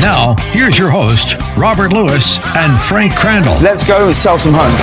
Now, 0.00 0.34
here's 0.52 0.78
your 0.78 0.88
host, 0.88 1.36
Robert 1.58 1.92
Lewis 1.92 2.38
and 2.56 2.80
Frank 2.80 3.14
Crandall. 3.16 3.60
Let's 3.60 3.84
go 3.86 4.08
and 4.08 4.16
sell 4.16 4.38
some 4.38 4.54
homes. 4.54 4.80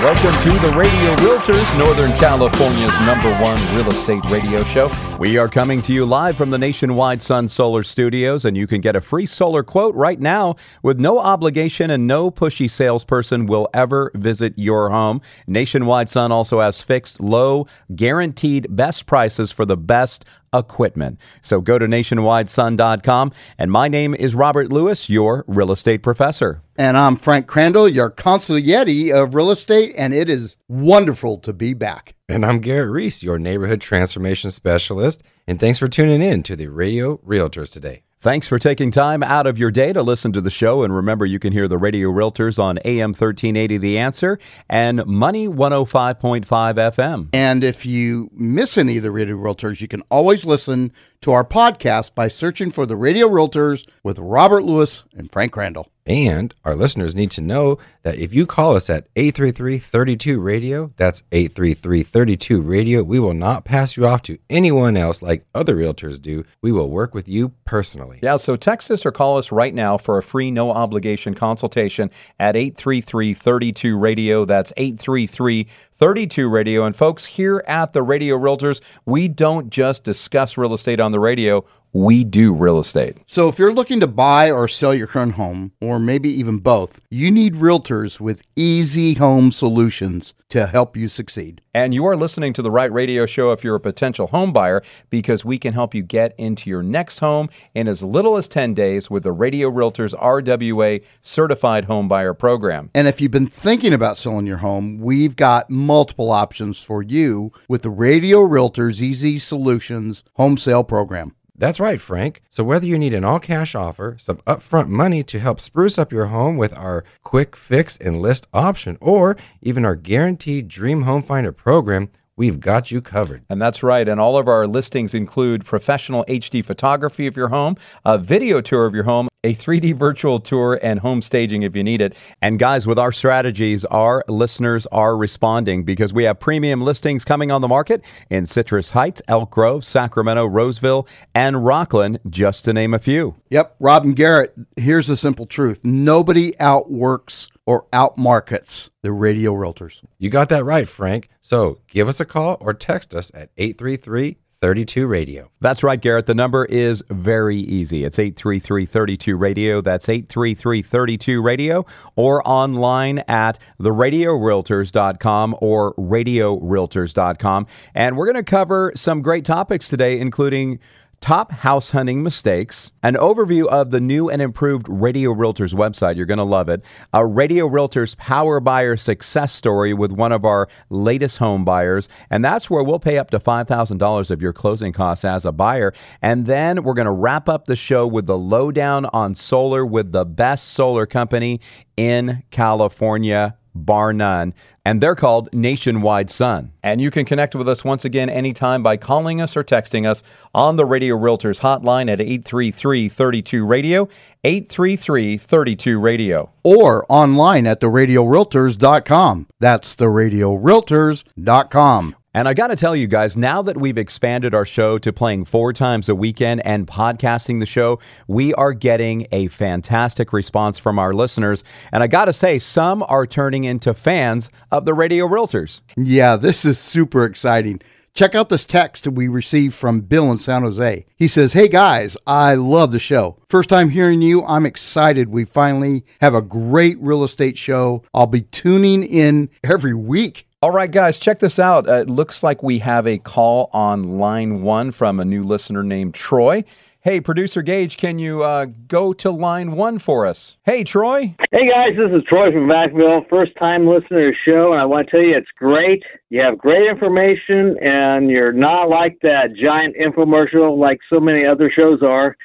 Welcome 0.00 0.42
to 0.44 0.58
the 0.66 0.74
Radio 0.74 1.14
Realtors, 1.16 1.78
Northern 1.78 2.10
California's 2.12 2.98
number 3.00 3.30
one 3.34 3.60
real 3.76 3.86
estate 3.92 4.24
radio 4.30 4.64
show. 4.64 4.90
We 5.18 5.36
are 5.36 5.46
coming 5.46 5.82
to 5.82 5.92
you 5.92 6.06
live 6.06 6.38
from 6.38 6.48
the 6.48 6.56
Nationwide 6.56 7.20
Sun 7.20 7.48
Solar 7.48 7.82
Studios, 7.82 8.46
and 8.46 8.56
you 8.56 8.66
can 8.66 8.80
get 8.80 8.96
a 8.96 9.02
free 9.02 9.26
solar 9.26 9.62
quote 9.62 9.94
right 9.94 10.18
now 10.18 10.56
with 10.82 10.98
no 10.98 11.18
obligation 11.18 11.90
and 11.90 12.06
no 12.06 12.30
pushy 12.30 12.70
salesperson 12.70 13.44
will 13.44 13.68
ever 13.74 14.10
visit 14.14 14.54
your 14.56 14.88
home. 14.88 15.20
Nationwide 15.46 16.08
Sun 16.08 16.32
also 16.32 16.60
has 16.60 16.80
fixed, 16.80 17.20
low, 17.20 17.66
guaranteed 17.94 18.74
best 18.74 19.04
prices 19.04 19.52
for 19.52 19.66
the 19.66 19.76
best 19.76 20.24
equipment. 20.52 21.18
So 21.42 21.60
go 21.60 21.78
to 21.78 21.86
nationwidesun.com. 21.86 23.32
And 23.58 23.70
my 23.70 23.88
name 23.88 24.14
is 24.14 24.34
Robert 24.34 24.70
Lewis, 24.72 25.08
your 25.08 25.44
real 25.46 25.72
estate 25.72 26.02
professor. 26.02 26.62
And 26.76 26.96
I'm 26.96 27.16
Frank 27.16 27.46
Crandall, 27.46 27.88
your 27.88 28.10
consigliere 28.10 29.12
of 29.12 29.34
real 29.34 29.50
estate, 29.50 29.94
and 29.96 30.14
it 30.14 30.30
is 30.30 30.56
wonderful 30.68 31.38
to 31.38 31.52
be 31.52 31.74
back. 31.74 32.14
And 32.28 32.44
I'm 32.46 32.60
Garrett 32.60 32.90
Reese, 32.90 33.22
your 33.22 33.38
neighborhood 33.38 33.80
transformation 33.80 34.50
specialist. 34.50 35.22
And 35.46 35.60
thanks 35.60 35.78
for 35.78 35.88
tuning 35.88 36.22
in 36.22 36.42
to 36.44 36.56
the 36.56 36.68
Radio 36.68 37.18
Realtors 37.18 37.72
today. 37.72 38.02
Thanks 38.22 38.46
for 38.46 38.58
taking 38.58 38.90
time 38.90 39.22
out 39.22 39.46
of 39.46 39.58
your 39.58 39.70
day 39.70 39.94
to 39.94 40.02
listen 40.02 40.30
to 40.32 40.42
the 40.42 40.50
show. 40.50 40.82
And 40.82 40.94
remember, 40.94 41.24
you 41.24 41.38
can 41.38 41.54
hear 41.54 41.66
the 41.66 41.78
Radio 41.78 42.10
Realtors 42.10 42.62
on 42.62 42.78
AM 42.84 43.12
1380 43.12 43.78
The 43.78 43.96
Answer 43.96 44.38
and 44.68 45.06
Money 45.06 45.48
105.5 45.48 46.44
FM. 46.44 47.30
And 47.32 47.64
if 47.64 47.86
you 47.86 48.28
miss 48.34 48.76
any 48.76 48.98
of 48.98 49.04
the 49.04 49.10
Radio 49.10 49.36
Realtors, 49.36 49.80
you 49.80 49.88
can 49.88 50.02
always 50.10 50.44
listen 50.44 50.92
to 51.22 51.32
our 51.32 51.46
podcast 51.46 52.14
by 52.14 52.28
searching 52.28 52.70
for 52.70 52.84
the 52.84 52.94
Radio 52.94 53.26
Realtors 53.26 53.88
with 54.02 54.18
Robert 54.18 54.64
Lewis 54.64 55.02
and 55.16 55.32
Frank 55.32 55.52
Crandall. 55.52 55.88
And 56.10 56.52
our 56.64 56.74
listeners 56.74 57.14
need 57.14 57.30
to 57.30 57.40
know 57.40 57.78
that 58.02 58.16
if 58.16 58.34
you 58.34 58.44
call 58.44 58.74
us 58.74 58.90
at 58.90 59.06
833-32-RADIO, 59.14 60.92
that's 60.96 61.22
833-32-RADIO, 61.30 63.04
we 63.04 63.20
will 63.20 63.32
not 63.32 63.64
pass 63.64 63.96
you 63.96 64.08
off 64.08 64.22
to 64.22 64.36
anyone 64.50 64.96
else 64.96 65.22
like 65.22 65.46
other 65.54 65.76
realtors 65.76 66.20
do. 66.20 66.44
We 66.62 66.72
will 66.72 66.90
work 66.90 67.14
with 67.14 67.28
you 67.28 67.52
personally. 67.64 68.18
Yeah, 68.24 68.38
so 68.38 68.56
text 68.56 68.90
us 68.90 69.06
or 69.06 69.12
call 69.12 69.38
us 69.38 69.52
right 69.52 69.72
now 69.72 69.96
for 69.98 70.18
a 70.18 70.22
free 70.22 70.50
no 70.50 70.72
obligation 70.72 71.34
consultation 71.34 72.10
at 72.40 72.56
833-32-RADIO. 72.56 74.46
That's 74.46 74.72
833 74.76 75.68
32 76.00 76.48
Radio. 76.48 76.84
And 76.84 76.96
folks, 76.96 77.26
here 77.26 77.62
at 77.68 77.92
the 77.92 78.02
Radio 78.02 78.38
Realtors, 78.38 78.80
we 79.04 79.28
don't 79.28 79.68
just 79.68 80.02
discuss 80.02 80.56
real 80.56 80.72
estate 80.72 80.98
on 80.98 81.12
the 81.12 81.20
radio, 81.20 81.62
we 81.92 82.24
do 82.24 82.52
real 82.52 82.78
estate. 82.78 83.16
So 83.26 83.48
if 83.48 83.58
you're 83.58 83.72
looking 83.72 84.00
to 84.00 84.06
buy 84.06 84.50
or 84.50 84.68
sell 84.68 84.94
your 84.94 85.06
current 85.06 85.34
home, 85.34 85.72
or 85.80 85.98
maybe 85.98 86.32
even 86.32 86.58
both, 86.58 87.00
you 87.10 87.30
need 87.30 87.54
realtors 87.54 88.20
with 88.20 88.42
easy 88.54 89.14
home 89.14 89.50
solutions 89.50 90.34
to 90.50 90.66
help 90.66 90.96
you 90.96 91.08
succeed. 91.08 91.60
And 91.72 91.94
you 91.94 92.04
are 92.06 92.16
listening 92.16 92.52
to 92.54 92.62
the 92.62 92.70
right 92.70 92.92
radio 92.92 93.26
show 93.26 93.52
if 93.52 93.62
you're 93.62 93.76
a 93.76 93.80
potential 93.80 94.28
home 94.28 94.52
buyer 94.52 94.82
because 95.08 95.44
we 95.44 95.58
can 95.58 95.72
help 95.72 95.94
you 95.94 96.02
get 96.02 96.34
into 96.38 96.68
your 96.68 96.82
next 96.82 97.20
home 97.20 97.48
in 97.74 97.86
as 97.86 98.02
little 98.02 98.36
as 98.36 98.48
10 98.48 98.74
days 98.74 99.08
with 99.08 99.22
the 99.22 99.32
Radio 99.32 99.70
Realtors 99.70 100.14
RWA 100.14 101.02
certified 101.22 101.84
home 101.84 102.08
buyer 102.08 102.34
program. 102.34 102.90
And 102.94 103.06
if 103.06 103.20
you've 103.20 103.30
been 103.30 103.46
thinking 103.46 103.92
about 103.92 104.18
selling 104.18 104.46
your 104.46 104.58
home, 104.58 104.98
we've 104.98 105.36
got 105.36 105.70
multiple 105.70 106.30
options 106.30 106.80
for 106.80 107.02
you 107.02 107.52
with 107.68 107.82
the 107.82 107.90
Radio 107.90 108.40
Realtors 108.40 109.00
Easy 109.00 109.38
Solutions 109.38 110.24
home 110.34 110.56
sale 110.56 110.84
program. 110.84 111.34
That's 111.60 111.78
right, 111.78 112.00
Frank. 112.00 112.40
So 112.48 112.64
whether 112.64 112.86
you 112.86 112.96
need 112.96 113.12
an 113.12 113.22
all-cash 113.22 113.74
offer, 113.74 114.16
some 114.18 114.38
upfront 114.46 114.88
money 114.88 115.22
to 115.24 115.38
help 115.38 115.60
spruce 115.60 115.98
up 115.98 116.10
your 116.10 116.28
home 116.28 116.56
with 116.56 116.74
our 116.74 117.04
quick 117.22 117.54
fix 117.54 117.98
and 117.98 118.22
list 118.22 118.46
option, 118.54 118.96
or 118.98 119.36
even 119.60 119.84
our 119.84 119.94
guaranteed 119.94 120.68
Dream 120.68 121.02
Home 121.02 121.22
Finder 121.22 121.52
program, 121.52 122.08
we've 122.34 122.60
got 122.60 122.90
you 122.90 123.02
covered. 123.02 123.44
And 123.50 123.60
that's 123.60 123.82
right. 123.82 124.08
And 124.08 124.18
all 124.18 124.38
of 124.38 124.48
our 124.48 124.66
listings 124.66 125.12
include 125.12 125.66
professional 125.66 126.24
HD 126.24 126.64
photography 126.64 127.26
of 127.26 127.36
your 127.36 127.48
home, 127.48 127.76
a 128.06 128.16
video 128.16 128.62
tour 128.62 128.86
of 128.86 128.94
your 128.94 129.04
home, 129.04 129.28
a 129.42 129.54
3D 129.54 129.96
virtual 129.96 130.38
tour, 130.38 130.78
and 130.82 131.00
home 131.00 131.22
staging 131.22 131.62
if 131.62 131.74
you 131.74 131.82
need 131.82 132.00
it. 132.00 132.16
And 132.42 132.58
guys, 132.58 132.86
with 132.86 132.98
our 132.98 133.12
strategies, 133.12 133.84
our 133.86 134.22
listeners 134.28 134.86
are 134.88 135.16
responding 135.16 135.84
because 135.84 136.12
we 136.12 136.24
have 136.24 136.40
premium 136.40 136.82
listings 136.82 137.24
coming 137.24 137.50
on 137.50 137.60
the 137.60 137.68
market 137.68 138.04
in 138.28 138.46
Citrus 138.46 138.90
Heights, 138.90 139.22
Elk 139.28 139.50
Grove, 139.50 139.84
Sacramento, 139.84 140.46
Roseville, 140.46 141.06
and 141.34 141.56
Rocklin, 141.56 142.18
just 142.28 142.64
to 142.66 142.72
name 142.72 142.92
a 142.92 142.98
few. 142.98 143.36
Yep, 143.48 143.76
Robin 143.80 144.12
Garrett, 144.12 144.54
here's 144.76 145.06
the 145.06 145.16
simple 145.16 145.46
truth 145.46 145.80
nobody 145.82 146.58
outworks 146.60 147.48
or 147.66 147.86
outmarkets 147.92 148.90
the 149.02 149.12
radio 149.12 149.54
realtors. 149.54 150.02
You 150.18 150.28
got 150.28 150.48
that 150.50 150.64
right, 150.64 150.88
Frank. 150.88 151.28
So 151.40 151.78
give 151.88 152.08
us 152.08 152.20
a 152.20 152.24
call 152.24 152.58
or 152.60 152.74
text 152.74 153.14
us 153.14 153.30
at 153.34 153.50
833 153.56 154.36
32 154.60 155.06
Radio. 155.06 155.50
That's 155.60 155.82
right, 155.82 155.98
Garrett. 156.00 156.26
The 156.26 156.34
number 156.34 156.66
is 156.66 157.02
very 157.08 157.56
easy. 157.56 158.04
It's 158.04 158.18
833 158.18 158.84
32 158.84 159.36
Radio. 159.36 159.80
That's 159.80 160.08
833 160.08 160.82
32 160.82 161.40
Radio 161.42 161.86
or 162.14 162.46
online 162.46 163.20
at 163.20 163.58
theradiorealtors.com 163.80 165.56
or 165.62 165.94
radiorealtors.com. 165.94 167.66
And 167.94 168.16
we're 168.16 168.26
going 168.26 168.36
to 168.36 168.42
cover 168.42 168.92
some 168.94 169.22
great 169.22 169.46
topics 169.46 169.88
today, 169.88 170.20
including 170.20 170.78
top 171.20 171.52
house 171.52 171.90
hunting 171.90 172.22
mistakes, 172.22 172.92
an 173.02 173.14
overview 173.14 173.66
of 173.66 173.90
the 173.90 174.00
new 174.00 174.30
and 174.30 174.40
improved 174.40 174.88
Radio 174.88 175.34
Realtors 175.34 175.74
website. 175.74 176.16
You're 176.16 176.26
going 176.26 176.38
to 176.38 176.44
love 176.44 176.68
it. 176.68 176.82
A 177.12 177.26
Radio 177.26 177.68
Realtors 177.68 178.16
power 178.16 178.58
buyer 178.58 178.96
success 178.96 179.52
story 179.52 179.92
with 179.92 180.12
one 180.12 180.32
of 180.32 180.44
our 180.44 180.68
latest 180.88 181.38
home 181.38 181.64
buyers. 181.64 182.08
And 182.30 182.44
that's 182.44 182.70
where 182.70 182.82
we'll 182.82 182.98
pay 182.98 183.18
up 183.18 183.30
to 183.30 183.38
$5,000 183.38 184.30
of 184.30 184.42
your 184.42 184.52
closing 184.52 184.92
costs 184.92 185.24
as 185.24 185.44
a 185.44 185.52
buyer. 185.52 185.92
And 186.22 186.46
then 186.46 186.82
we're 186.82 186.94
going 186.94 187.04
to 187.04 187.12
wrap 187.12 187.48
up 187.48 187.66
the 187.66 187.76
show 187.76 188.06
with 188.06 188.26
the 188.26 188.38
lowdown 188.38 189.06
on 189.06 189.34
solar 189.34 189.84
with 189.84 190.12
the 190.12 190.24
best 190.24 190.68
solar 190.68 191.04
company 191.04 191.60
in 191.96 192.42
California 192.50 193.58
bar 193.74 194.12
none, 194.12 194.54
and 194.84 195.00
they're 195.00 195.14
called 195.14 195.48
Nationwide 195.52 196.28
Sun. 196.30 196.72
And 196.82 197.00
you 197.00 197.10
can 197.10 197.24
connect 197.24 197.54
with 197.54 197.68
us 197.68 197.84
once 197.84 198.04
again 198.04 198.28
anytime 198.28 198.82
by 198.82 198.96
calling 198.96 199.40
us 199.40 199.56
or 199.56 199.64
texting 199.64 200.08
us 200.08 200.22
on 200.54 200.76
the 200.76 200.84
Radio 200.84 201.16
Realtors 201.16 201.60
hotline 201.60 202.10
at 202.10 202.20
833 202.20 203.08
32 203.08 203.64
Radio, 203.64 204.08
833 204.44 205.36
32 205.36 205.98
Radio. 205.98 206.50
Or 206.62 207.06
online 207.08 207.66
at 207.66 207.80
theradiorealtors.com. 207.80 209.46
That's 209.58 209.96
theradiorealtors.com. 209.96 212.16
And 212.32 212.46
I 212.46 212.54
got 212.54 212.68
to 212.68 212.76
tell 212.76 212.94
you 212.94 213.08
guys, 213.08 213.36
now 213.36 213.60
that 213.62 213.76
we've 213.76 213.98
expanded 213.98 214.54
our 214.54 214.64
show 214.64 214.98
to 214.98 215.12
playing 215.12 215.46
four 215.46 215.72
times 215.72 216.08
a 216.08 216.14
weekend 216.14 216.64
and 216.64 216.86
podcasting 216.86 217.58
the 217.58 217.66
show, 217.66 217.98
we 218.28 218.54
are 218.54 218.72
getting 218.72 219.26
a 219.32 219.48
fantastic 219.48 220.32
response 220.32 220.78
from 220.78 221.00
our 221.00 221.12
listeners. 221.12 221.64
And 221.90 222.04
I 222.04 222.06
got 222.06 222.26
to 222.26 222.32
say, 222.32 222.60
some 222.60 223.02
are 223.08 223.26
turning 223.26 223.64
into 223.64 223.94
fans 223.94 224.48
of 224.70 224.84
the 224.84 224.94
Radio 224.94 225.26
Realtors. 225.26 225.80
Yeah, 225.96 226.36
this 226.36 226.64
is 226.64 226.78
super 226.78 227.24
exciting. 227.24 227.80
Check 228.14 228.36
out 228.36 228.48
this 228.48 228.64
text 228.64 229.08
we 229.08 229.26
received 229.26 229.74
from 229.74 230.00
Bill 230.00 230.30
in 230.30 230.38
San 230.38 230.62
Jose. 230.62 231.06
He 231.16 231.26
says, 231.26 231.52
Hey 231.52 231.68
guys, 231.68 232.16
I 232.26 232.54
love 232.54 232.92
the 232.92 232.98
show. 232.98 233.38
First 233.48 233.68
time 233.68 233.90
hearing 233.90 234.22
you, 234.22 234.44
I'm 234.44 234.66
excited. 234.66 235.28
We 235.30 235.44
finally 235.44 236.04
have 236.20 236.34
a 236.34 236.42
great 236.42 236.96
real 237.00 237.24
estate 237.24 237.56
show. 237.56 238.02
I'll 238.14 238.26
be 238.26 238.42
tuning 238.42 239.02
in 239.02 239.48
every 239.64 239.94
week. 239.94 240.46
All 240.62 240.72
right, 240.72 240.90
guys, 240.90 241.18
check 241.18 241.38
this 241.38 241.58
out. 241.58 241.88
Uh, 241.88 242.00
it 242.00 242.10
looks 242.10 242.42
like 242.42 242.62
we 242.62 242.80
have 242.80 243.06
a 243.06 243.16
call 243.16 243.70
on 243.72 244.18
line 244.18 244.60
one 244.60 244.92
from 244.92 245.18
a 245.18 245.24
new 245.24 245.42
listener 245.42 245.82
named 245.82 246.12
Troy. 246.12 246.64
Hey, 247.00 247.18
producer 247.22 247.62
Gage, 247.62 247.96
can 247.96 248.18
you 248.18 248.42
uh, 248.42 248.66
go 248.86 249.14
to 249.14 249.30
line 249.30 249.72
one 249.72 249.98
for 249.98 250.26
us? 250.26 250.58
Hey, 250.64 250.84
Troy. 250.84 251.34
Hey, 251.50 251.66
guys, 251.66 251.96
this 251.96 252.14
is 252.14 252.22
Troy 252.28 252.52
from 252.52 252.68
Vacaville. 252.68 253.26
First 253.30 253.52
time 253.58 253.86
listener 253.86 254.32
to 254.32 254.32
the 254.32 254.36
show, 254.44 254.72
and 254.72 254.82
I 254.82 254.84
want 254.84 255.08
to 255.08 255.10
tell 255.10 255.22
you 255.22 255.34
it's 255.34 255.48
great. 255.56 256.02
You 256.28 256.42
have 256.42 256.58
great 256.58 256.86
information, 256.90 257.78
and 257.80 258.28
you're 258.28 258.52
not 258.52 258.90
like 258.90 259.16
that 259.22 259.54
giant 259.58 259.96
infomercial 259.96 260.76
like 260.76 260.98
so 261.08 261.20
many 261.20 261.46
other 261.46 261.72
shows 261.74 262.02
are. 262.02 262.36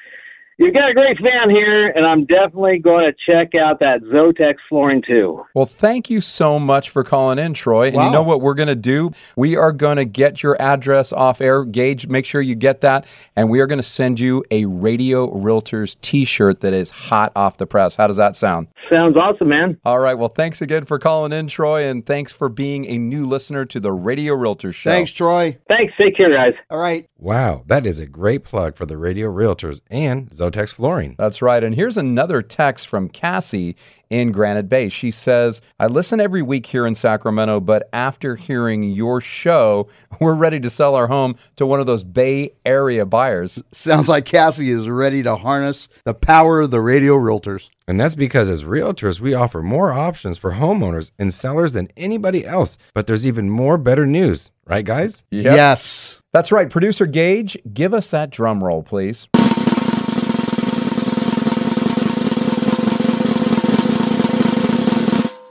You've 0.57 0.73
got 0.73 0.89
a 0.89 0.93
great 0.93 1.17
fan 1.17 1.49
here, 1.49 1.89
and 1.89 2.05
I'm 2.05 2.23
definitely 2.25 2.79
going 2.79 3.11
to 3.11 3.13
check 3.29 3.55
out 3.55 3.79
that 3.81 4.01
Zotex 4.03 4.55
flooring 4.69 5.03
too. 5.05 5.43
Well, 5.53 5.65
thank 5.65 6.09
you 6.09 6.21
so 6.21 6.59
much 6.59 6.89
for 6.89 7.03
calling 7.03 7.39
in, 7.39 7.53
Troy. 7.53 7.87
And 7.87 7.97
Wow. 7.97 8.05
you 8.05 8.11
know 8.11 8.23
what 8.23 8.39
we're 8.39 8.53
going 8.53 8.69
to 8.69 8.75
do? 8.75 9.11
We 9.35 9.57
are 9.57 9.73
going 9.73 9.97
to 9.97 10.05
get 10.05 10.41
your 10.43 10.55
address 10.61 11.11
off 11.11 11.41
air. 11.41 11.65
Gage, 11.65 12.07
make 12.07 12.25
sure 12.25 12.39
you 12.39 12.55
get 12.55 12.79
that. 12.81 13.05
And 13.35 13.49
we 13.49 13.59
are 13.59 13.67
going 13.67 13.79
to 13.79 13.83
send 13.83 14.17
you 14.17 14.45
a 14.49 14.63
Radio 14.63 15.29
Realtors 15.29 15.97
t 16.01 16.23
shirt 16.23 16.61
that 16.61 16.73
is 16.73 16.89
hot 16.89 17.33
off 17.35 17.57
the 17.57 17.65
press. 17.67 17.97
How 17.97 18.07
does 18.07 18.17
that 18.17 18.37
sound? 18.37 18.67
Sounds 18.89 19.17
awesome, 19.17 19.49
man. 19.49 19.77
All 19.83 19.99
right. 19.99 20.13
Well, 20.13 20.29
thanks 20.29 20.61
again 20.61 20.85
for 20.85 20.99
calling 20.99 21.31
in, 21.31 21.47
Troy. 21.47 21.87
And 21.87 22.05
thanks 22.05 22.31
for 22.31 22.49
being 22.49 22.85
a 22.85 22.97
new 22.97 23.25
listener 23.25 23.65
to 23.65 23.79
the 23.79 23.91
Radio 23.91 24.35
Realtors 24.35 24.75
show. 24.75 24.91
Thanks, 24.91 25.11
Troy. 25.11 25.57
Thanks. 25.67 25.93
Take 25.97 26.15
care, 26.15 26.33
guys. 26.33 26.53
All 26.69 26.79
right. 26.79 27.09
Wow, 27.17 27.63
that 27.67 27.85
is 27.85 27.99
a 27.99 28.05
great 28.05 28.43
plug 28.43 28.75
for 28.75 28.85
the 28.85 28.97
Radio 28.97 29.31
Realtors 29.31 29.81
and 29.89 30.29
Zotex 30.29 30.73
Flooring. 30.73 31.15
That's 31.17 31.41
right. 31.41 31.63
And 31.63 31.73
here's 31.73 31.97
another 31.97 32.41
text 32.41 32.87
from 32.87 33.09
Cassie 33.09 33.75
in 34.09 34.31
Granite 34.31 34.69
Bay. 34.69 34.89
She 34.89 35.11
says, 35.11 35.61
I 35.79 35.87
listen 35.87 36.19
every 36.19 36.41
week 36.41 36.65
here 36.65 36.85
in 36.85 36.95
Sacramento, 36.95 37.59
but 37.59 37.89
after 37.93 38.35
hearing 38.35 38.83
your 38.83 39.21
show, 39.21 39.87
we're 40.19 40.33
ready 40.33 40.59
to 40.59 40.69
sell 40.69 40.95
our 40.95 41.07
home 41.07 41.35
to 41.55 41.65
one 41.65 41.79
of 41.79 41.85
those 41.85 42.03
Bay 42.03 42.51
Area 42.65 43.05
buyers. 43.05 43.61
Sounds 43.71 44.07
like 44.07 44.25
Cassie 44.25 44.69
is 44.69 44.89
ready 44.89 45.23
to 45.23 45.35
harness 45.35 45.87
the 46.03 46.13
power 46.13 46.61
of 46.61 46.71
the 46.71 46.81
radio 46.81 47.15
realtors. 47.15 47.69
And 47.87 47.99
that's 47.99 48.15
because 48.15 48.49
as 48.49 48.63
realtors, 48.63 49.19
we 49.19 49.33
offer 49.33 49.61
more 49.61 49.91
options 49.91 50.37
for 50.37 50.53
homeowners 50.53 51.11
and 51.19 51.33
sellers 51.33 51.73
than 51.73 51.89
anybody 51.95 52.45
else. 52.45 52.77
But 52.93 53.05
there's 53.05 53.27
even 53.27 53.49
more 53.49 53.77
better 53.77 54.05
news, 54.07 54.49
right, 54.65 54.83
guys? 54.83 55.23
Yep. 55.29 55.55
Yes. 55.55 56.21
That's 56.33 56.51
right. 56.51 56.69
Producer 56.69 57.05
Gage, 57.05 57.57
give 57.71 57.93
us 57.93 58.09
that 58.11 58.31
drum 58.31 58.63
roll, 58.63 58.81
please. 58.81 59.27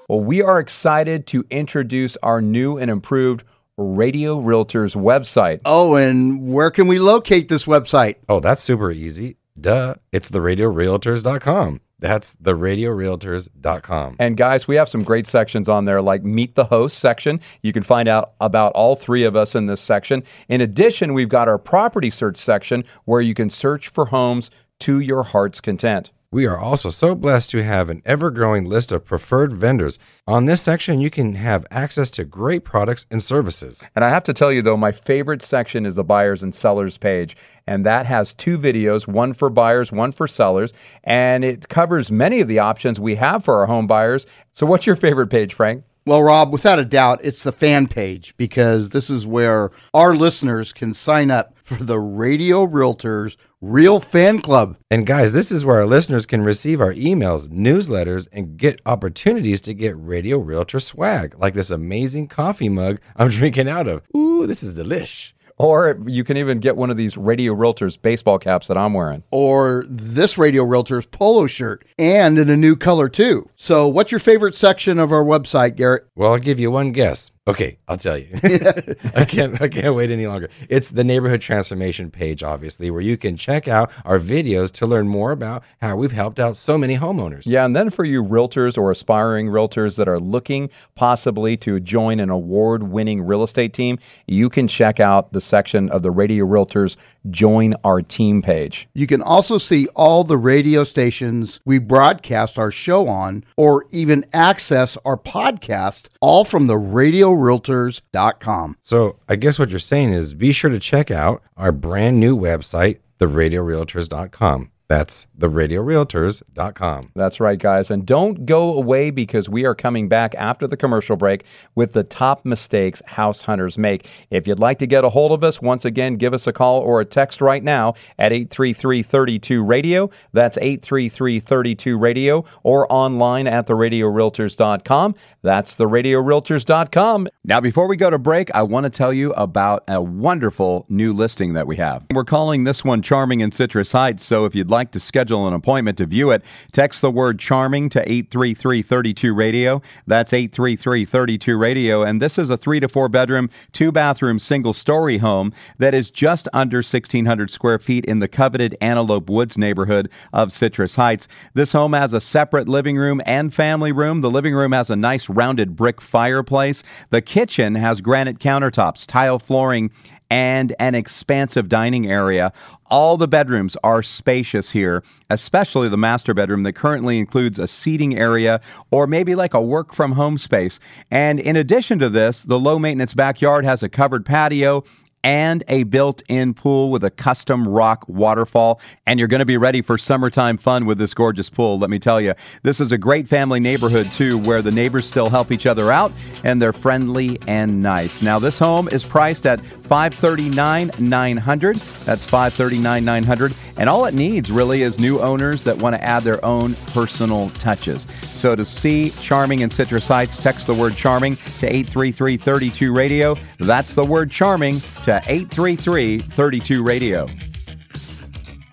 Well, 0.09 0.21
we 0.21 0.43
are 0.43 0.59
excited 0.59 1.27
to 1.29 1.45
introduce 1.51 2.17
our 2.19 2.41
new 2.41 2.77
and 2.77 2.91
improved 2.91 3.45
Radio 3.77 4.41
Realtors 4.41 4.95
website. 4.95 5.61
Oh, 5.65 5.95
and 5.95 6.53
where 6.53 6.71
can 6.71 6.87
we 6.87 6.99
locate 6.99 7.49
this 7.49 7.65
website? 7.65 8.17
Oh, 8.29 8.41
that's 8.41 8.62
super 8.62 8.91
easy. 8.91 9.37
Duh. 9.61 9.95
It's 10.12 10.31
theradiorealtors.com. 10.31 11.81
That's 11.99 12.37
theradiorealtors.com. 12.37 14.17
And 14.19 14.37
guys, 14.37 14.69
we 14.69 14.77
have 14.77 14.89
some 14.89 15.05
great 15.05 15.27
sections 15.27 15.69
on 15.69 15.87
there, 15.87 16.03
like 16.03 16.23
Meet 16.23 16.55
the 16.55 16.67
Host 16.67 16.99
section. 16.99 17.41
You 17.62 17.73
can 17.73 17.83
find 17.83 18.09
out 18.09 18.35
about 18.41 18.73
all 18.75 18.97
three 18.97 19.25
of 19.25 19.37
us 19.37 19.55
in 19.55 19.67
this 19.67 19.81
section. 19.81 20.23
In 20.49 20.61
addition, 20.61 21.15
we've 21.15 21.29
got 21.29 21.49
our 21.49 21.59
property 21.59 22.11
search 22.11 22.37
section 22.37 22.85
where 23.07 23.23
you 23.23 23.33
can 23.33 23.49
search 23.49 23.89
for 23.89 24.07
homes 24.07 24.50
to 24.81 25.00
your 25.00 25.23
heart's 25.23 25.61
content. 25.61 26.11
We 26.35 26.47
are 26.47 26.59
also 26.59 26.91
so 26.91 27.15
blessed 27.15 27.51
to 27.51 27.63
have 27.63 27.89
an 27.89 28.03
ever 28.05 28.29
growing 28.29 28.65
list 28.65 28.91
of 28.91 29.05
preferred 29.05 29.53
vendors. 29.53 30.01
On 30.27 30.47
this 30.47 30.61
section, 30.61 31.01
you 31.01 31.09
can 31.09 31.37
have 31.37 31.65
access 31.71 32.11
to 32.11 32.25
great 32.25 32.65
products 32.65 33.07
and 33.09 33.23
services. 33.23 33.87
And 33.95 34.05
I 34.05 34.09
have 34.09 34.25
to 34.25 34.33
tell 34.33 34.51
you, 34.51 34.61
though, 34.61 34.77
my 34.77 34.91
favorite 34.91 35.43
section 35.43 35.87
is 35.87 35.95
the 35.95 36.03
buyers 36.03 36.43
and 36.43 36.53
sellers 36.53 36.99
page. 36.99 37.37
And 37.69 37.87
that 37.87 38.07
has 38.07 38.35
two 38.35 38.59
videos 38.59 39.07
one 39.07 39.33
for 39.33 39.49
buyers, 39.49 39.93
one 39.93 40.11
for 40.11 40.27
sellers. 40.27 40.75
And 41.05 41.45
it 41.45 41.69
covers 41.69 42.11
many 42.11 42.41
of 42.41 42.49
the 42.49 42.59
options 42.59 42.99
we 42.99 43.15
have 43.15 43.45
for 43.45 43.61
our 43.61 43.67
home 43.67 43.87
buyers. 43.87 44.27
So, 44.53 44.67
what's 44.67 44.89
your 44.89 44.97
favorite 44.97 45.29
page, 45.29 45.55
Frank? 45.55 45.85
Well, 46.05 46.25
Rob, 46.25 46.53
without 46.53 46.81
a 46.81 46.85
doubt, 46.85 47.21
it's 47.23 47.45
the 47.45 47.53
fan 47.53 47.87
page 47.87 48.35
because 48.37 48.89
this 48.89 49.09
is 49.09 49.25
where 49.25 49.71
our 49.95 50.17
listeners 50.17 50.73
can 50.73 50.95
sign 50.95 51.31
up 51.31 51.54
for 51.64 51.76
the 51.82 51.99
Radio 51.99 52.66
Realtors 52.66 53.37
Real 53.61 53.99
Fan 53.99 54.40
Club. 54.40 54.76
And 54.90 55.06
guys, 55.06 55.32
this 55.32 55.50
is 55.50 55.64
where 55.64 55.76
our 55.78 55.87
listeners 55.87 56.26
can 56.26 56.43
receive 56.43 56.81
our 56.81 56.93
emails, 56.93 57.49
newsletters, 57.49 58.28
and 58.32 58.56
get 58.58 58.82
opportunities 58.87 59.62
to 59.62 59.75
get 59.75 59.96
Radio 59.99 60.38
Realtor 60.38 60.78
swag, 60.78 61.34
like 61.38 61.55
this 61.55 61.70
amazing 61.70 62.28
coffee 62.28 62.69
mug 62.69 63.00
I'm 63.16 63.28
drinking 63.31 63.69
out 63.69 63.88
of. 63.88 64.02
Ooh, 64.14 64.46
this 64.46 64.62
is 64.62 64.76
delish. 64.76 65.32
Or 65.56 65.99
you 66.06 66.25
can 66.25 66.37
even 66.37 66.58
get 66.58 66.76
one 66.76 66.90
of 66.90 66.96
these 66.96 67.16
Radio 67.16 67.55
Realtors 67.55 68.00
baseball 68.00 68.38
caps 68.38 68.66
that 68.66 68.76
I'm 68.76 68.93
wearing. 68.93 69.22
Or 69.31 69.84
this 69.88 70.37
Radio 70.37 70.64
Realtors 70.64 71.08
polo 71.08 71.46
shirt 71.46 71.87
and 71.96 72.38
in 72.38 72.50
a 72.50 72.56
new 72.56 72.75
color 72.75 73.08
too. 73.08 73.49
So, 73.55 73.87
what's 73.87 74.11
your 74.11 74.19
favorite 74.19 74.56
section 74.56 74.99
of 74.99 75.12
our 75.12 75.25
website, 75.25 75.76
Garrett? 75.76 76.08
Well, 76.16 76.32
I'll 76.32 76.38
give 76.38 76.58
you 76.58 76.72
one 76.72 76.90
guess. 76.90 77.31
Okay, 77.46 77.76
I'll 77.88 77.99
tell 77.99 78.17
you. 78.17 78.29
I 79.14 79.26
can't 79.26 79.61
I 79.61 79.69
can't 79.69 79.94
wait 79.94 80.11
any 80.11 80.26
longer. 80.26 80.49
It's 80.70 80.91
the 80.91 81.05
neighborhood 81.05 81.43
transformation 81.43 82.11
page, 82.11 82.43
obviously, 82.43 82.91
where 82.91 83.02
you 83.02 83.19
can 83.19 83.37
check 83.37 83.69
out 83.69 83.91
our 84.06 84.19
videos 84.19 84.73
to 84.73 84.87
learn 84.87 85.08
more 85.08 85.31
about 85.31 85.62
how 85.82 85.96
we've 85.96 86.12
helped 86.12 86.41
out 86.41 86.56
so 86.56 86.79
many 86.79 86.96
homeowners. 86.96 87.43
Yeah, 87.44 87.67
and 87.67 87.76
then 87.76 87.91
for 87.91 88.05
you 88.05 88.23
realtors 88.25 88.79
or 88.79 88.91
aspiring 88.91 89.49
realtors 89.49 89.99
that 89.99 90.08
are 90.08 90.19
looking 90.19 90.70
possibly 90.94 91.55
to 91.58 91.81
join 91.81 92.19
an 92.19 92.31
award 92.31 92.85
winning 92.85 93.20
real 93.20 93.43
estate 93.43 93.75
team, 93.75 93.99
you 94.26 94.49
can 94.49 94.67
check 94.67 94.99
out 94.99 95.32
the 95.35 95.40
section 95.40 95.90
of 95.90 96.02
the 96.02 96.11
Radio 96.11 96.47
Realtors 96.47 96.97
Join 97.31 97.75
Our 97.85 98.00
Team 98.00 98.40
page. 98.40 98.88
You 98.94 99.06
can 99.06 99.20
also 99.20 99.58
see 99.58 99.87
all 99.88 100.25
the 100.25 100.38
radio 100.38 100.82
stations 100.82 101.61
we 101.67 101.79
broadcast 101.79 102.58
our 102.58 102.70
show 102.70 103.06
on, 103.08 103.44
or 103.56 103.85
even 103.93 104.25
access 104.32 104.97
our 105.05 105.17
podcast, 105.19 106.06
all 106.25 106.47
from 106.47 106.69
the 106.69 106.75
radiorealtors.com. 106.75 108.79
So 108.82 109.19
I 109.29 109.37
guess 109.37 109.59
what 109.59 109.69
you're 109.69 109.79
saying 109.79 110.15
is 110.15 110.32
be 110.32 110.53
sure 110.53 110.71
to 110.71 110.79
check 110.79 111.11
out 111.11 111.43
our 111.59 111.71
brand 111.71 112.19
new 112.19 112.35
website, 112.35 113.00
theradiorealtors.com. 113.19 114.71
That's 114.89 115.27
theradiorealtors.com. 115.39 117.13
That's 117.15 117.41
right, 117.41 117.59
guys. 117.59 117.91
And 117.91 118.05
don't 118.05 118.45
go 118.45 118.75
away 118.75 119.11
because 119.11 119.49
we 119.49 119.65
are 119.65 119.75
coming 119.75 120.09
back 120.09 120.35
after 120.35 120.67
the 120.67 120.77
commercial 120.77 121.17
break 121.17 121.45
with 121.75 121.93
the 121.95 122.05
top 122.05 122.45
mistakes 122.45 123.03
house 123.07 123.43
hunters 123.43 123.79
make. 123.79 124.09
If 124.31 124.47
you'd 124.47 124.59
like 124.59 124.79
to 124.81 124.87
get 124.87 125.05
a 125.05 125.09
hold 125.09 125.33
of 125.33 125.43
us, 125.43 125.63
once 125.63 125.87
again, 125.87 126.17
give 126.17 126.35
us 126.35 126.47
a 126.47 126.53
call 126.53 126.81
or 126.81 127.01
a 127.01 127.05
text 127.05 127.41
right 127.41 127.63
now 127.65 127.95
at 128.19 128.33
833 128.33 129.03
32 129.03 129.65
Radio. 129.65 130.11
That's 130.33 130.59
833 130.59 131.41
32 131.41 131.97
Radio 131.97 132.45
or 132.63 132.91
online 132.93 133.47
at 133.47 133.67
theradiorealtors.com. 133.67 135.15
That's 135.43 135.77
theradiorealtors.com. 135.77 137.29
Now, 137.45 137.61
before 137.61 137.89
we 137.89 137.97
go 137.97 138.11
to 138.11 138.19
break, 138.19 138.55
I 138.55 138.63
want 138.63 138.85
to 138.85 138.91
tell 138.91 139.13
you 139.13 139.33
about 139.33 139.85
a 139.89 140.03
wonderful 140.03 140.85
new 140.91 141.13
listing 141.15 141.55
that 141.55 141.67
we 141.67 141.77
have. 141.77 142.05
We're 142.13 142.25
calling 142.25 142.65
this 142.65 142.85
one 142.85 143.01
Charming 143.01 143.41
in 143.41 143.51
Citrus 143.51 143.93
Heights. 143.93 144.25
So 144.25 144.45
if 144.45 144.55
you'd 144.55 144.74
like 144.75 144.91
to 144.91 145.00
schedule 145.00 145.47
an 145.47 145.55
appointment 145.55 145.97
to 145.99 146.06
view 146.06 146.32
it, 146.32 146.44
text 146.73 147.00
the 147.00 147.11
word 147.11 147.38
charming 147.38 147.88
to 147.91 148.00
83332 148.00 149.33
radio. 149.33 149.81
That's 150.04 150.33
83332 150.33 151.57
radio. 151.57 152.02
And 152.02 152.21
this 152.21 152.38
is 152.38 152.50
a 152.50 152.57
three 152.57 152.81
to 152.81 152.88
four 152.88 153.09
bedroom, 153.09 153.50
two 153.73 153.93
bathroom, 153.93 154.40
single 154.40 154.73
story 154.73 155.19
home 155.19 155.52
that 155.78 155.95
is 155.95 156.11
just 156.11 156.49
under 156.52 156.78
1,600 156.78 157.50
square 157.50 157.78
feet 157.78 158.04
in 158.04 158.19
the 158.19 158.26
coveted 158.26 158.76
Antelope 158.81 159.31
Woods 159.31 159.57
neighborhood 159.57 160.11
of 160.33 160.50
Citrus 160.50 160.97
Heights. 160.97 161.28
This 161.54 161.71
home 161.71 161.93
has 161.93 162.12
a 162.12 162.21
separate 162.21 162.69
living 162.69 162.97
room 162.97 163.23
and 163.25 163.54
family 163.54 163.93
room. 163.93 164.23
The 164.23 164.31
living 164.31 164.54
room 164.54 164.73
has 164.73 164.90
a 164.90 164.97
nice 164.97 165.28
rounded 165.31 165.76
brick 165.76 166.00
fireplace. 166.00 166.83
The 167.11 167.23
kitchen 167.23 167.76
has 167.76 168.00
granite 168.00 168.40
countertops, 168.40 169.07
tile 169.07 169.38
flooring, 169.38 169.93
and 170.31 170.75
an 170.78 170.95
expansive 170.95 171.69
dining 171.69 172.07
area. 172.07 172.52
All 172.87 173.16
the 173.16 173.28
bedrooms 173.28 173.76
are 173.83 174.02
spacious 174.02 174.71
here, 174.71 175.02
especially 175.31 175.88
the 175.88 175.97
master 175.97 176.35
bedroom 176.35 176.62
that 176.62 176.75
currently 176.75 177.19
includes 177.19 177.59
a 177.59 177.66
seating 177.66 178.16
area 178.16 178.61
or 178.90 179.07
maybe 179.07 179.35
like 179.35 179.54
a 179.54 179.62
work 179.62 179.95
from 179.95 180.12
home 180.12 180.38
space. 180.38 180.81
And 181.11 181.40
in 181.40 181.57
addition 181.57 181.99
to 182.00 182.09
this, 182.09 182.43
the 182.43 182.59
low 182.59 182.78
maintenance 182.78 183.14
backyard 183.14 183.64
has 183.64 183.83
a 183.83 183.88
covered 183.88 184.25
patio 184.25 184.85
and 185.25 185.64
a 185.69 185.83
built 185.85 186.23
in 186.28 186.52
pool 186.54 186.90
with 186.90 187.02
a 187.02 187.11
custom 187.11 187.66
rock 187.66 188.04
waterfall. 188.07 188.81
And 189.07 189.19
you're 189.19 189.26
going 189.26 189.40
to 189.40 189.47
be 189.47 189.57
ready 189.57 189.83
for 189.83 189.99
summertime 189.99 190.59
fun 190.59 190.85
with 190.85 190.99
this 190.99 191.14
gorgeous 191.14 191.50
pool, 191.50 191.76
let 191.78 191.90
me 191.90 191.99
tell 191.99 192.21
you. 192.21 192.35
This 192.62 192.81
is 192.81 192.93
a 192.93 192.99
great 192.99 193.26
family 193.26 193.59
neighborhood, 193.59 194.12
too, 194.12 194.38
where 194.38 194.62
the 194.62 194.71
neighbors 194.71 195.09
still 195.09 195.31
help 195.31 195.50
each 195.50 195.66
other 195.66 195.90
out 195.90 196.12
and 196.45 196.61
they're 196.61 196.75
friendly 196.75 197.38
and 197.49 197.83
nice. 197.83 198.23
Now, 198.23 198.38
this 198.38 198.59
home 198.59 198.88
is 198.88 199.04
priced 199.04 199.47
at 199.47 199.61
$539,900. 199.61 202.04
That's 202.04 202.26
$539,900. 202.26 203.54
And 203.76 203.88
all 203.88 204.04
it 204.04 204.14
needs 204.14 204.52
really 204.52 204.83
is 204.83 205.00
new 205.00 205.21
owners 205.21 205.64
that 205.64 205.78
want 205.78 205.97
to 205.97 206.04
add 206.04 206.23
their 206.23 206.45
own 206.45 206.75
personal 206.88 207.49
touches. 207.50 208.07
So 208.25 208.54
to 208.54 208.64
see 208.64 209.11
Charming 209.21 209.61
in 209.61 209.71
Citrus 209.71 210.07
Heights, 210.07 210.37
text 210.37 210.66
the 210.66 210.75
word 210.75 210.97
charming 210.97 211.37
to 211.37 211.66
833 211.66 212.37
32 212.37 212.93
radio. 212.93 213.37
That's 213.59 213.95
the 213.95 214.04
word 214.04 214.31
charming 214.31 214.81
to 215.02 215.13
833 215.26 216.18
32 216.18 216.83
radio. 216.83 217.26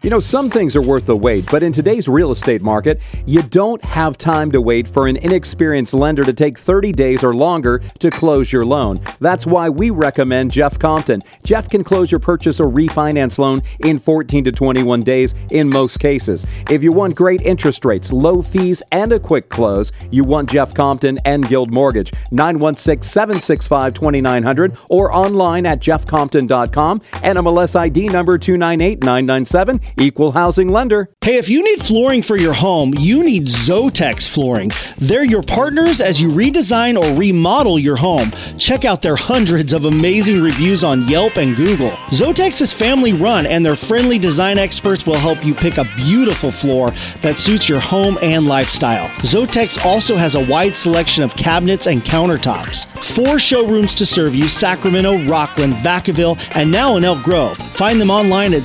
You 0.03 0.09
know, 0.09 0.19
some 0.19 0.49
things 0.49 0.75
are 0.75 0.81
worth 0.81 1.05
the 1.05 1.15
wait, 1.15 1.45
but 1.51 1.61
in 1.61 1.71
today's 1.71 2.07
real 2.07 2.31
estate 2.31 2.63
market, 2.63 2.99
you 3.27 3.43
don't 3.43 3.83
have 3.83 4.17
time 4.17 4.51
to 4.51 4.59
wait 4.59 4.87
for 4.87 5.05
an 5.05 5.17
inexperienced 5.17 5.93
lender 5.93 6.23
to 6.23 6.33
take 6.33 6.57
30 6.57 6.91
days 6.91 7.23
or 7.23 7.35
longer 7.35 7.83
to 7.99 8.09
close 8.09 8.51
your 8.51 8.65
loan. 8.65 8.97
That's 9.19 9.45
why 9.45 9.69
we 9.69 9.91
recommend 9.91 10.53
Jeff 10.53 10.79
Compton. 10.79 11.21
Jeff 11.43 11.69
can 11.69 11.83
close 11.83 12.09
your 12.09 12.19
purchase 12.19 12.59
or 12.59 12.67
refinance 12.67 13.37
loan 13.37 13.61
in 13.81 13.99
14 13.99 14.43
to 14.45 14.51
21 14.51 15.01
days 15.01 15.35
in 15.51 15.69
most 15.69 15.99
cases. 15.99 16.47
If 16.67 16.81
you 16.81 16.91
want 16.91 17.15
great 17.15 17.43
interest 17.43 17.85
rates, 17.85 18.11
low 18.11 18.41
fees, 18.41 18.81
and 18.91 19.13
a 19.13 19.19
quick 19.19 19.49
close, 19.49 19.91
you 20.09 20.23
want 20.23 20.49
Jeff 20.49 20.73
Compton 20.73 21.19
and 21.25 21.47
Guild 21.47 21.71
Mortgage. 21.71 22.11
916 22.31 23.03
765 23.03 23.93
2900 23.93 24.77
or 24.89 25.13
online 25.13 25.67
at 25.67 25.79
jeffcompton.com 25.79 27.03
and 27.21 27.37
MLS 27.37 27.75
ID 27.75 28.07
number 28.07 28.39
298 28.39 29.03
997 29.03 29.79
Equal 29.97 30.31
housing 30.31 30.69
lender. 30.69 31.09
Hey, 31.21 31.37
if 31.37 31.49
you 31.49 31.63
need 31.63 31.85
flooring 31.85 32.21
for 32.21 32.37
your 32.37 32.53
home, 32.53 32.93
you 32.97 33.23
need 33.23 33.43
Zotex 33.43 34.27
Flooring. 34.27 34.71
They're 34.97 35.23
your 35.23 35.43
partners 35.43 36.01
as 36.01 36.21
you 36.21 36.29
redesign 36.29 37.01
or 37.01 37.17
remodel 37.17 37.77
your 37.77 37.97
home. 37.97 38.31
Check 38.57 38.85
out 38.85 39.01
their 39.01 39.15
hundreds 39.15 39.73
of 39.73 39.85
amazing 39.85 40.41
reviews 40.41 40.83
on 40.83 41.07
Yelp 41.07 41.37
and 41.37 41.55
Google. 41.55 41.91
Zotex 42.09 42.61
is 42.61 42.73
family 42.73 43.13
run, 43.13 43.45
and 43.45 43.65
their 43.65 43.75
friendly 43.75 44.17
design 44.17 44.57
experts 44.57 45.05
will 45.05 45.15
help 45.15 45.45
you 45.45 45.53
pick 45.53 45.77
a 45.77 45.85
beautiful 45.95 46.51
floor 46.51 46.91
that 47.21 47.37
suits 47.37 47.69
your 47.69 47.79
home 47.79 48.17
and 48.21 48.47
lifestyle. 48.47 49.07
Zotex 49.19 49.83
also 49.85 50.17
has 50.17 50.35
a 50.35 50.45
wide 50.45 50.75
selection 50.75 51.23
of 51.23 51.35
cabinets 51.35 51.87
and 51.87 52.01
countertops. 52.03 52.87
Four 53.03 53.39
showrooms 53.39 53.95
to 53.95 54.05
serve 54.05 54.35
you 54.35 54.47
Sacramento, 54.47 55.13
Rocklin, 55.13 55.73
Vacaville, 55.81 56.39
and 56.51 56.71
now 56.71 56.97
in 56.97 57.03
Elk 57.03 57.23
Grove. 57.23 57.57
Find 57.57 57.99
them 57.99 58.11
online 58.11 58.53
at 58.53 58.63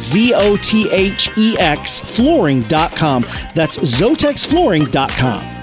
ZOTH 1.16 1.86
zotexflooring.com. 2.06 3.22
That's 3.54 3.78
zotexflooring.com. 3.78 5.55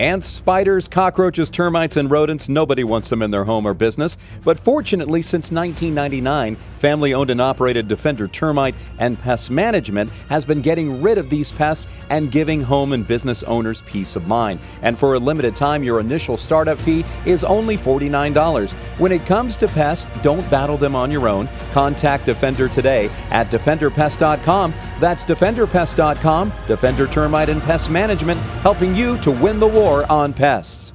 Ants, 0.00 0.26
spiders, 0.26 0.88
cockroaches, 0.88 1.48
termites, 1.48 1.96
and 1.96 2.10
rodents, 2.10 2.48
nobody 2.48 2.82
wants 2.82 3.08
them 3.08 3.22
in 3.22 3.30
their 3.30 3.44
home 3.44 3.64
or 3.64 3.74
business. 3.74 4.16
But 4.42 4.58
fortunately, 4.58 5.22
since 5.22 5.52
1999, 5.52 6.56
family 6.80 7.14
owned 7.14 7.30
and 7.30 7.40
operated 7.40 7.86
Defender 7.86 8.26
Termite 8.26 8.74
and 8.98 9.16
Pest 9.20 9.52
Management 9.52 10.10
has 10.28 10.44
been 10.44 10.62
getting 10.62 11.00
rid 11.00 11.16
of 11.16 11.30
these 11.30 11.52
pests 11.52 11.86
and 12.10 12.32
giving 12.32 12.60
home 12.60 12.92
and 12.92 13.06
business 13.06 13.44
owners 13.44 13.82
peace 13.82 14.16
of 14.16 14.26
mind. 14.26 14.58
And 14.82 14.98
for 14.98 15.14
a 15.14 15.18
limited 15.20 15.54
time, 15.54 15.84
your 15.84 16.00
initial 16.00 16.36
startup 16.36 16.78
fee 16.78 17.04
is 17.24 17.44
only 17.44 17.78
$49. 17.78 18.72
When 18.98 19.12
it 19.12 19.24
comes 19.26 19.56
to 19.58 19.68
pests, 19.68 20.08
don't 20.24 20.50
battle 20.50 20.76
them 20.76 20.96
on 20.96 21.12
your 21.12 21.28
own. 21.28 21.48
Contact 21.70 22.26
Defender 22.26 22.68
today 22.68 23.10
at 23.30 23.48
defenderpest.com. 23.48 24.74
That's 24.98 25.24
defenderpest.com, 25.24 26.52
Defender 26.66 27.06
Termite 27.06 27.48
and 27.48 27.62
Pest 27.62 27.90
Management, 27.90 28.40
helping 28.40 28.96
you 28.96 29.18
to 29.18 29.30
win 29.30 29.60
the 29.60 29.68
war 29.68 29.83
on 29.84 30.32
pests. 30.32 30.92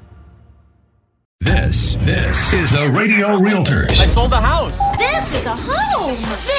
This, 1.42 1.96
this 1.98 2.54
is 2.54 2.72
the 2.72 2.92
Radio 2.98 3.38
Realtors. 3.38 3.92
I 3.92 4.08
sold 4.08 4.32
the 4.32 4.42
house. 4.42 4.80
This 4.98 5.40
is 5.40 5.46
a 5.46 5.56
home. 5.56 6.16
This 6.16 6.59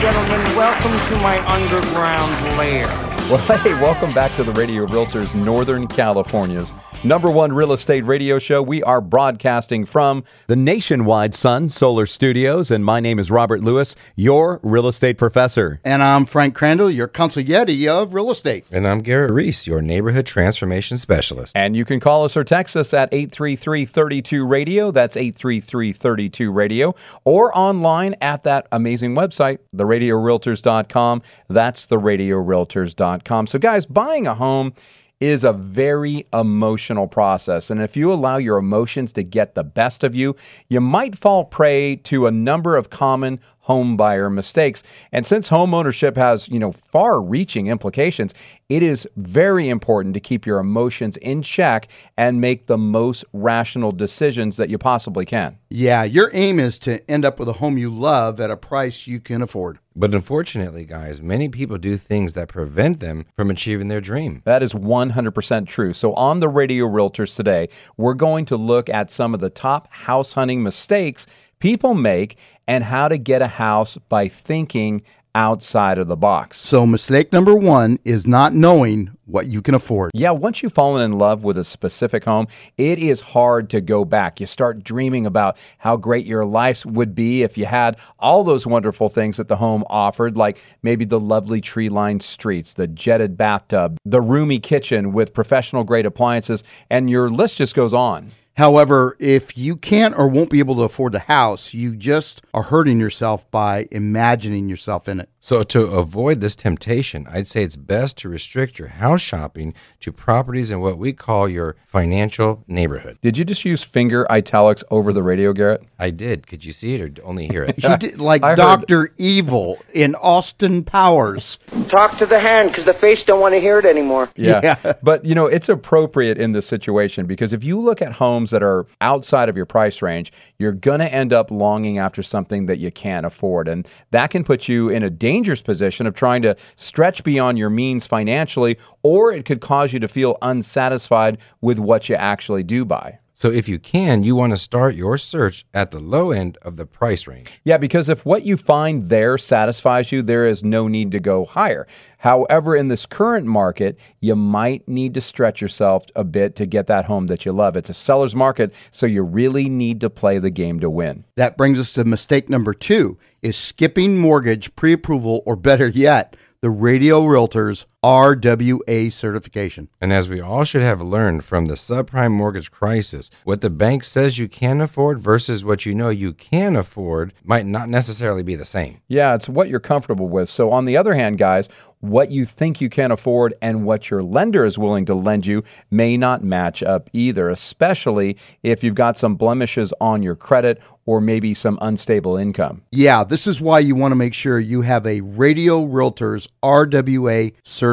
gentlemen, 0.00 0.40
welcome 0.54 0.92
to 1.08 1.22
my 1.22 1.44
underground 1.52 2.56
lair. 2.56 3.07
Well, 3.28 3.36
hey, 3.58 3.74
welcome 3.74 4.14
back 4.14 4.34
to 4.36 4.42
the 4.42 4.52
Radio 4.52 4.86
Realtors 4.86 5.34
Northern 5.34 5.86
California's 5.86 6.72
number 7.04 7.30
one 7.30 7.52
real 7.52 7.74
estate 7.74 8.06
radio 8.06 8.38
show. 8.38 8.62
We 8.62 8.82
are 8.84 9.02
broadcasting 9.02 9.84
from 9.84 10.24
the 10.46 10.56
nationwide 10.56 11.34
Sun 11.34 11.68
Solar 11.68 12.06
Studios, 12.06 12.70
and 12.70 12.86
my 12.86 13.00
name 13.00 13.18
is 13.18 13.30
Robert 13.30 13.60
Lewis, 13.60 13.94
your 14.16 14.60
real 14.62 14.88
estate 14.88 15.18
professor. 15.18 15.78
And 15.84 16.02
I'm 16.02 16.24
Frank 16.24 16.54
Crandall, 16.54 16.90
your 16.90 17.06
consigliere 17.06 17.86
of 17.88 18.14
real 18.14 18.30
estate. 18.30 18.64
And 18.72 18.88
I'm 18.88 19.00
Garrett 19.00 19.30
Reese, 19.30 19.66
your 19.66 19.82
neighborhood 19.82 20.24
transformation 20.24 20.96
specialist. 20.96 21.52
And 21.54 21.76
you 21.76 21.84
can 21.84 22.00
call 22.00 22.24
us 22.24 22.34
or 22.34 22.44
text 22.44 22.76
us 22.76 22.94
at 22.94 23.12
833 23.12 23.84
32 23.84 24.46
Radio. 24.46 24.90
That's 24.90 25.18
833 25.18 25.92
32 25.92 26.50
Radio. 26.50 26.94
Or 27.26 27.56
online 27.56 28.14
at 28.22 28.44
that 28.44 28.66
amazing 28.72 29.14
website, 29.14 29.58
theradiorealtors.com. 29.76 31.20
That's 31.48 31.86
theradiorealtors.com. 31.86 33.17
So, 33.46 33.58
guys, 33.58 33.86
buying 33.86 34.26
a 34.26 34.34
home 34.34 34.72
is 35.20 35.42
a 35.42 35.52
very 35.52 36.26
emotional 36.32 37.08
process. 37.08 37.70
And 37.70 37.82
if 37.82 37.96
you 37.96 38.12
allow 38.12 38.36
your 38.36 38.56
emotions 38.56 39.12
to 39.14 39.22
get 39.22 39.54
the 39.54 39.64
best 39.64 40.04
of 40.04 40.14
you, 40.14 40.36
you 40.68 40.80
might 40.80 41.18
fall 41.18 41.44
prey 41.44 41.96
to 42.04 42.26
a 42.26 42.30
number 42.30 42.76
of 42.76 42.90
common 42.90 43.40
home 43.68 43.96
buyer 43.98 44.30
mistakes. 44.30 44.82
And 45.12 45.26
since 45.26 45.48
home 45.48 45.74
ownership 45.74 46.16
has, 46.16 46.48
you 46.48 46.58
know, 46.58 46.72
far-reaching 46.72 47.66
implications, 47.66 48.32
it 48.70 48.82
is 48.82 49.06
very 49.16 49.68
important 49.68 50.14
to 50.14 50.20
keep 50.20 50.46
your 50.46 50.58
emotions 50.58 51.18
in 51.18 51.42
check 51.42 51.88
and 52.16 52.40
make 52.40 52.66
the 52.66 52.78
most 52.78 53.26
rational 53.34 53.92
decisions 53.92 54.56
that 54.56 54.70
you 54.70 54.78
possibly 54.78 55.26
can. 55.26 55.58
Yeah, 55.68 56.02
your 56.02 56.30
aim 56.32 56.58
is 56.58 56.78
to 56.80 57.08
end 57.10 57.26
up 57.26 57.38
with 57.38 57.48
a 57.48 57.52
home 57.52 57.76
you 57.76 57.90
love 57.90 58.40
at 58.40 58.50
a 58.50 58.56
price 58.56 59.06
you 59.06 59.20
can 59.20 59.42
afford. 59.42 59.78
But 59.94 60.14
unfortunately, 60.14 60.84
guys, 60.84 61.20
many 61.20 61.48
people 61.48 61.76
do 61.76 61.96
things 61.96 62.34
that 62.34 62.48
prevent 62.48 63.00
them 63.00 63.26
from 63.34 63.50
achieving 63.50 63.88
their 63.88 64.00
dream. 64.00 64.42
That 64.44 64.62
is 64.62 64.72
100% 64.72 65.66
true. 65.66 65.92
So, 65.92 66.12
on 66.12 66.38
the 66.38 66.48
Radio 66.48 66.86
Realtors 66.86 67.34
today, 67.34 67.68
we're 67.96 68.14
going 68.14 68.44
to 68.44 68.56
look 68.56 68.88
at 68.88 69.10
some 69.10 69.34
of 69.34 69.40
the 69.40 69.50
top 69.50 69.92
house 69.92 70.34
hunting 70.34 70.62
mistakes 70.62 71.26
people 71.58 71.94
make 71.94 72.38
and 72.66 72.84
how 72.84 73.08
to 73.08 73.18
get 73.18 73.42
a 73.42 73.48
house 73.48 73.96
by 74.08 74.28
thinking 74.28 75.02
outside 75.34 75.98
of 75.98 76.08
the 76.08 76.16
box. 76.16 76.58
So, 76.58 76.84
mistake 76.86 77.32
number 77.32 77.54
one 77.54 77.98
is 78.04 78.26
not 78.26 78.54
knowing 78.54 79.10
what 79.26 79.46
you 79.46 79.62
can 79.62 79.74
afford. 79.74 80.10
Yeah, 80.14 80.30
once 80.30 80.62
you've 80.62 80.72
fallen 80.72 81.02
in 81.02 81.18
love 81.18 81.44
with 81.44 81.58
a 81.58 81.64
specific 81.64 82.24
home, 82.24 82.48
it 82.76 82.98
is 82.98 83.20
hard 83.20 83.70
to 83.70 83.80
go 83.80 84.04
back. 84.04 84.40
You 84.40 84.46
start 84.46 84.82
dreaming 84.82 85.26
about 85.26 85.56
how 85.78 85.96
great 85.96 86.26
your 86.26 86.44
life 86.44 86.84
would 86.84 87.14
be 87.14 87.42
if 87.42 87.56
you 87.56 87.66
had 87.66 87.98
all 88.18 88.42
those 88.42 88.66
wonderful 88.66 89.08
things 89.08 89.36
that 89.36 89.48
the 89.48 89.56
home 89.56 89.84
offered, 89.88 90.36
like 90.36 90.58
maybe 90.82 91.04
the 91.04 91.20
lovely 91.20 91.60
tree 91.60 91.88
lined 91.88 92.22
streets, 92.22 92.74
the 92.74 92.88
jetted 92.88 93.36
bathtub, 93.36 93.98
the 94.04 94.20
roomy 94.20 94.58
kitchen 94.58 95.12
with 95.12 95.34
professional 95.34 95.84
grade 95.84 96.06
appliances, 96.06 96.64
and 96.90 97.10
your 97.10 97.28
list 97.28 97.58
just 97.58 97.74
goes 97.74 97.94
on. 97.94 98.32
However, 98.58 99.16
if 99.20 99.56
you 99.56 99.76
can't 99.76 100.18
or 100.18 100.26
won't 100.26 100.50
be 100.50 100.58
able 100.58 100.74
to 100.74 100.82
afford 100.82 101.12
the 101.12 101.20
house, 101.20 101.72
you 101.72 101.94
just 101.94 102.42
are 102.52 102.64
hurting 102.64 102.98
yourself 102.98 103.48
by 103.52 103.86
imagining 103.92 104.68
yourself 104.68 105.08
in 105.08 105.20
it. 105.20 105.28
So, 105.48 105.62
to 105.62 105.80
avoid 105.84 106.42
this 106.42 106.54
temptation, 106.54 107.26
I'd 107.26 107.46
say 107.46 107.62
it's 107.62 107.74
best 107.74 108.18
to 108.18 108.28
restrict 108.28 108.78
your 108.78 108.88
house 108.88 109.22
shopping 109.22 109.72
to 110.00 110.12
properties 110.12 110.70
in 110.70 110.80
what 110.80 110.98
we 110.98 111.14
call 111.14 111.48
your 111.48 111.74
financial 111.86 112.62
neighborhood. 112.68 113.16
Did 113.22 113.38
you 113.38 113.46
just 113.46 113.64
use 113.64 113.82
finger 113.82 114.30
italics 114.30 114.84
over 114.90 115.10
the 115.10 115.22
radio, 115.22 115.54
Garrett? 115.54 115.84
I 115.98 116.10
did. 116.10 116.46
Could 116.46 116.66
you 116.66 116.72
see 116.72 116.96
it 116.96 117.00
or 117.00 117.24
only 117.24 117.48
hear 117.48 117.64
it? 117.64 117.82
You 117.82 117.96
did 117.96 118.20
like 118.20 118.42
I 118.42 118.50
heard- 118.50 118.56
Dr. 118.58 119.14
Evil 119.16 119.78
in 119.94 120.14
Austin 120.16 120.84
Powers. 120.84 121.58
Talk 121.90 122.18
to 122.18 122.26
the 122.26 122.38
hand 122.38 122.68
because 122.72 122.84
the 122.84 123.00
face 123.00 123.24
don't 123.26 123.40
want 123.40 123.54
to 123.54 123.60
hear 123.60 123.78
it 123.78 123.86
anymore. 123.86 124.28
Yeah. 124.36 124.60
Yeah. 124.62 124.92
But, 125.02 125.24
you 125.24 125.34
know, 125.34 125.46
it's 125.46 125.70
appropriate 125.70 126.36
in 126.36 126.52
this 126.52 126.66
situation 126.66 127.24
because 127.24 127.54
if 127.54 127.64
you 127.64 127.80
look 127.80 128.02
at 128.02 128.12
homes 128.12 128.50
that 128.50 128.62
are 128.62 128.86
outside 129.00 129.48
of 129.48 129.56
your 129.56 129.64
price 129.64 130.02
range, 130.02 130.30
you're 130.58 130.72
going 130.72 131.00
to 131.00 131.10
end 131.10 131.32
up 131.32 131.50
longing 131.50 131.96
after 131.96 132.22
something 132.22 132.66
that 132.66 132.78
you 132.78 132.90
can't 132.90 133.24
afford. 133.24 133.68
And 133.68 133.88
that 134.10 134.28
can 134.28 134.44
put 134.44 134.68
you 134.68 134.90
in 134.90 135.02
a 135.02 135.08
dangerous 135.38 135.62
position 135.62 136.04
of 136.04 136.14
trying 136.14 136.42
to 136.42 136.56
stretch 136.74 137.22
beyond 137.22 137.56
your 137.58 137.70
means 137.70 138.08
financially, 138.08 138.76
or 139.04 139.32
it 139.32 139.44
could 139.44 139.60
cause 139.60 139.92
you 139.92 140.00
to 140.00 140.08
feel 140.08 140.36
unsatisfied 140.42 141.38
with 141.60 141.78
what 141.78 142.08
you 142.08 142.16
actually 142.16 142.64
do 142.64 142.84
buy. 142.84 143.16
So, 143.38 143.52
if 143.52 143.68
you 143.68 143.78
can, 143.78 144.24
you 144.24 144.34
want 144.34 144.50
to 144.50 144.56
start 144.56 144.96
your 144.96 145.16
search 145.16 145.64
at 145.72 145.92
the 145.92 146.00
low 146.00 146.32
end 146.32 146.58
of 146.62 146.76
the 146.76 146.84
price 146.84 147.28
range. 147.28 147.60
Yeah, 147.62 147.76
because 147.76 148.08
if 148.08 148.26
what 148.26 148.42
you 148.42 148.56
find 148.56 149.08
there 149.10 149.38
satisfies 149.38 150.10
you, 150.10 150.22
there 150.22 150.44
is 150.44 150.64
no 150.64 150.88
need 150.88 151.12
to 151.12 151.20
go 151.20 151.44
higher. 151.44 151.86
However, 152.18 152.74
in 152.74 152.88
this 152.88 153.06
current 153.06 153.46
market, 153.46 153.96
you 154.18 154.34
might 154.34 154.88
need 154.88 155.14
to 155.14 155.20
stretch 155.20 155.60
yourself 155.60 156.06
a 156.16 156.24
bit 156.24 156.56
to 156.56 156.66
get 156.66 156.88
that 156.88 157.04
home 157.04 157.28
that 157.28 157.46
you 157.46 157.52
love. 157.52 157.76
It's 157.76 157.88
a 157.88 157.94
seller's 157.94 158.34
market, 158.34 158.74
so 158.90 159.06
you 159.06 159.22
really 159.22 159.68
need 159.68 160.00
to 160.00 160.10
play 160.10 160.40
the 160.40 160.50
game 160.50 160.80
to 160.80 160.90
win. 160.90 161.22
That 161.36 161.56
brings 161.56 161.78
us 161.78 161.92
to 161.92 162.02
mistake 162.02 162.48
number 162.48 162.74
two 162.74 163.18
is 163.40 163.56
skipping 163.56 164.18
mortgage 164.18 164.74
pre-approval 164.74 165.44
or 165.46 165.54
better 165.54 165.86
yet, 165.86 166.36
the 166.60 166.70
Radio 166.70 167.22
Realtors 167.22 167.84
RWA 168.04 169.12
certification. 169.12 169.88
And 170.00 170.12
as 170.12 170.28
we 170.28 170.40
all 170.40 170.62
should 170.62 170.82
have 170.82 171.00
learned 171.00 171.44
from 171.44 171.66
the 171.66 171.74
subprime 171.74 172.30
mortgage 172.30 172.70
crisis, 172.70 173.28
what 173.42 173.60
the 173.60 173.70
bank 173.70 174.04
says 174.04 174.38
you 174.38 174.48
can 174.48 174.80
afford 174.80 175.18
versus 175.18 175.64
what 175.64 175.84
you 175.84 175.94
know 175.96 176.08
you 176.08 176.32
can 176.32 176.76
afford 176.76 177.34
might 177.42 177.66
not 177.66 177.88
necessarily 177.88 178.44
be 178.44 178.54
the 178.54 178.64
same. 178.64 179.00
Yeah, 179.08 179.34
it's 179.34 179.48
what 179.48 179.68
you're 179.68 179.80
comfortable 179.80 180.28
with. 180.28 180.48
So, 180.48 180.70
on 180.70 180.84
the 180.84 180.96
other 180.96 181.12
hand, 181.12 181.38
guys, 181.38 181.68
what 182.00 182.30
you 182.30 182.44
think 182.44 182.80
you 182.80 182.88
can 182.88 183.10
afford 183.10 183.54
and 183.60 183.84
what 183.84 184.10
your 184.10 184.22
lender 184.22 184.64
is 184.64 184.78
willing 184.78 185.04
to 185.06 185.14
lend 185.14 185.46
you 185.46 185.64
may 185.90 186.16
not 186.16 186.44
match 186.44 186.82
up 186.82 187.10
either, 187.12 187.48
especially 187.50 188.36
if 188.62 188.84
you've 188.84 188.94
got 188.94 189.16
some 189.16 189.34
blemishes 189.34 189.92
on 190.00 190.22
your 190.22 190.36
credit 190.36 190.80
or 191.06 191.20
maybe 191.20 191.54
some 191.54 191.78
unstable 191.80 192.36
income. 192.36 192.82
Yeah, 192.92 193.24
this 193.24 193.46
is 193.46 193.62
why 193.62 193.78
you 193.78 193.94
want 193.94 194.12
to 194.12 194.16
make 194.16 194.34
sure 194.34 194.60
you 194.60 194.82
have 194.82 195.06
a 195.06 195.22
Radio 195.22 195.84
Realtors 195.86 196.46
RWA 196.62 197.54
certification, 197.64 197.87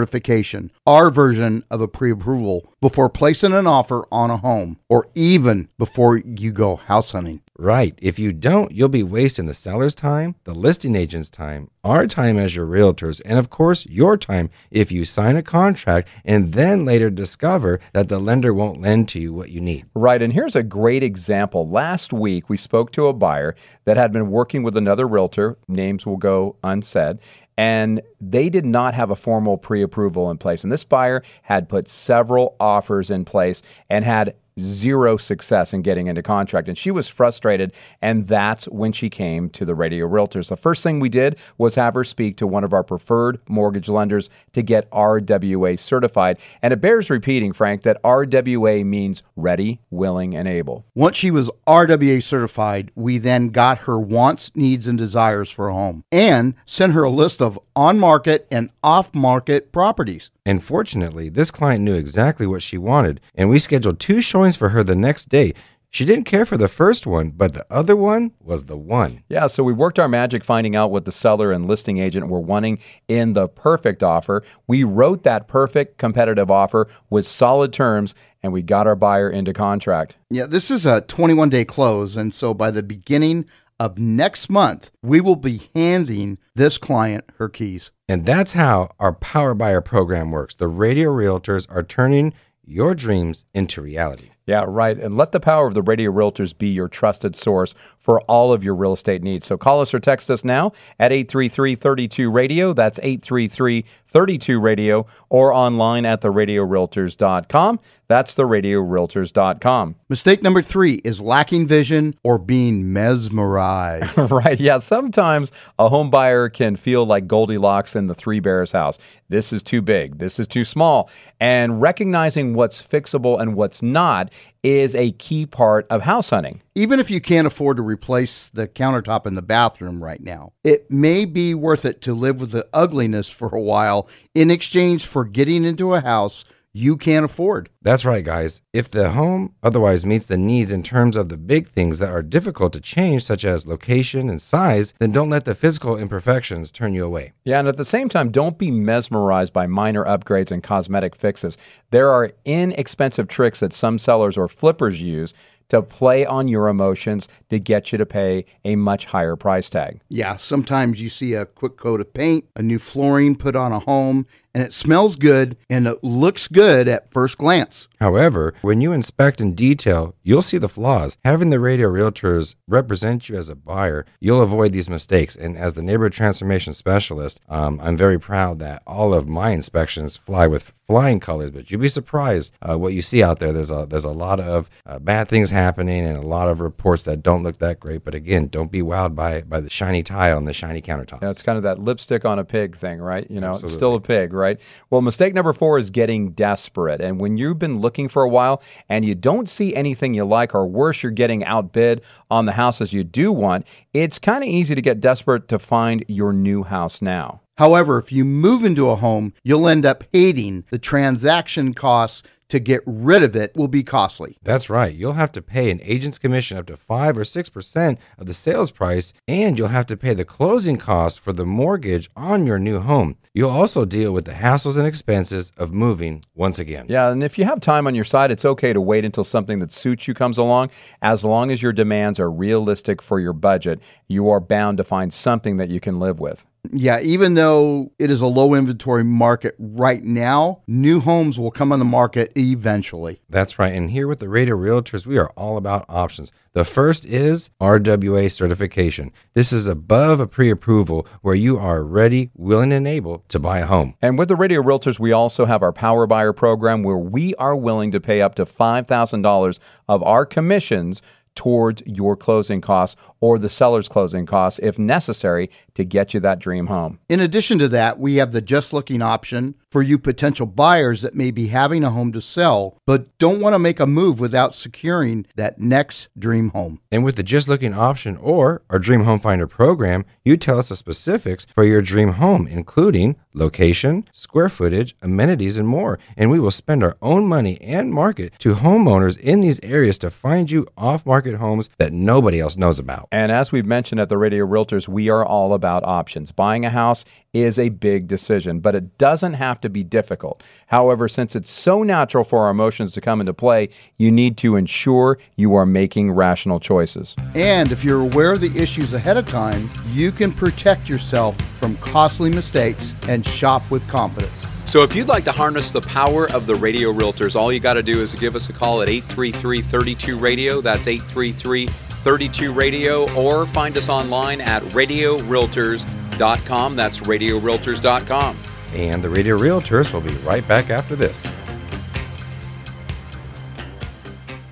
our 0.88 1.10
version 1.10 1.64
of 1.70 1.82
a 1.82 1.88
pre 1.88 2.12
approval, 2.12 2.74
before 2.82 3.10
placing 3.10 3.54
an 3.54 3.68
offer 3.68 4.06
on 4.12 4.30
a 4.30 4.38
home 4.38 4.78
or 4.90 5.08
even 5.16 5.70
before 5.78 6.18
you 6.18 6.52
go 6.52 6.75
house 6.75 7.12
hunting. 7.12 7.42
Right. 7.58 7.98
If 8.02 8.20
you 8.20 8.34
don't, 8.34 8.74
you'll 8.74 8.90
be 8.90 9.02
wasting 9.02 9.46
the 9.46 9.54
seller's 9.54 9.96
time, 9.96 10.36
the 10.44 10.54
listing 10.54 10.94
agent's 10.94 11.30
time, 11.30 11.70
our 11.86 12.06
time 12.06 12.38
as 12.38 12.54
your 12.54 12.66
realtors, 12.66 13.22
and 13.24 13.40
of 13.40 13.50
course, 13.50 13.86
your 13.86 14.18
time 14.18 14.50
if 14.72 14.92
you 14.92 15.06
sign 15.06 15.38
a 15.38 15.42
contract 15.42 16.10
and 16.25 16.52
then 16.52 16.84
later 16.84 17.10
discover 17.10 17.80
that 17.94 18.10
the 18.10 18.20
lender 18.20 18.54
won't 18.54 18.82
lend 18.82 19.08
to 19.10 19.22
you 19.22 19.32
what 19.32 19.52
you 19.52 19.62
need. 19.62 19.86
Right. 19.96 20.22
And 20.22 20.34
here's 20.34 20.56
a 20.56 20.64
great 20.64 21.02
example. 21.02 21.70
Last 21.70 22.12
week, 22.12 22.50
we 22.50 22.58
spoke 22.58 22.92
to 22.92 23.08
a 23.08 23.14
buyer 23.14 23.56
that 23.86 23.96
had 23.96 24.12
been 24.12 24.32
working 24.32 24.62
with 24.62 24.75
another 24.75 25.08
realtor, 25.08 25.58
names 25.70 26.06
will 26.06 26.18
go 26.18 26.58
unsaid, 26.62 27.20
and 27.58 28.02
they 28.20 28.50
did 28.50 28.66
not 28.66 28.94
have 28.94 29.10
a 29.10 29.16
formal 29.16 29.58
pre 29.58 29.82
approval 29.82 30.30
in 30.32 30.38
place. 30.38 30.64
And 30.64 30.72
this 30.72 30.84
buyer 30.84 31.24
had 31.44 31.70
put 31.70 31.88
several 31.88 32.56
offers 32.60 33.10
in 33.10 33.26
place 33.26 33.62
and 33.90 34.04
had 34.04 34.36
zero 34.60 35.18
success 35.18 35.74
in 35.74 35.82
getting 35.82 36.08
into 36.08 36.22
contract. 36.22 36.68
And 36.68 36.78
she 36.78 36.92
was 36.92 37.08
frustrated. 37.08 37.74
And 38.02 38.28
that's 38.28 38.66
when 38.66 38.92
she 38.92 39.10
came 39.10 39.50
to 39.52 39.66
the 39.66 39.76
radio 39.76 40.08
realtors. 40.08 40.50
The 40.50 40.58
first 40.58 40.84
thing 40.84 41.00
we 41.00 41.10
did 41.10 41.38
was 41.58 41.76
have 41.76 41.94
her 41.94 42.04
speak 42.04 42.38
to 42.38 42.48
one 42.48 42.64
of 42.64 42.74
our 42.74 42.84
preferred 42.84 43.40
mortgage 43.50 43.90
lenders 43.90 44.30
to 44.54 44.62
get 44.62 44.90
RWA 44.92 45.78
certified. 45.78 46.40
And 46.62 46.72
it 46.74 46.82
bears 46.82 47.10
repeating, 47.10 47.54
Frank, 47.54 47.84
that 47.84 48.02
RWA 48.04 48.86
means 48.86 49.24
ready, 49.36 49.82
willing, 49.90 50.36
and 50.36 50.48
able. 50.48 50.86
Once 50.96 51.18
she 51.18 51.32
was 51.32 51.50
RWA 51.68 52.24
certified, 52.24 52.92
we 52.96 53.18
then 53.18 53.50
got 53.50 53.80
her 53.80 54.00
wants, 54.00 54.52
needs, 54.56 54.88
and 54.88 54.98
desires 54.98 55.50
for 55.50 55.68
a 55.68 55.74
home 55.74 56.04
and 56.12 56.54
sent 56.66 56.94
her 56.94 57.04
a 57.04 57.10
list 57.10 57.42
of 57.42 57.60
on 57.76 58.00
market 58.00 58.48
and 58.50 58.70
off 58.84 59.14
market 59.14 59.72
properties. 59.72 60.30
And 60.46 60.64
fortunately, 60.64 61.30
this 61.30 61.52
client 61.52 61.84
knew 61.84 61.96
exactly 61.96 62.46
what 62.46 62.62
she 62.62 62.78
wanted, 62.78 63.20
and 63.34 63.50
we 63.50 63.58
scheduled 63.58 64.00
two 64.00 64.22
showings 64.22 64.45
for 64.54 64.70
her 64.70 64.84
the 64.84 64.96
next 64.96 65.30
day. 65.30 65.54
She 65.96 66.04
didn't 66.04 66.25
care 66.25 66.44
for 66.44 66.58
the 66.58 66.68
first 66.68 67.08
one, 67.08 67.30
but 67.30 67.54
the 67.54 67.66
other 67.72 67.96
one 67.96 68.34
was 68.42 68.66
the 68.66 68.75
one. 68.75 69.24
Yeah, 69.30 69.48
so 69.48 69.64
we 69.64 69.72
worked 69.72 69.98
our 69.98 70.10
magic 70.10 70.44
finding 70.44 70.75
out 70.75 70.92
what 70.92 71.06
the 71.06 71.12
seller 71.14 71.54
and 71.54 71.70
listing 71.70 72.00
agent 72.00 72.28
were 72.28 72.42
wanting 72.42 72.80
in 73.08 73.32
the 73.32 73.48
perfect 73.48 74.04
offer. 74.04 74.44
We 74.68 74.84
wrote 74.84 75.24
that 75.24 75.48
perfect 75.48 75.98
competitive 75.98 76.52
offer 76.52 76.90
with 77.10 77.25
solid 77.25 77.72
terms, 77.72 78.14
and 78.44 78.52
we 78.52 78.62
got 78.62 78.88
our 78.88 78.96
buyer 78.98 79.30
into 79.30 79.54
contract. 79.54 80.18
Yeah, 80.30 80.48
this 80.48 80.70
is 80.70 80.86
a 80.86 81.00
21 81.00 81.50
day 81.50 81.64
close. 81.64 82.18
And 82.18 82.36
so 82.36 82.54
by 82.54 82.72
the 82.72 82.84
beginning 82.84 83.46
of 83.80 83.98
next 83.98 84.50
month, 84.50 84.92
we 85.02 85.22
will 85.22 85.38
be 85.38 85.70
handing 85.74 86.40
this 86.56 86.78
client 86.78 87.24
her 87.38 87.48
keys. 87.48 87.92
And 88.10 88.25
that's 88.25 88.52
how 88.52 88.92
our 89.00 89.14
Power 89.14 89.54
Buyer 89.54 89.80
program 89.80 90.30
works. 90.32 90.56
The 90.56 90.68
radio 90.68 91.10
realtors 91.10 91.66
are 91.70 91.84
turning 91.84 92.34
your 92.66 92.96
dreams 92.96 93.46
into 93.54 93.82
reality. 93.82 94.32
Yeah, 94.48 94.66
right. 94.68 94.98
And 94.98 95.18
let 95.18 95.32
the 95.32 95.40
power 95.40 95.66
of 95.66 95.74
the 95.74 95.82
Radio 95.82 96.12
Realtors 96.12 96.56
be 96.56 96.68
your 96.70 96.88
trusted 96.88 97.36
source 97.36 97.74
for 97.98 98.22
all 98.22 98.54
of 98.54 98.64
your 98.64 98.75
real 98.75 98.94
estate 98.94 99.24
needs. 99.24 99.48
So 99.48 99.58
call 99.58 99.82
us 99.82 99.92
or 99.92 100.00
text 100.00 100.30
us 100.30 100.46
now 100.46 100.72
at 101.00 101.12
833 101.12 101.74
32 101.74 102.30
Radio. 102.30 102.72
That's 102.72 103.00
833 103.00 103.84
32 104.08 104.60
Radio 104.60 105.08
or 105.30 105.52
online 105.52 106.06
at 106.06 106.22
theradiorealtors.com. 106.22 107.80
That's 108.08 108.36
theradiorealtors.com. 108.36 109.96
Mistake 110.10 110.44
number 110.44 110.62
three 110.62 111.02
is 111.04 111.20
lacking 111.20 111.68
vision 111.68 112.14
or 112.24 112.38
being 112.38 112.94
mesmerized. 112.94 114.16
right. 114.31 114.60
Yeah. 114.60 114.77
Sometimes 114.77 115.51
a 115.79 115.90
home 115.90 116.12
buyer 116.12 116.48
can 116.50 116.75
feel 116.75 117.03
like 117.05 117.27
Goldilocks 117.27 117.96
in 117.96 118.05
the 118.05 118.14
Three 118.14 118.40
Bears 118.40 118.72
house. 118.72 119.00
This 119.27 119.51
is 119.51 119.64
too 119.64 119.81
big. 119.81 120.20
This 120.20 120.40
is 120.40 120.48
too 120.48 120.64
small. 120.64 121.10
And 121.40 121.81
recognizing 121.81 122.53
what's 122.53 122.81
fixable 122.81 123.42
and 123.42 123.55
what's 123.55 123.81
not 123.81 124.31
is 124.64 124.96
a 124.96 125.12
key 125.14 125.46
part 125.46 125.86
of 125.90 126.02
house 126.02 126.32
hunting. 126.32 126.62
Even 126.74 127.00
if 127.00 127.12
you 127.12 127.22
can't 127.22 127.46
afford 127.46 127.78
to 127.78 127.84
replace 127.84 128.48
the 128.48 128.68
countertop 128.68 129.28
in 129.28 129.36
the 129.36 129.42
bathroom 129.42 130.04
right 130.04 130.22
now, 130.22 130.54
it 130.64 130.90
may 130.90 131.26
be 131.26 131.54
worth 131.54 131.86
it 131.86 132.02
to 132.02 132.14
live 132.14 132.40
with 132.40 132.52
the 132.52 132.68
ugliness 132.74 133.30
for 133.30 133.50
a 133.50 133.62
while 133.62 134.08
in 134.34 134.50
exchange 134.50 135.06
for 135.06 135.24
getting 135.24 135.64
into 135.64 135.94
a 135.94 136.02
house 136.02 136.44
you 136.75 136.98
can't 136.98 137.24
afford. 137.24 137.70
That's 137.83 138.03
right, 138.03 138.25
guys. 138.25 138.61
If 138.74 138.92
the 138.92 139.11
home 139.11 139.53
otherwise 139.64 140.05
meets 140.05 140.25
the 140.25 140.38
needs 140.38 140.74
in 140.74 140.83
terms 140.83 141.16
of 141.16 141.29
the 141.29 141.38
big 141.38 141.70
things 141.70 142.00
that 142.00 142.09
are 142.09 142.22
difficult 142.22 142.74
to 142.74 142.81
change, 142.81 143.24
such 143.24 143.46
as 143.46 143.66
location 143.66 144.29
and 144.29 144.42
size, 144.42 144.94
then 145.00 145.14
don't 145.14 145.29
let 145.29 145.46
the 145.46 145.55
physical 145.55 145.96
imperfections 145.96 146.74
turn 146.74 146.94
you 146.94 147.05
away. 147.05 147.31
Yeah, 147.46 147.59
and 147.59 147.70
at 147.70 147.77
the 147.77 147.85
same 147.85 148.09
time, 148.09 148.29
don't 148.29 148.57
be 148.57 148.72
mesmerized 148.72 149.53
by 149.53 149.68
minor 149.68 150.03
upgrades 150.03 150.51
and 150.51 150.61
cosmetic 150.61 151.16
fixes. 151.16 151.57
There 151.92 152.11
are 152.11 152.33
inexpensive 152.44 153.29
tricks 153.29 153.61
that 153.61 153.72
some 153.72 153.98
sellers 153.98 154.35
or 154.35 154.50
flippers 154.50 155.01
use 155.01 155.33
to 155.70 155.81
play 155.81 156.25
on 156.25 156.48
your 156.48 156.68
emotions 156.68 157.27
to 157.50 157.59
get 157.59 157.92
you 157.92 157.98
to 157.98 158.05
pay 158.05 158.46
a 158.66 158.75
much 158.75 159.05
higher 159.05 159.35
price 159.35 159.70
tag. 159.70 160.01
Yeah, 160.09 160.35
sometimes 160.38 161.01
you 161.01 161.09
see 161.09 161.33
a 161.33 161.46
quick 161.46 161.77
coat 161.77 162.01
of 162.01 162.14
paint, 162.14 162.46
a 162.55 162.61
new 162.61 162.79
flooring 162.79 163.35
put 163.35 163.55
on 163.55 163.72
a 163.72 163.79
home, 163.79 164.27
and 164.55 164.63
it 164.63 164.74
smells 164.74 165.18
good 165.18 165.57
and 165.70 165.85
it 165.85 166.01
looks 166.01 166.48
good 166.48 166.87
at 166.87 167.11
first 167.11 167.37
glance. 167.37 167.89
However, 168.00 168.53
when 168.61 168.79
you 168.79 168.94
inspect 168.94 169.41
in 169.41 169.53
detail, 169.53 170.15
you'll 170.24 170.41
see 170.41 170.57
the 170.57 170.70
flaws. 170.70 171.18
Having 171.25 171.50
the 171.50 171.59
radio 171.59 171.89
realtors 171.89 172.55
represent 172.68 173.27
you 173.27 173.35
as 173.35 173.50
a 173.50 173.55
buyer, 173.55 174.05
you'll 174.22 174.41
avoid 174.41 174.72
these 174.72 174.89
mistakes. 174.89 175.35
And 175.35 175.57
as 175.57 175.74
the 175.74 175.81
neighborhood 175.81 176.13
transformation 176.13 176.74
specialist, 176.74 177.41
um, 177.50 177.79
I'm 177.83 177.98
very 177.98 178.20
proud 178.20 178.59
that 178.59 178.81
all 178.87 179.13
of 179.13 179.27
my 179.27 179.50
inspections 179.50 180.15
fly 180.15 180.48
with 180.48 180.72
flying 180.87 181.20
colors. 181.20 181.51
But 181.51 181.72
you'd 181.72 181.81
be 181.81 181.89
surprised 181.89 182.51
uh, 182.61 182.77
what 182.77 182.94
you 182.94 183.01
see 183.01 183.24
out 183.24 183.39
there. 183.39 183.51
There's 183.51 183.72
a 183.72 183.85
there's 183.89 184.05
a 184.05 184.11
lot 184.11 184.39
of 184.39 184.70
uh, 184.85 185.00
bad 185.00 185.27
things 185.27 185.50
happening 185.50 186.05
and 186.05 186.18
a 186.18 186.25
lot 186.25 186.48
of 186.48 186.59
reports 186.59 187.03
that 187.03 187.24
don't 187.24 187.44
look 187.44 187.57
that 187.59 187.79
great. 187.79 188.03
But 188.03 188.15
again, 188.15 188.48
don't 188.48 188.72
be 188.72 188.81
wowed 188.81 189.15
by 189.15 189.41
by 189.41 189.59
the 189.59 189.70
shiny 189.70 190.03
tile 190.03 190.37
and 190.37 190.48
the 190.48 190.53
shiny 190.53 190.81
countertops. 190.81 191.22
Yeah, 191.22 191.29
it's 191.31 191.41
kind 191.41 191.57
of 191.57 191.63
that 191.63 191.79
lipstick 191.79 192.25
on 192.25 192.39
a 192.39 192.46
pig 192.46 192.75
thing, 192.75 193.00
right? 193.00 193.29
You 193.29 193.39
know, 193.39 193.51
Absolutely. 193.51 193.68
it's 193.68 193.74
still 193.74 193.96
a 193.96 194.01
pig, 194.01 194.33
right? 194.33 194.45
Well, 194.90 195.01
mistake 195.01 195.34
number 195.34 195.53
four 195.53 195.77
is 195.77 195.90
getting 195.90 196.31
desperate. 196.31 197.01
And 197.01 197.20
when 197.20 197.38
you've 197.38 197.60
been 197.60 197.79
looking 197.79 198.08
for 198.08 198.24
a 198.24 198.29
while 198.29 198.62
and 198.88 199.03
you 199.05 199.16
don't 199.16 199.50
see 199.50 199.75
anything 199.75 200.14
you 200.14 200.25
like, 200.25 200.53
or 200.53 200.68
worse, 200.68 201.03
you're 201.03 201.12
getting 201.12 201.44
outbid 201.44 202.01
on 202.29 202.46
the 202.46 202.53
houses 202.53 202.94
you 202.94 203.03
do 203.03 203.31
want, 203.31 203.66
it's 203.94 204.20
kind 204.20 204.44
of 204.44 204.50
easy 204.50 204.75
to 204.75 204.81
get 204.81 205.01
desperate 205.01 205.48
to 205.50 205.60
find 205.60 206.03
your 206.08 206.34
new 206.34 206.64
house 206.64 207.01
now. 207.01 207.42
However, 207.58 207.98
if 207.98 208.12
you 208.12 208.25
move 208.25 208.66
into 208.66 208.90
a 208.90 208.98
home, 208.98 209.34
you'll 209.44 209.70
end 209.70 209.86
up 209.86 210.03
hating 210.12 210.66
the 210.72 210.77
transaction 210.77 211.74
costs 211.74 212.22
to 212.50 212.60
get 212.60 212.81
rid 212.86 213.24
of 213.24 213.36
it 213.36 213.55
will 213.55 213.68
be 213.68 213.84
costly. 213.84 214.38
That's 214.44 214.70
right. 214.70 214.94
You'll 214.94 215.14
have 215.14 215.31
to 215.34 215.42
pay 215.42 215.72
an 215.72 215.79
agent's 215.84 216.20
commission 216.20 216.58
up 216.58 216.68
to 216.68 216.77
5 216.77 217.18
or 217.18 217.24
6% 217.24 217.98
of 218.18 218.27
the 218.27 218.34
sales 218.34 218.72
price, 218.72 219.14
and 219.27 219.58
you'll 219.58 219.70
have 219.70 219.88
to 219.88 219.98
pay 219.98 220.14
the 220.14 220.25
closing 220.25 220.77
costs 220.77 221.18
for 221.18 221.34
the 221.34 221.46
mortgage 221.46 222.10
on 222.16 222.46
your 222.46 222.60
new 222.60 222.79
home. 222.79 223.18
You'll 223.36 223.50
also 223.50 223.84
deal 223.84 224.14
with 224.14 224.24
the 224.24 224.32
hassles 224.32 224.78
and 224.78 224.88
expenses 224.88 225.52
of 225.58 225.74
moving 225.74 226.24
once 226.36 226.58
again. 226.58 226.86
Yeah, 226.88 227.12
and 227.12 227.22
if 227.22 227.38
you 227.38 227.44
have 227.44 227.60
time 227.60 227.86
on 227.86 227.94
your 227.94 228.06
side, 228.06 228.32
it's 228.32 228.46
okay 228.46 228.72
to 228.72 228.80
wait 228.80 229.04
until 229.04 229.26
something 229.26 229.60
that 229.60 229.74
suits 229.74 230.08
you 230.08 230.14
comes 230.14 230.38
along. 230.38 230.70
As 231.02 231.26
long 231.26 231.52
as 231.52 231.62
your 231.62 231.74
demands 231.74 232.18
are 232.18 232.32
realistic 232.32 233.02
for 233.02 233.20
your 233.20 233.34
budget, 233.34 233.84
you 234.08 234.30
are 234.30 234.40
bound 234.40 234.78
to 234.78 234.86
find 234.86 235.12
something 235.12 235.58
that 235.58 235.68
you 235.68 235.82
can 235.82 236.00
live 236.00 236.18
with. 236.18 236.46
Yeah, 236.74 237.00
even 237.01 237.34
though 237.34 237.92
it 238.00 238.10
is 238.10 238.22
a 238.22 238.28
low 238.28 238.54
inventory 238.54 239.04
market 239.04 239.56
right 239.60 240.04
now, 240.04 240.62
new 240.68 241.00
homes 241.00 241.40
will 241.40 241.51
come 241.51 241.72
on 241.72 241.80
the 241.80 241.86
market 241.86 242.32
eventually. 242.36 243.22
That's 243.30 243.60
right. 243.60 243.74
And 243.74 243.92
here 243.92 244.08
with 244.08 244.20
the 244.20 244.30
Radio 244.30 244.56
Realtors, 244.56 245.06
we 245.06 245.18
are 245.18 245.30
all 245.32 245.58
about 245.58 245.86
options. 245.90 246.32
The 246.54 246.64
first 246.64 247.04
is 247.04 247.50
RWA 247.60 248.32
certification. 248.32 249.12
This 249.34 249.51
is 249.51 249.68
above 249.68 250.22
a 250.22 250.28
pre 250.28 250.50
approval 250.50 251.06
where 251.22 251.36
you 251.36 251.58
are 251.58 251.84
ready, 251.84 252.32
willing, 252.34 252.72
and 252.72 252.88
able 252.88 253.25
to 253.28 253.40
buy 253.40 253.60
a 253.60 253.66
home. 253.66 253.96
And 254.01 254.18
with 254.18 254.30
the 254.30 254.38
Radio 254.38 254.62
Realtors, 254.62 254.98
we 254.98 255.12
also 255.12 255.46
have 255.46 255.62
our 255.62 255.74
Power 255.74 256.08
Buyer 256.08 256.32
program 256.32 256.82
where 256.82 256.98
we 256.98 257.36
are 257.36 257.58
willing 257.58 257.92
to 257.92 258.00
pay 258.00 258.22
up 258.22 258.36
to 258.36 258.46
$5,000 258.46 259.60
of 259.90 260.04
our 260.04 260.25
commissions 260.25 261.01
towards 261.36 261.84
your 261.86 262.16
closing 262.16 262.62
costs 262.62 263.00
or 263.20 263.38
the 263.38 263.50
seller's 263.50 263.88
closing 263.88 264.26
costs 264.26 264.60
if 264.64 264.80
necessary 264.80 265.50
to 265.74 265.84
get 265.84 266.14
you 266.14 266.20
that 266.22 266.40
dream 266.40 266.68
home. 266.68 267.00
In 267.10 267.20
addition 267.20 267.60
to 267.60 267.70
that, 267.70 268.00
we 268.00 268.16
have 268.16 268.32
the 268.32 268.42
just 268.42 268.74
looking 268.74 269.02
option 269.02 269.56
for 269.75 269.83
you 269.83 269.98
potential 269.98 270.46
buyers 270.46 271.01
that 271.01 271.16
may 271.16 271.31
be 271.31 271.48
having 271.48 271.83
a 271.83 271.90
home 271.90 272.14
to 272.14 272.22
sell 272.22 272.77
but 272.85 273.18
don't 273.18 273.42
want 273.42 273.53
to 273.53 273.59
make 273.59 273.81
a 273.81 273.85
move 273.85 274.22
without 274.22 274.55
securing 274.55 275.25
that 275.35 275.59
next 275.59 276.07
dream 276.18 276.48
home. 276.51 276.79
And 276.94 277.03
with 277.03 277.18
the 277.18 277.24
just 277.24 277.50
looking 277.50 277.74
option 277.74 278.16
or 278.16 278.61
our 278.70 278.79
Dream 278.79 279.03
Home 279.03 279.20
Finder 279.20 279.48
program, 279.48 280.05
you 280.24 280.38
tell 280.38 280.59
us 280.59 280.70
the 280.70 280.77
specifics 280.77 281.46
for 281.53 281.66
your 281.66 281.81
dream 281.81 282.14
home, 282.14 282.48
including 282.48 283.18
location, 283.33 284.07
square 284.14 284.48
footage, 284.48 284.96
amenities, 285.01 285.57
and 285.57 285.68
more. 285.68 286.00
And 286.16 286.31
we 286.31 286.40
will 286.40 286.51
spend 286.51 286.81
our 286.81 286.96
own 287.01 287.25
money 287.25 287.59
and 287.59 287.92
market 287.92 288.40
to 288.40 288.55
homeowners 288.55 289.18
in 289.20 289.42
these 289.42 289.59
areas 289.61 289.98
to 289.98 290.09
find 290.09 290.50
you 290.50 290.68
off 290.77 291.05
market 291.05 291.35
homes 291.35 291.70
that 291.79 291.92
nobody 291.92 292.40
else 292.40 292.55
knows 292.55 292.79
about. 292.79 293.09
And 293.11 293.29
as 293.29 293.51
we've 293.51 293.66
mentioned 293.66 294.00
at 294.00 294.07
the 294.07 294.18
Radio 294.18 294.46
Realtors, 294.46 294.88
we 294.88 295.09
are 295.09 295.25
all 295.25 295.53
about 295.53 295.83
options. 295.83 296.31
Buying 296.31 296.64
a 296.64 296.70
house 296.70 297.03
is 297.36 297.60
a 297.60 297.68
big 297.68 298.08
decision, 298.08 298.62
but 298.62 298.76
it 298.76 298.98
doesn't 298.98 299.34
have 299.34 299.60
to 299.60 299.70
be 299.70 299.84
difficult. 299.84 300.42
However, 300.68 301.10
since 301.10 301.36
it's 301.36 301.50
so 301.50 301.84
natural 301.84 302.24
for 302.24 302.46
our 302.46 302.50
emotions 302.50 302.94
to 302.94 303.02
come 303.02 303.20
into 303.20 303.34
play, 303.34 303.68
you 303.98 304.10
need 304.10 304.38
to 304.38 304.56
ensure 304.56 305.20
you 305.36 305.54
are 305.54 305.66
making 305.66 306.12
rational 306.12 306.62
choices. 306.62 307.14
And 307.34 307.74
if 307.74 307.84
you're 307.84 308.00
aware 308.00 308.32
of 308.32 308.40
the 308.40 308.56
issues 308.56 308.94
ahead 308.94 309.18
of 309.18 309.28
time, 309.28 309.70
you 309.92 310.14
can 310.14 310.32
protect 310.32 310.88
yourself 310.88 311.36
from 311.60 311.76
costly 311.78 312.30
mistakes 312.30 312.96
and 313.10 313.28
shop 313.28 313.70
with 313.70 313.86
confidence. 313.90 314.32
So 314.64 314.82
if 314.84 314.96
you'd 314.96 315.10
like 315.10 315.26
to 315.26 315.34
harness 315.34 315.74
the 315.74 315.82
power 315.82 316.32
of 316.32 316.48
the 316.48 316.56
Radio 316.56 316.94
Realtors, 316.94 317.36
all 317.36 317.52
you 317.52 317.60
got 317.60 317.74
to 317.74 317.84
do 317.84 318.02
is 318.02 318.16
give 318.16 318.36
us 318.36 318.48
a 318.48 318.54
call 318.54 318.82
at 318.82 318.88
833 318.88 319.62
32 319.62 320.18
Radio. 320.18 320.62
That's 320.62 320.88
833 320.88 321.68
32 322.05 322.53
Radio, 322.53 323.11
or 323.15 323.46
find 323.48 323.75
us 323.77 323.89
online 323.89 324.39
at 324.39 324.61
radiorealtors.com. 324.61 326.75
That's 326.75 327.00
radiorealtors.com. 327.00 328.37
And 328.75 329.03
the 329.03 329.09
Radio 329.09 329.39
Realtors 329.39 329.91
will 329.91 330.01
be 330.01 330.13
right 330.18 330.48
back 330.48 330.70
after 330.70 330.96
this. 330.96 331.25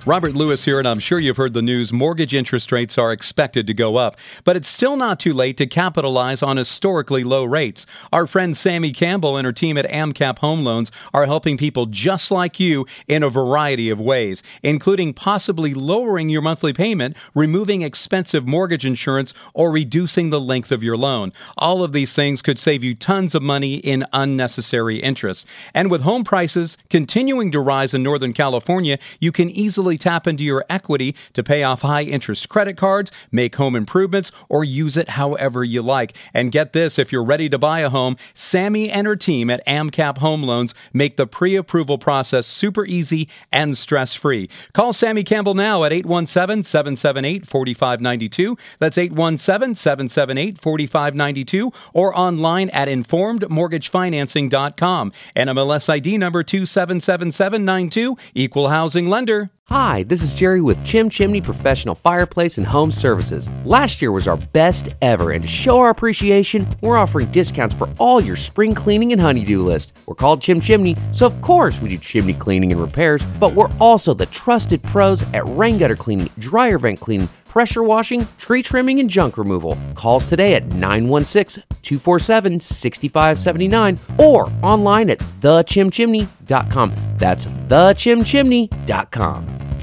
Robert 0.06 0.34
Lewis 0.34 0.66
here, 0.66 0.78
and 0.78 0.86
I'm 0.86 0.98
sure 0.98 1.18
you've 1.18 1.38
heard 1.38 1.54
the 1.54 1.62
news. 1.62 1.90
Mortgage 1.90 2.34
interest 2.34 2.70
rates 2.70 2.98
are 2.98 3.10
expected 3.10 3.66
to 3.66 3.72
go 3.72 3.96
up, 3.96 4.18
but 4.44 4.54
it's 4.54 4.68
still 4.68 4.96
not 4.96 5.18
too 5.18 5.32
late 5.32 5.56
to 5.56 5.66
capitalize 5.66 6.42
on 6.42 6.58
historically 6.58 7.24
low 7.24 7.42
rates. 7.42 7.86
Our 8.12 8.26
friend 8.26 8.54
Sammy 8.54 8.92
Campbell 8.92 9.38
and 9.38 9.46
her 9.46 9.52
team 9.52 9.78
at 9.78 9.86
AMCAP 9.86 10.40
Home 10.40 10.62
Loans 10.62 10.92
are 11.14 11.24
helping 11.24 11.56
people 11.56 11.86
just 11.86 12.30
like 12.30 12.60
you 12.60 12.84
in 13.08 13.22
a 13.22 13.30
variety 13.30 13.88
of 13.88 13.98
ways, 13.98 14.42
including 14.62 15.14
possibly 15.14 15.72
lowering 15.72 16.28
your 16.28 16.42
monthly 16.42 16.74
payment, 16.74 17.16
removing 17.34 17.80
expensive 17.80 18.46
mortgage 18.46 18.84
insurance, 18.84 19.32
or 19.54 19.70
reducing 19.70 20.28
the 20.28 20.40
length 20.40 20.70
of 20.70 20.82
your 20.82 20.98
loan. 20.98 21.32
All 21.56 21.82
of 21.82 21.94
these 21.94 22.14
things 22.14 22.42
could 22.42 22.58
save 22.58 22.84
you 22.84 22.94
tons 22.94 23.34
of 23.34 23.42
money 23.42 23.76
in 23.76 24.04
unnecessary 24.12 24.98
interest. 24.98 25.46
And 25.72 25.90
with 25.90 26.02
home 26.02 26.24
prices 26.24 26.76
continuing 26.90 27.50
to 27.52 27.60
rise 27.60 27.94
in 27.94 28.02
Northern 28.02 28.34
California, 28.34 28.98
you 29.18 29.32
can 29.32 29.48
easily 29.48 29.93
tap 29.98 30.26
into 30.26 30.44
your 30.44 30.64
equity 30.68 31.14
to 31.32 31.42
pay 31.42 31.62
off 31.62 31.82
high 31.82 32.02
interest 32.02 32.48
credit 32.48 32.76
cards, 32.76 33.10
make 33.30 33.56
home 33.56 33.76
improvements, 33.76 34.32
or 34.48 34.64
use 34.64 34.96
it 34.96 35.10
however 35.10 35.64
you 35.64 35.82
like. 35.82 36.16
And 36.32 36.52
get 36.52 36.72
this 36.72 36.98
if 36.98 37.12
you're 37.12 37.24
ready 37.24 37.48
to 37.48 37.58
buy 37.58 37.80
a 37.80 37.90
home, 37.90 38.16
Sammy 38.34 38.90
and 38.90 39.06
her 39.06 39.16
team 39.16 39.50
at 39.50 39.66
AMCAP 39.66 40.18
Home 40.18 40.42
Loans 40.42 40.74
make 40.92 41.16
the 41.16 41.26
pre 41.26 41.56
approval 41.56 41.98
process 41.98 42.46
super 42.46 42.84
easy 42.84 43.28
and 43.52 43.76
stress 43.76 44.14
free. 44.14 44.48
Call 44.72 44.92
Sammy 44.92 45.24
Campbell 45.24 45.54
now 45.54 45.82
at 45.84 45.92
817 45.92 46.62
778 46.62 47.46
4592. 47.46 48.56
That's 48.78 48.98
817 48.98 49.74
778 49.74 50.60
4592 50.60 51.72
or 51.92 52.16
online 52.16 52.70
at 52.70 52.86
informedmortgagefinancing.com. 52.88 55.12
NMLS 55.36 55.88
ID 55.88 56.18
number 56.18 56.42
277792, 56.42 58.16
equal 58.34 58.68
housing 58.68 59.08
lender. 59.08 59.50
Hi, 59.70 60.02
this 60.02 60.22
is 60.22 60.34
Jerry 60.34 60.60
with 60.60 60.84
Chim 60.84 61.08
Chimney 61.08 61.40
Professional 61.40 61.94
Fireplace 61.94 62.58
and 62.58 62.66
Home 62.66 62.92
Services. 62.92 63.48
Last 63.64 64.02
year 64.02 64.12
was 64.12 64.28
our 64.28 64.36
best 64.36 64.90
ever, 65.00 65.30
and 65.30 65.40
to 65.40 65.48
show 65.48 65.78
our 65.78 65.88
appreciation, 65.88 66.68
we're 66.82 66.98
offering 66.98 67.32
discounts 67.32 67.74
for 67.74 67.88
all 67.98 68.20
your 68.20 68.36
spring 68.36 68.74
cleaning 68.74 69.12
and 69.12 69.20
honeydew 69.20 69.62
list. 69.62 69.94
We're 70.04 70.16
called 70.16 70.42
Chim 70.42 70.60
Chimney, 70.60 70.96
so 71.12 71.24
of 71.24 71.40
course 71.40 71.80
we 71.80 71.88
do 71.88 71.96
chimney 71.96 72.34
cleaning 72.34 72.72
and 72.72 72.80
repairs, 72.80 73.24
but 73.40 73.54
we're 73.54 73.70
also 73.80 74.12
the 74.12 74.26
trusted 74.26 74.82
pros 74.82 75.22
at 75.32 75.46
rain 75.46 75.78
gutter 75.78 75.96
cleaning, 75.96 76.28
dryer 76.38 76.78
vent 76.78 77.00
cleaning, 77.00 77.30
pressure 77.54 77.84
washing, 77.84 78.26
tree 78.36 78.64
trimming, 78.64 78.98
and 78.98 79.08
junk 79.08 79.38
removal. 79.38 79.78
Call 79.94 80.16
us 80.16 80.28
today 80.28 80.54
at 80.54 80.66
916 80.72 81.62
247 81.82 82.58
6579 82.58 83.96
or 84.18 84.52
online 84.60 85.08
at 85.08 85.20
thechimchimney.com. 85.40 86.94
That's 87.16 87.46
thechimchimney.com. 87.46 89.73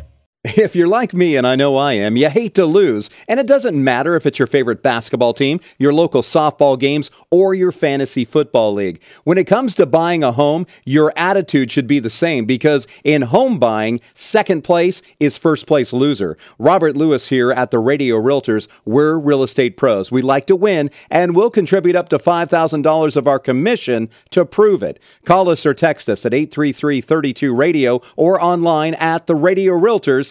If 0.61 0.75
you're 0.75 0.87
like 0.87 1.13
me, 1.13 1.35
and 1.35 1.45
I 1.45 1.55
know 1.55 1.75
I 1.77 1.93
am, 1.93 2.17
you 2.17 2.27
hate 2.27 2.55
to 2.55 2.65
lose. 2.65 3.11
And 3.27 3.39
it 3.39 3.45
doesn't 3.45 3.81
matter 3.83 4.15
if 4.15 4.25
it's 4.25 4.39
your 4.39 4.47
favorite 4.47 4.81
basketball 4.81 5.33
team, 5.35 5.59
your 5.77 5.93
local 5.93 6.23
softball 6.23 6.79
games, 6.79 7.11
or 7.29 7.53
your 7.53 7.71
fantasy 7.71 8.25
football 8.25 8.73
league. 8.73 9.01
When 9.23 9.37
it 9.37 9.45
comes 9.45 9.75
to 9.75 9.85
buying 9.85 10.23
a 10.23 10.31
home, 10.31 10.65
your 10.83 11.13
attitude 11.15 11.71
should 11.71 11.85
be 11.85 11.99
the 11.99 12.09
same 12.09 12.45
because 12.45 12.87
in 13.03 13.23
home 13.23 13.59
buying, 13.59 14.01
second 14.15 14.63
place 14.63 15.03
is 15.19 15.37
first 15.37 15.67
place 15.67 15.93
loser. 15.93 16.37
Robert 16.57 16.97
Lewis 16.97 17.27
here 17.27 17.51
at 17.51 17.69
the 17.69 17.79
Radio 17.79 18.17
Realtors. 18.17 18.67
We're 18.83 19.19
real 19.19 19.43
estate 19.43 19.77
pros. 19.77 20.11
We 20.11 20.23
like 20.23 20.47
to 20.47 20.55
win, 20.55 20.89
and 21.11 21.35
we'll 21.35 21.51
contribute 21.51 21.95
up 21.95 22.09
to 22.09 22.17
$5,000 22.17 23.15
of 23.15 23.27
our 23.27 23.39
commission 23.39 24.09
to 24.31 24.45
prove 24.45 24.81
it. 24.81 24.99
Call 25.23 25.49
us 25.49 25.65
or 25.65 25.75
text 25.75 26.09
us 26.09 26.25
at 26.25 26.33
833 26.33 27.01
32 27.01 27.53
Radio 27.53 28.01
or 28.15 28.41
online 28.41 28.95
at 28.95 29.27
the 29.27 29.35
Radio 29.35 29.73
Realtors 29.73 30.30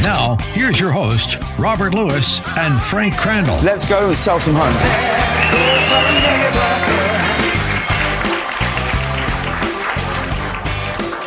Now, 0.00 0.36
here's 0.52 0.78
your 0.78 0.92
host, 0.92 1.38
Robert 1.58 1.92
Lewis 1.92 2.40
and 2.56 2.80
Frank 2.80 3.16
Crandall. 3.16 3.58
Let's 3.62 3.84
go 3.84 4.08
and 4.08 4.16
sell 4.16 4.38
some 4.38 4.54
homes. 4.54 4.76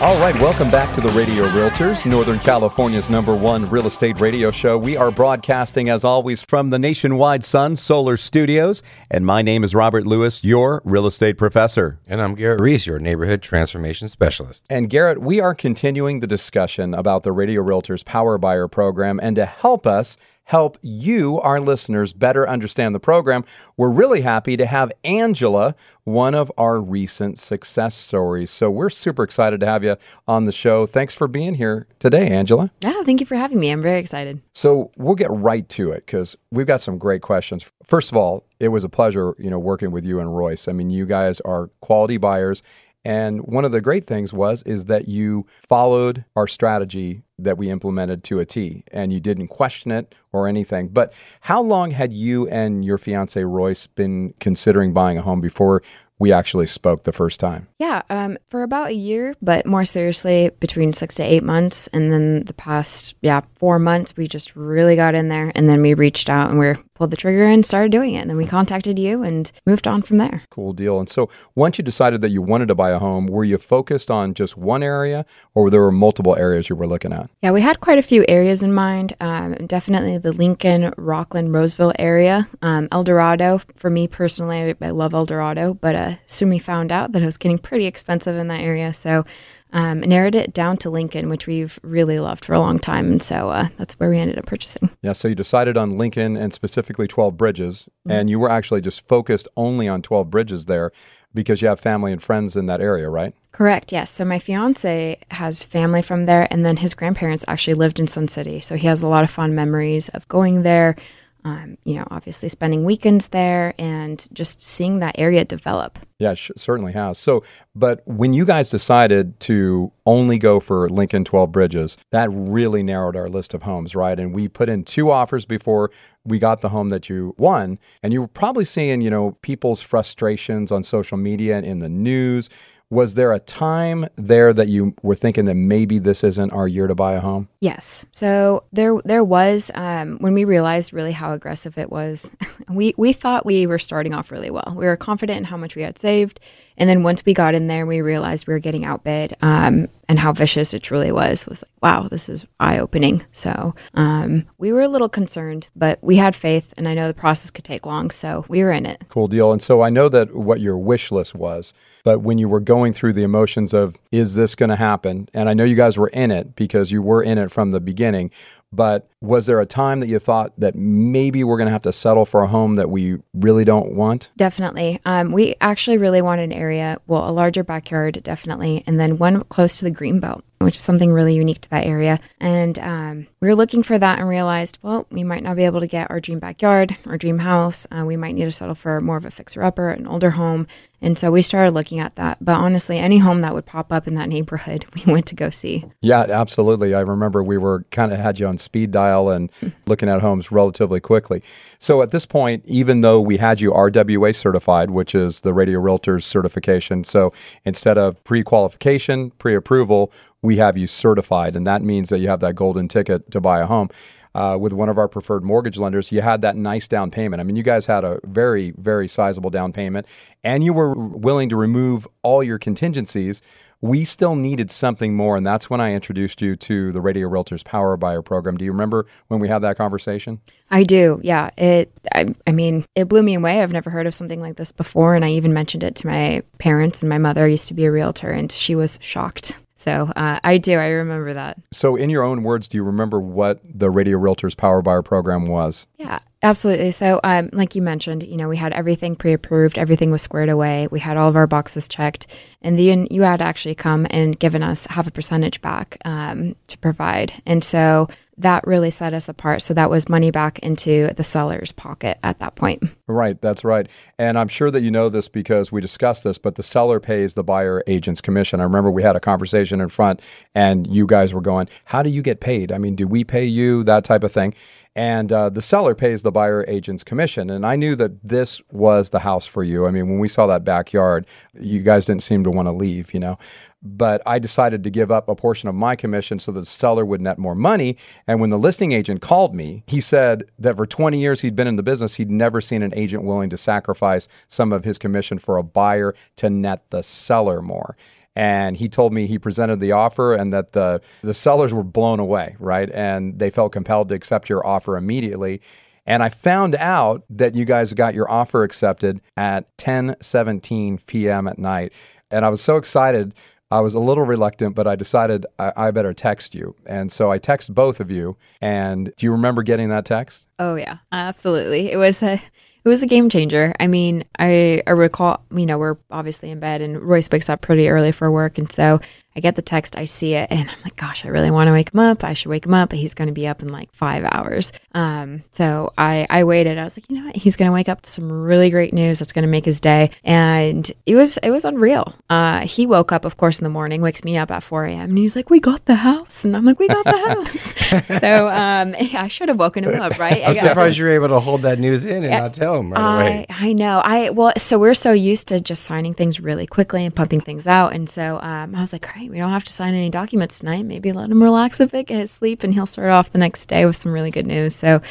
All 0.02 0.18
right, 0.18 0.34
welcome 0.42 0.72
back 0.72 0.96
to 0.96 1.00
the 1.02 1.10
Radio 1.10 1.48
Realtors, 1.50 2.08
Northern 2.08 2.40
California's 2.40 3.08
number 3.08 3.36
one 3.36 3.70
real 3.70 3.86
estate 3.86 4.20
radio 4.20 4.50
show. 4.50 4.76
We 4.76 4.98
are 4.98 5.12
broadcasting, 5.12 5.90
as 5.90 6.04
always, 6.04 6.42
from 6.42 6.70
the 6.70 6.80
Nationwide 6.80 7.44
Sun 7.44 7.76
Solar 7.76 8.18
Studios. 8.18 8.82
And 9.12 9.28
my 9.28 9.44
name 9.44 9.64
is 9.64 9.76
Robert 9.76 10.08
Lewis, 10.08 10.44
your 10.44 10.82
real 10.86 11.06
estate 11.06 11.38
professor. 11.38 12.00
And 12.08 12.20
I'm 12.20 12.34
Garrett 12.34 12.62
Reese, 12.62 12.88
your 12.88 12.98
neighborhood 12.98 13.44
transformation 13.44 14.08
specialist. 14.08 14.66
And 14.72 14.90
Garrett, 14.90 15.22
we 15.22 15.40
are 15.40 15.54
continuing 15.54 16.20
the 16.20 16.26
discussion 16.26 16.96
about 16.96 17.22
the 17.22 17.32
Radio 17.32 17.62
Realtors 17.62 18.04
Power 18.04 18.40
Buyer 18.40 18.68
program. 18.68 19.20
And 19.22 19.36
to 19.36 19.46
help 19.46 19.86
us, 19.86 20.18
help 20.52 20.78
you, 20.82 21.40
our 21.40 21.62
listeners, 21.62 22.12
better 22.12 22.48
understand 22.48 22.94
the 22.94 23.00
program, 23.00 23.46
we're 23.78 23.90
really 23.90 24.20
happy 24.20 24.58
to 24.58 24.66
have 24.66 24.92
Angela, 25.06 25.76
one 26.04 26.36
of 26.36 26.52
our 26.58 26.82
recent 26.82 27.40
success 27.40 27.96
stories. 27.96 28.52
So 28.52 28.70
we're 28.70 28.90
super 28.90 29.24
excited 29.24 29.62
to 29.62 29.66
have 29.66 29.82
you 29.82 29.96
on 30.28 30.44
the 30.44 30.52
show. 30.52 30.86
Thanks 30.86 31.16
for 31.16 31.30
being 31.30 31.54
here 31.54 31.88
today, 32.00 32.28
Angela. 32.28 32.70
Yeah, 32.82 33.02
thank 33.04 33.22
you 33.22 33.26
for 33.26 33.36
having 33.36 33.62
me. 33.62 33.72
I'm 33.72 33.82
very 33.82 34.02
excited. 34.02 34.42
So 34.54 34.92
we'll 34.98 35.16
get 35.16 35.32
right 35.32 35.68
to 35.70 35.92
it 35.92 36.06
because 36.06 36.36
we've 36.52 36.68
got 36.68 36.82
some 36.82 36.98
great 36.98 37.22
questions. 37.22 37.66
First 37.86 38.12
of 38.12 38.18
all, 38.18 38.44
it 38.60 38.68
was 38.68 38.84
a 38.84 38.90
pleasure, 38.90 39.34
you 39.38 39.50
know, 39.50 39.58
working 39.58 39.92
with 39.92 40.04
you 40.04 40.20
and 40.20 40.36
Royce. 40.36 40.68
I 40.68 40.74
mean, 40.74 40.90
you 40.90 41.06
guys 41.06 41.40
are 41.42 41.68
quality 41.80 42.18
buyers. 42.18 42.62
And 43.04 43.42
one 43.42 43.66
of 43.66 43.72
the 43.72 43.82
great 43.82 44.06
things 44.06 44.34
was 44.34 44.62
is 44.64 44.86
that 44.86 45.08
you 45.08 45.48
followed 45.68 46.26
our 46.36 46.48
strategy 46.48 47.24
that 47.40 47.58
we 47.58 47.70
implemented 47.70 48.24
to 48.26 48.40
a 48.40 48.46
T 48.46 48.84
and 48.92 49.12
you 49.12 49.20
didn't 49.20 49.48
question 49.48 49.92
it 49.92 50.14
or 50.32 50.48
anything. 50.48 50.90
But 50.90 51.14
how 51.42 51.62
long 51.62 51.92
had 51.92 52.14
you 52.14 52.48
and 52.48 52.86
your 52.86 53.00
fiance 53.00 53.44
Royce 53.44 53.88
been 53.88 54.36
considering 54.40 54.94
buying 54.94 55.18
a 55.18 55.24
home 55.24 55.42
before 55.42 55.82
we 56.22 56.32
actually 56.32 56.68
spoke 56.68 57.04
the 57.04 57.12
first 57.12 57.40
time? 57.40 57.68
Yeah, 57.80 58.04
um, 58.12 58.38
for 58.50 58.62
about 58.62 58.92
a 58.92 58.94
year, 58.94 59.34
but 59.42 59.66
more 59.66 59.84
seriously, 59.84 60.52
between 60.60 60.94
six 60.94 61.16
to 61.16 61.24
eight 61.24 61.42
months. 61.42 61.88
And 61.94 62.14
then 62.14 62.44
the 62.44 62.54
past, 62.54 63.16
yeah, 63.24 63.42
four 63.56 63.80
months, 63.80 64.16
we 64.16 64.28
just 64.28 64.56
really 64.56 64.96
got 64.96 65.16
in 65.16 65.30
there. 65.30 65.52
And 65.56 65.68
then 65.68 65.82
we 65.82 65.96
reached 65.96 66.30
out 66.30 66.52
and 66.52 66.60
we 66.60 66.76
pulled 66.94 67.10
the 67.10 67.18
trigger 67.18 67.48
and 67.48 67.66
started 67.66 67.92
doing 67.92 68.14
it. 68.14 68.20
And 68.20 68.30
then 68.30 68.38
we 68.38 68.46
contacted 68.46 69.00
you 69.00 69.24
and 69.24 69.52
moved 69.66 69.88
on 69.88 70.04
from 70.04 70.18
there. 70.18 70.44
Cool 70.52 70.74
deal. 70.74 71.00
And 71.00 71.10
so 71.10 71.28
once 71.56 71.80
you 71.80 71.84
decided 71.84 72.22
that 72.22 72.30
you 72.30 72.44
wanted 72.44 72.68
to 72.68 72.76
buy 72.76 72.92
a 72.92 73.00
home, 73.00 73.26
were 73.26 73.44
you 73.44 73.58
focused 73.58 74.12
on 74.12 74.36
just 74.36 74.56
one 74.56 74.84
area 74.84 75.26
or 75.56 75.64
were 75.64 75.70
there 75.72 75.82
were 75.82 75.92
multiple 75.92 76.36
areas 76.36 76.70
you 76.70 76.76
were 76.76 76.86
looking 76.86 77.12
at? 77.12 77.32
Yeah, 77.42 77.52
we 77.52 77.62
had 77.62 77.80
quite 77.80 77.98
a 77.98 78.04
few 78.04 78.24
areas 78.28 78.62
in 78.62 78.72
mind. 78.74 79.16
Um, 79.20 79.56
definitely 79.66 80.20
the 80.20 80.34
Lincoln, 80.34 80.92
Rocklin, 80.92 81.52
Roseville 81.52 81.94
area. 81.98 82.48
Um, 82.62 82.88
El 82.92 83.06
Dorado, 83.06 83.60
for 83.76 83.90
me 83.90 84.08
personally, 84.08 84.76
I 84.80 84.92
love 84.92 85.16
El 85.16 85.26
Dorado, 85.26 85.74
but 85.74 85.96
uh, 85.96 86.11
soon 86.28 86.50
we 86.50 86.60
found 86.60 86.92
out 86.92 87.12
that 87.12 87.22
it 87.22 87.26
was 87.26 87.38
getting 87.38 87.58
pretty 87.58 87.86
expensive 87.86 88.38
in 88.38 88.48
that 88.48 88.62
area. 88.62 88.94
So 88.94 89.26
um, 89.74 90.02
narrowed 90.02 90.36
it 90.36 90.54
down 90.54 90.78
to 90.78 90.90
Lincoln, 90.90 91.30
which 91.30 91.48
we've 91.48 91.80
really 91.82 92.20
loved 92.20 92.46
for 92.46 92.54
a 92.54 92.60
long 92.60 92.78
time. 92.78 93.12
And 93.12 93.24
so 93.24 93.50
uh, 93.50 93.70
that's 93.78 93.94
where 93.96 94.10
we 94.10 94.18
ended 94.18 94.38
up 94.38 94.46
purchasing. 94.46 94.90
Yeah, 95.02 95.14
so 95.14 95.30
you 95.30 95.36
decided 95.36 95.78
on 95.78 95.98
Lincoln 95.98 96.36
and 96.36 96.54
specifically 96.54 97.08
12 97.08 97.38
Bridges, 97.38 97.86
mm-hmm. 97.86 98.12
and 98.12 98.30
you 98.30 98.40
were 98.40 98.50
actually 98.50 98.82
just 98.82 99.08
focused 99.08 99.48
only 99.56 99.88
on 99.88 100.02
12 100.02 100.30
Bridges 100.30 100.66
there 100.66 100.92
because 101.34 101.62
you 101.62 101.68
have 101.70 101.80
family 101.80 102.12
and 102.12 102.22
friends 102.22 102.58
in 102.58 102.66
that 102.66 102.82
area, 102.82 103.10
right? 103.10 103.34
Correct, 103.54 103.92
yes. 103.92 104.12
So 104.12 104.26
my 104.26 104.40
fiance 104.40 105.20
has 105.32 105.64
family 105.64 106.02
from 106.02 106.26
there, 106.26 106.48
and 106.52 106.66
then 106.66 106.78
his 106.78 106.94
grandparents 106.94 107.46
actually 107.48 107.76
lived 107.76 108.00
in 108.00 108.08
Sun 108.08 108.28
City. 108.28 108.60
So 108.60 108.76
he 108.76 108.88
has 108.88 109.02
a 109.02 109.08
lot 109.08 109.24
of 109.24 109.32
fond 109.32 109.56
memories 109.56 110.10
of 110.10 110.28
going 110.28 110.64
there, 110.64 110.96
um, 111.44 111.78
you 111.84 111.96
know, 111.96 112.08
obviously 112.12 112.50
spending 112.50 112.84
weekends 112.84 113.30
there 113.30 113.74
and 113.80 114.28
just 114.34 114.64
seeing 114.64 115.00
that 115.00 115.16
area 115.18 115.44
develop. 115.44 116.00
Yeah, 116.20 116.34
it 116.34 116.60
certainly 116.60 116.94
has. 116.94 117.18
So, 117.18 117.44
but 117.74 118.08
when 118.08 118.34
you 118.34 118.46
guys 118.46 118.70
decided 118.70 119.40
to 119.42 119.92
only 120.06 120.38
go 120.38 120.60
for 120.60 120.88
Lincoln 120.90 121.24
12 121.24 121.52
Bridges, 121.52 121.98
that 122.12 122.30
really 122.32 122.84
narrowed 122.84 123.16
our 123.16 123.28
list 123.28 123.54
of 123.54 123.64
homes, 123.64 123.96
right? 123.96 124.20
And 124.20 124.34
we 124.34 124.48
put 124.48 124.70
in 124.70 124.84
two 124.84 125.10
offers 125.10 125.46
before 125.46 125.90
we 126.24 126.38
got 126.38 126.62
the 126.62 126.70
home 126.70 126.90
that 126.90 127.10
you 127.10 127.34
won. 127.38 127.80
And 128.04 128.14
you 128.14 128.22
were 128.22 128.28
probably 128.28 128.66
seeing, 128.66 129.02
you 129.02 129.10
know, 129.10 129.38
people's 129.42 129.82
frustrations 129.82 130.72
on 130.72 130.84
social 130.84 131.18
media 131.18 131.58
and 131.58 131.66
in 131.66 131.80
the 131.80 131.90
news 131.90 132.50
was 132.92 133.16
there 133.16 133.32
a 133.32 133.40
time 133.40 134.06
there 134.18 134.54
that 134.54 134.68
you 134.68 134.94
were 135.02 135.16
thinking 135.16 135.46
that 135.46 135.56
maybe 135.56 135.98
this 135.98 136.26
isn't 136.26 136.52
our 136.52 136.68
year 136.68 136.88
to 136.88 136.94
buy 136.94 137.14
a 137.14 137.22
home? 137.22 137.48
Yes. 137.62 138.06
So 138.12 138.66
there 138.74 139.00
there 139.06 139.24
was 139.24 139.72
um, 139.74 140.18
when 140.20 140.34
we 140.34 140.44
realized 140.44 140.92
really 140.92 141.14
how 141.14 141.32
aggressive 141.32 141.78
it 141.78 141.90
was. 141.90 142.30
we 142.70 142.94
we 142.98 143.14
thought 143.14 143.46
we 143.46 143.66
were 143.66 143.80
starting 143.80 144.14
off 144.14 144.30
really 144.30 144.52
well. 144.52 144.76
We 144.78 144.86
were 144.86 144.98
confident 144.98 145.38
in 145.38 145.44
how 145.46 145.58
much 145.58 145.76
we 145.76 145.82
had 145.82 145.98
saved, 145.98 146.42
and 146.82 146.90
then 146.90 147.04
once 147.04 147.24
we 147.24 147.36
got 147.36 147.54
in 147.54 147.68
there, 147.68 147.86
we 147.86 148.02
realized 148.02 148.48
we 148.48 148.56
were 148.56 148.60
getting 148.60 148.86
outbid 148.86 149.36
um, 149.44 149.88
and 150.10 150.18
how 150.18 150.34
vicious 150.34 150.74
it 150.74 150.82
truly 150.82 151.12
was. 151.12 151.46
Was 151.46 151.62
like, 151.62 151.72
wow, 151.84 152.08
this 152.08 152.28
is 152.28 152.48
eye 152.60 152.80
opening. 152.80 153.24
So 153.34 153.76
um, 153.94 154.48
we 154.58 154.74
were 154.74 154.82
a 154.82 154.88
little 154.88 155.08
concerned, 155.08 155.70
but 155.76 156.00
we 156.02 156.16
had 156.16 156.36
faith, 156.36 156.74
and 156.78 156.88
I 156.88 156.96
know 156.96 157.06
the 157.06 157.14
process 157.14 157.52
could 157.52 157.66
take 157.66 157.86
long, 157.86 158.10
so 158.10 158.46
we 158.48 158.64
were 158.64 158.72
in 158.72 158.88
it. 158.88 159.04
Cool 159.10 159.28
deal. 159.28 159.52
And 159.52 159.62
so 159.62 159.84
I 159.84 159.92
know 159.92 160.10
that 160.10 160.34
what 160.34 160.60
your 160.60 160.76
wish 160.76 161.12
list 161.12 161.36
was, 161.36 161.72
but 162.04 162.22
when 162.22 162.40
you 162.40 162.50
were 162.50 162.60
going 162.60 162.94
through 162.94 163.14
the 163.14 163.22
emotions 163.22 163.76
of 163.76 163.96
is 164.12 164.34
this 164.34 164.56
going 164.56 164.72
to 164.72 164.76
happen, 164.76 165.30
and 165.36 165.50
I 165.50 165.54
know 165.54 165.64
you 165.64 165.76
guys 165.76 166.00
were 166.00 166.08
in 166.08 166.32
it 166.32 166.56
because 166.56 166.92
you 166.92 167.04
were 167.04 167.22
in 167.22 167.38
it 167.38 167.52
from 167.52 167.70
the 167.70 167.80
beginning. 167.80 168.32
But 168.74 169.10
was 169.20 169.46
there 169.46 169.60
a 169.60 169.66
time 169.66 170.00
that 170.00 170.08
you 170.08 170.20
thought 170.20 170.54
that 170.58 170.76
maybe 170.76 171.44
we're 171.44 171.58
going 171.58 171.68
to 171.68 171.74
have 171.74 171.82
to 171.84 171.94
settle 171.94 172.26
for 172.26 172.42
a 172.42 172.48
home 172.48 172.76
that 172.76 172.90
we 172.90 173.18
really 173.34 173.66
don't 173.66 173.94
want? 173.94 174.32
Definitely. 174.38 175.00
Um, 175.06 175.32
we 175.32 175.56
actually 175.62 175.98
really 175.98 176.22
want 176.22 176.42
an 176.42 176.54
area, 176.54 177.00
well, 177.08 177.30
a 177.30 177.32
larger 177.32 177.64
backyard, 177.64 178.22
definitely, 178.24 178.84
and 178.88 179.00
then 179.00 179.18
one 179.18 179.44
close 179.46 179.78
to 179.80 179.86
the 179.86 179.92
green 179.92 180.20
belt 180.20 180.44
which 180.62 180.78
is 180.78 180.82
something 180.82 181.12
really 181.12 181.36
unique 181.36 181.62
to 181.62 181.70
that 181.70 181.86
area. 181.86 182.20
And 182.40 182.78
um, 182.80 183.28
we 183.40 183.48
were 183.48 183.56
looking 183.56 183.84
for 183.84 183.98
that 183.98 184.20
and 184.20 184.28
realized, 184.28 184.78
well, 184.82 185.08
we 185.10 185.24
might 185.24 185.44
not 185.44 185.56
be 185.56 185.66
able 185.66 185.80
to 185.80 185.88
get 185.88 186.10
our 186.10 186.20
dream 186.20 186.40
backyard, 186.40 186.98
our 187.06 187.18
dream 187.18 187.40
house. 187.40 187.88
Uh, 187.92 188.06
we 188.06 188.18
might 188.18 188.36
need 188.36 188.46
to 188.46 188.52
settle 188.52 188.76
for 188.76 189.02
more 189.02 189.18
of 189.18 189.26
a 189.26 189.32
fixer 189.32 189.64
upper, 189.64 189.90
an 189.90 190.08
older 190.08 190.32
home. 190.32 190.68
And 191.02 191.18
so 191.18 191.32
we 191.32 191.42
started 191.42 191.74
looking 191.74 192.00
at 192.00 192.16
that. 192.16 192.38
But 192.42 192.58
honestly, 192.58 193.00
any 193.00 193.18
home 193.18 193.42
that 193.42 193.54
would 193.54 193.66
pop 193.66 193.92
up 193.92 194.08
in 194.08 194.16
that 194.16 194.30
neighborhood, 194.30 194.86
we 194.96 195.12
went 195.12 195.26
to 195.28 195.36
go 195.36 195.50
see. 195.50 195.86
Yeah, 196.02 196.22
absolutely. 196.22 196.94
I 196.94 197.00
remember 197.00 197.44
we 197.44 197.58
were 197.58 197.86
kind 197.92 198.14
of 198.14 198.20
had 198.20 198.40
you 198.40 198.48
on 198.48 198.58
speed 198.58 198.92
dial 198.92 199.30
and 199.30 199.52
hmm. 199.60 199.70
looking 199.88 200.10
at 200.10 200.22
homes 200.22 200.52
relatively 200.52 201.00
quickly. 201.00 201.42
So 201.80 202.02
at 202.02 202.12
this 202.12 202.26
point, 202.26 202.64
even 202.66 203.02
though 203.02 203.20
we 203.20 203.38
had 203.38 203.60
you 203.60 203.72
RWA 203.72 204.36
certified, 204.36 204.92
which 204.92 205.16
is 205.16 205.42
the 205.42 205.54
Radio 205.54 205.80
Realtors 205.80 206.24
certification, 206.24 207.04
so 207.04 207.34
instead 207.66 207.98
of 207.98 208.24
pre 208.24 208.44
qualification, 208.44 209.32
pre 209.32 209.56
approval, 209.56 210.12
we 210.42 210.58
have 210.58 210.78
you 210.78 210.88
certified. 210.88 211.56
And 211.56 211.66
that 211.68 211.82
means 211.82 212.10
that 212.10 212.20
you 212.20 212.28
have 212.28 212.40
that 212.40 212.56
golden 212.56 212.88
ticket 212.88 213.30
to 213.32 213.40
buy 213.40 213.60
a 213.60 213.66
home. 213.66 213.90
Uh, 214.34 214.58
with 214.60 214.72
one 214.72 214.88
of 214.88 214.98
our 214.98 215.10
preferred 215.10 215.44
mortgage 215.44 215.78
lenders, 215.78 216.12
you 216.12 216.22
had 216.22 216.42
that 216.42 216.56
nice 216.56 216.88
down 216.88 217.12
payment. 217.12 217.42
I 217.42 217.44
mean, 217.44 217.58
you 217.58 217.64
guys 217.64 217.86
had 217.86 218.06
a 218.06 218.20
very, 218.24 218.72
very 218.78 219.08
sizable 219.08 219.50
down 219.50 219.74
payment, 219.74 220.08
and 220.44 220.64
you 220.64 220.72
were 220.74 220.96
willing 220.96 221.50
to 221.50 221.58
remove 221.58 222.08
all 222.24 222.42
your 222.42 222.58
contingencies. 222.58 223.42
We 223.82 224.06
still 224.06 224.36
needed 224.36 224.70
something 224.70 225.16
more, 225.16 225.36
and 225.36 225.46
that's 225.46 225.68
when 225.68 225.82
I 225.82 225.94
introduced 225.94 226.40
you 226.42 226.56
to 226.56 226.92
the 226.92 227.02
Radio 227.02 227.28
Realtors 227.28 227.66
Power 227.66 227.98
Buyer 227.98 228.22
program. 228.22 228.56
Do 228.56 228.64
you 228.64 228.72
remember 228.72 229.08
when 229.28 229.40
we 229.40 229.48
had 229.48 229.60
that 229.64 229.76
conversation? 229.76 230.40
I 230.70 230.84
do. 230.84 231.20
Yeah. 231.24 231.50
It. 231.58 231.92
I, 232.14 232.28
I 232.46 232.52
mean, 232.52 232.86
it 232.96 233.06
blew 233.06 233.24
me 233.24 233.34
away. 233.34 233.62
I've 233.62 233.74
never 233.74 233.90
heard 233.90 234.06
of 234.06 234.14
something 234.14 234.40
like 234.40 234.56
this 234.56 234.72
before, 234.72 235.16
and 235.16 235.26
I 235.26 235.32
even 235.32 235.52
mentioned 235.52 235.84
it 235.84 235.96
to 235.96 236.08
my 236.08 236.44
parents. 236.60 237.02
And 237.02 237.10
my 237.10 237.18
mother 237.18 237.48
used 237.48 237.68
to 237.70 237.74
be 237.74 237.86
a 237.86 237.92
realtor, 237.92 238.30
and 238.30 238.52
she 238.52 238.76
was 238.76 239.00
shocked. 239.02 239.54
So 239.82 240.12
uh, 240.16 240.40
I 240.44 240.60
do. 240.60 240.74
I 240.74 240.88
remember 240.90 241.34
that. 241.34 241.58
So, 241.72 241.96
in 241.96 242.10
your 242.10 242.24
own 242.24 242.44
words, 242.44 242.68
do 242.68 242.78
you 242.78 242.84
remember 242.84 243.20
what 243.20 243.60
the 243.64 243.90
Radio 243.90 244.18
Realtors 244.20 244.56
Power 244.56 244.82
Buyer 244.84 245.02
program 245.02 245.46
was? 245.46 245.88
Yeah, 245.98 246.20
absolutely. 246.44 246.92
So, 246.92 247.20
um, 247.24 247.50
like 247.52 247.74
you 247.74 247.82
mentioned, 247.82 248.22
you 248.22 248.38
know, 248.38 248.48
we 248.48 248.58
had 248.58 248.74
everything 248.74 249.16
pre-approved. 249.16 249.80
Everything 249.80 250.12
was 250.12 250.22
squared 250.22 250.50
away. 250.50 250.88
We 250.92 251.00
had 251.00 251.18
all 251.18 251.30
of 251.30 251.36
our 251.36 251.48
boxes 251.48 251.88
checked, 251.88 252.28
and 252.62 252.78
then 252.78 253.08
you 253.10 253.24
had 253.24 253.42
actually 253.42 253.76
come 253.76 254.06
and 254.12 254.38
given 254.38 254.62
us 254.62 254.86
half 254.86 255.08
a 255.08 255.12
percentage 255.12 255.62
back 255.62 255.98
um, 256.06 256.56
to 256.68 256.78
provide. 256.78 257.34
And 257.48 257.64
so 257.64 258.08
that 258.38 258.66
really 258.66 258.92
set 258.92 259.14
us 259.14 259.30
apart. 259.30 259.62
So 259.62 259.74
that 259.74 259.90
was 259.90 260.10
money 260.10 260.32
back 260.32 260.60
into 260.60 261.14
the 261.16 261.24
seller's 261.24 261.72
pocket 261.72 262.18
at 262.24 262.40
that 262.40 262.56
point. 262.56 262.84
Right, 263.08 263.42
that's 263.42 263.64
right. 263.64 263.90
And 264.18 264.40
I'm 264.40 264.48
sure 264.48 264.72
that 264.72 264.82
you 264.82 264.90
know 264.90 265.10
this 265.10 265.28
because 265.28 265.72
we 265.72 265.82
discussed 265.82 266.24
this, 266.24 266.38
but 266.38 266.56
the 266.56 266.64
seller 266.64 267.00
pays 267.00 267.34
the 267.34 267.44
buyer 267.44 267.84
agent's 267.86 268.22
commission. 268.22 268.62
I 268.62 268.64
remember 268.64 268.90
we 268.90 269.04
had 269.04 269.16
a 269.16 269.20
conversation 269.20 269.82
in 269.82 269.90
front 269.90 270.22
and 270.56 270.88
you 270.88 271.06
guys 271.06 271.34
were 271.34 271.42
going, 271.42 271.68
How 271.86 272.04
do 272.04 272.10
you 272.10 272.22
get 272.22 272.40
paid? 272.40 272.72
I 272.72 272.78
mean, 272.78 272.96
do 272.96 273.08
we 273.08 273.24
pay 273.24 273.46
you? 273.46 273.84
That 273.84 274.04
type 274.04 274.24
of 274.24 274.32
thing 274.32 274.54
and 274.96 275.32
uh, 275.32 275.50
the 275.50 275.62
seller 275.62 275.96
pays 275.96 276.22
the 276.24 276.32
buyer 276.32 276.66
agent's 276.68 277.04
commission. 277.04 277.50
And 277.50 277.66
I 277.66 277.76
knew 277.76 277.96
that 277.96 278.28
this 278.28 278.62
was 278.72 279.12
the 279.12 279.20
house 279.20 279.48
for 279.48 279.64
you. 279.64 279.88
I 279.88 279.92
mean, 279.92 280.10
when 280.10 280.20
we 280.20 280.28
saw 280.28 280.48
that 280.48 280.66
backyard, 280.66 281.26
you 281.54 281.82
guys 281.82 282.06
didn't 282.08 282.24
seem 282.24 282.44
to 282.44 282.52
want 282.52 282.68
to 282.68 282.74
leave, 282.74 283.14
you 283.14 283.20
know. 283.20 283.38
But 283.84 284.22
I 284.26 284.38
decided 284.38 284.84
to 284.84 284.90
give 284.90 285.10
up 285.12 285.28
a 285.28 285.36
portion 285.36 285.68
of 285.68 285.76
my 285.76 285.96
commission 285.96 286.38
so 286.40 286.52
the 286.52 286.66
seller 286.66 287.04
would 287.04 287.22
net 287.22 287.40
more 287.40 287.56
money. 287.56 287.98
And 288.28 288.40
when 288.40 288.52
the 288.52 288.60
listing 288.60 288.92
agent 288.92 289.22
called 289.22 289.56
me, 289.56 289.84
he 289.88 290.00
said 290.00 290.44
that 290.60 290.78
for 290.78 290.86
20 290.86 291.20
years 291.20 291.42
he'd 291.42 291.56
been 291.56 291.68
in 291.68 291.78
the 291.78 291.84
business, 291.84 292.16
he'd 292.16 292.30
never 292.30 292.62
seen 292.62 292.84
an 292.84 292.94
agent 292.96 293.24
willing 293.24 293.50
to 293.50 293.58
sacrifice 293.58 294.28
some 294.48 294.72
of 294.72 294.84
his 294.84 294.98
commission 294.98 295.40
for 295.40 295.58
a 295.58 295.64
buyer 295.64 296.14
to 296.36 296.50
net 296.50 296.84
the 296.92 297.02
seller 297.02 297.62
more 297.62 297.96
and 298.36 298.78
he 298.78 298.88
told 298.88 299.14
me 299.14 299.28
he 299.28 299.38
presented 299.38 299.80
the 299.80 299.92
offer 299.92 300.34
and 300.34 300.54
that 300.54 300.72
the 300.72 301.02
the 301.22 301.34
sellers 301.34 301.74
were 301.74 301.84
blown 301.84 302.20
away, 302.20 302.56
right? 302.60 302.90
And 302.92 303.40
they 303.40 303.50
felt 303.50 303.74
compelled 303.74 304.10
to 304.10 304.16
accept 304.16 304.50
your 304.50 304.66
offer 304.66 304.98
immediately. 304.98 305.62
And 306.06 306.24
I 306.24 306.30
found 306.30 306.76
out 306.76 307.24
that 307.30 307.56
you 307.56 307.66
guys 307.66 307.94
got 307.94 308.16
your 308.16 308.30
offer 308.30 308.64
accepted 308.64 309.22
at 309.36 309.76
10:17 309.78 311.06
p.m. 311.06 311.48
at 311.48 311.60
night. 311.60 311.94
And 312.30 312.46
I 312.46 312.50
was 312.50 312.62
so 312.62 312.78
excited. 312.78 313.36
I 313.72 313.80
was 313.80 313.94
a 313.94 314.00
little 314.00 314.26
reluctant, 314.26 314.76
but 314.76 314.86
I 314.86 314.96
decided 314.96 315.46
I, 315.58 315.72
I 315.78 315.92
better 315.92 316.14
text 316.14 316.54
you. 316.54 316.76
And 316.86 317.12
so 317.12 317.32
I 317.32 317.38
text 317.38 317.74
both 317.74 318.00
of 318.00 318.12
you. 318.12 318.38
And 318.60 319.14
do 319.16 319.26
you 319.26 319.32
remember 319.32 319.64
getting 319.64 319.90
that 319.90 320.06
text? 320.06 320.46
Oh 320.60 320.76
yeah, 320.76 320.98
absolutely. 321.12 321.92
It 321.92 321.98
was 321.98 322.22
a 322.22 322.42
it 322.84 322.90
was 322.90 323.04
a 323.04 323.08
game 323.08 323.30
changer. 323.30 323.74
I 323.80 323.88
mean, 323.88 324.24
I, 324.40 324.82
I 324.88 324.92
recall, 324.92 325.44
you 325.56 325.68
know, 325.68 325.78
we're 325.78 325.98
obviously 326.10 326.50
in 326.50 326.60
bed 326.60 326.82
and 326.82 327.00
Royce 327.00 327.30
wakes 327.32 327.48
up 327.48 327.62
pretty 327.62 327.88
early 327.88 328.12
for 328.12 328.32
work. 328.32 328.58
And 328.58 328.72
so 328.72 329.00
I 329.36 329.40
get 329.40 329.56
the 329.56 329.62
text, 329.62 329.98
I 329.98 330.06
see 330.06 330.34
it, 330.34 330.48
and 330.52 330.70
I'm 330.70 330.82
like, 330.84 330.96
gosh, 330.96 331.26
I 331.26 331.30
really 331.30 331.52
want 331.52 331.68
to 331.68 331.74
wake 331.74 331.94
him 331.94 332.00
up. 332.00 332.24
I 332.24 332.34
should 332.34 332.50
wake 332.50 332.66
him 332.66 332.74
up, 332.74 332.90
but 332.90 333.00
he's 333.00 333.14
going 333.14 333.28
to 333.28 333.34
be 333.34 333.48
up 333.48 333.62
in 333.62 333.70
like 333.70 333.92
five 333.94 334.24
hours. 334.32 334.72
Um, 334.94 335.44
so 335.52 335.94
I, 335.98 336.28
I 336.30 336.44
waited. 336.44 336.78
I 336.78 336.84
was 336.84 336.98
like, 336.98 337.10
you 337.10 337.18
know 337.18 337.28
what? 337.28 337.36
He's 337.36 337.56
going 337.56 337.68
to 337.68 337.74
wake 337.74 337.90
up 337.90 338.02
to 338.02 338.10
some 338.10 338.32
really 338.32 338.70
great 338.70 338.94
news 338.94 339.20
that's 339.20 339.32
going 339.32 339.44
to 339.44 339.50
make 339.50 339.66
his 339.66 339.80
day. 339.80 340.12
And 340.24 340.90
it 341.06 341.16
was, 341.16 341.38
it 341.38 341.50
was 341.50 341.66
unreal. 341.66 342.16
Uh, 342.30 342.62
he 342.68 342.86
woke 342.86 343.12
up, 343.12 343.26
of 343.26 343.38
course, 343.38 343.60
in 343.60 343.64
the 343.64 343.70
morning, 343.70 344.02
wakes 344.02 344.24
me 344.24 344.38
up 344.38 344.52
at 344.52 344.64
4 344.64 344.86
a.m. 344.86 345.10
and 345.10 345.18
he's 345.18 345.36
like, 345.36 345.50
we 345.50 345.60
got 345.60 345.86
the 345.86 345.96
house. 345.96 346.46
And 346.46 346.56
I'm 346.56 346.66
like, 346.66 346.80
we 346.80 346.88
got 346.88 347.06
the 347.06 347.18
house. 347.30 348.20
so 348.20 348.50
um, 348.50 348.96
I 349.14 349.28
should 349.28 349.48
have 349.48 349.58
woken 349.58 349.84
him 349.84 350.02
up, 350.02 350.18
right? 350.20 350.42
I'm 350.46 350.56
surprised 350.56 350.98
you 350.98 351.06
were 351.06 351.12
able 351.12 351.30
to 351.30 351.40
hold 351.40 351.62
that 351.64 351.80
news 351.80 352.06
in 352.06 352.24
and 352.24 352.32
not 352.32 352.54
tell 352.54 352.80
him 352.80 352.92
right 352.92 353.00
I, 353.00 353.24
away. 353.24 353.46
I 353.50 353.74
know. 353.74 354.00
I 354.00 354.30
well, 354.30 354.54
so 354.58 354.78
we're 354.80 354.94
so 354.94 355.12
used 355.12 355.48
to 355.50 355.60
just 355.60 355.84
signing 355.84 356.14
things 356.14 356.40
really 356.40 356.68
quickly 356.68 357.06
and 357.06 357.16
pumping 357.16 357.42
things 357.42 357.68
out, 357.68 357.94
and 357.94 358.10
so 358.10 358.40
um, 358.42 358.76
I 358.76 358.82
was 358.82 358.94
like, 358.94 359.08
all 359.08 359.14
right, 359.21 359.21
we 359.30 359.38
don't 359.38 359.52
have 359.52 359.64
to 359.66 359.74
sign 359.74 359.94
any 359.94 360.10
documents 360.10 360.60
tonight. 360.60 360.86
Maybe 360.86 361.12
let 361.12 361.30
him 361.30 361.42
relax 361.42 361.80
a 361.80 361.88
bit, 361.88 362.08
get 362.08 362.20
his 362.20 362.32
sleep, 362.32 362.64
and 362.64 362.74
he'll 362.74 362.86
start 362.86 363.10
off 363.10 363.32
the 363.32 363.38
next 363.38 363.68
day 363.68 363.86
with 363.86 363.96
some 363.96 364.12
really 364.12 364.32
good 364.32 364.48
news. 364.48 364.76
So. 364.76 365.02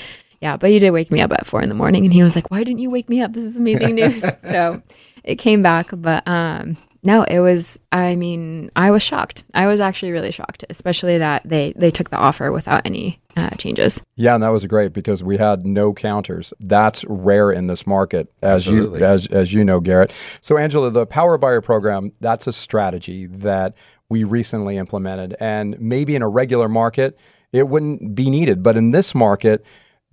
Yeah, 0.43 0.57
but 0.57 0.71
he 0.71 0.79
did 0.79 0.93
wake 0.93 1.13
me 1.13 1.21
up 1.21 1.33
at 1.33 1.47
four 1.47 1.61
in 1.61 1.69
the 1.69 1.75
morning, 1.75 2.07
and 2.07 2.15
he 2.15 2.23
was 2.23 2.35
like, 2.35 2.51
"Why 2.51 2.65
didn't 2.65 2.79
you 2.79 2.89
wake 2.89 3.11
me 3.11 3.21
up? 3.21 3.35
This 3.35 3.45
is 3.45 3.59
amazing 3.59 3.95
news." 3.95 4.25
so, 4.43 4.83
it 5.23 5.37
came 5.37 5.63
back, 5.63 5.91
but 5.93 6.27
um, 6.27 6.79
no, 7.03 7.23
it 7.23 7.41
was. 7.41 7.79
I 7.93 8.15
mean, 8.15 8.71
I 8.77 8.91
was 8.91 9.03
shocked. 9.03 9.45
I 9.55 9.67
was 9.67 9.81
actually 9.81 10.13
really 10.13 10.31
shocked, 10.31 10.65
especially 10.69 11.19
that 11.19 11.43
they 11.45 11.73
they 11.77 11.91
took 11.91 12.11
the 12.11 12.17
offer 12.17 12.53
without 12.53 12.85
any 12.85 13.21
uh, 13.37 13.51
changes. 13.51 14.03
Yeah, 14.17 14.35
and 14.35 14.43
that 14.43 14.51
was 14.51 14.67
great 14.67 14.93
because 14.93 15.23
we 15.23 15.39
had 15.39 15.65
no 15.65 15.95
counters. 15.95 16.53
That's 16.61 17.05
rare 17.07 17.51
in 17.51 17.69
this 17.69 17.87
market, 17.87 18.33
as 18.43 18.67
Absolutely. 18.67 19.01
you 19.01 19.05
as 19.07 19.27
as 19.29 19.53
you 19.53 19.65
know, 19.65 19.81
Garrett. 19.81 20.13
So, 20.43 20.59
Angela, 20.59 20.91
the 20.91 21.07
Power 21.07 21.39
Buyer 21.39 21.63
program 21.63 22.13
that's 22.21 22.47
a 22.47 22.53
strategy 22.53 23.27
that 23.27 23.75
we 24.11 24.25
recently 24.25 24.77
implemented, 24.77 25.37
and 25.41 25.81
maybe 25.81 26.15
in 26.15 26.23
a 26.23 26.29
regular 26.29 26.69
market 26.69 27.19
it 27.53 27.69
wouldn't 27.69 28.15
be 28.15 28.31
needed, 28.31 28.63
but 28.63 28.77
in 28.77 28.91
this 28.93 29.15
market, 29.15 29.65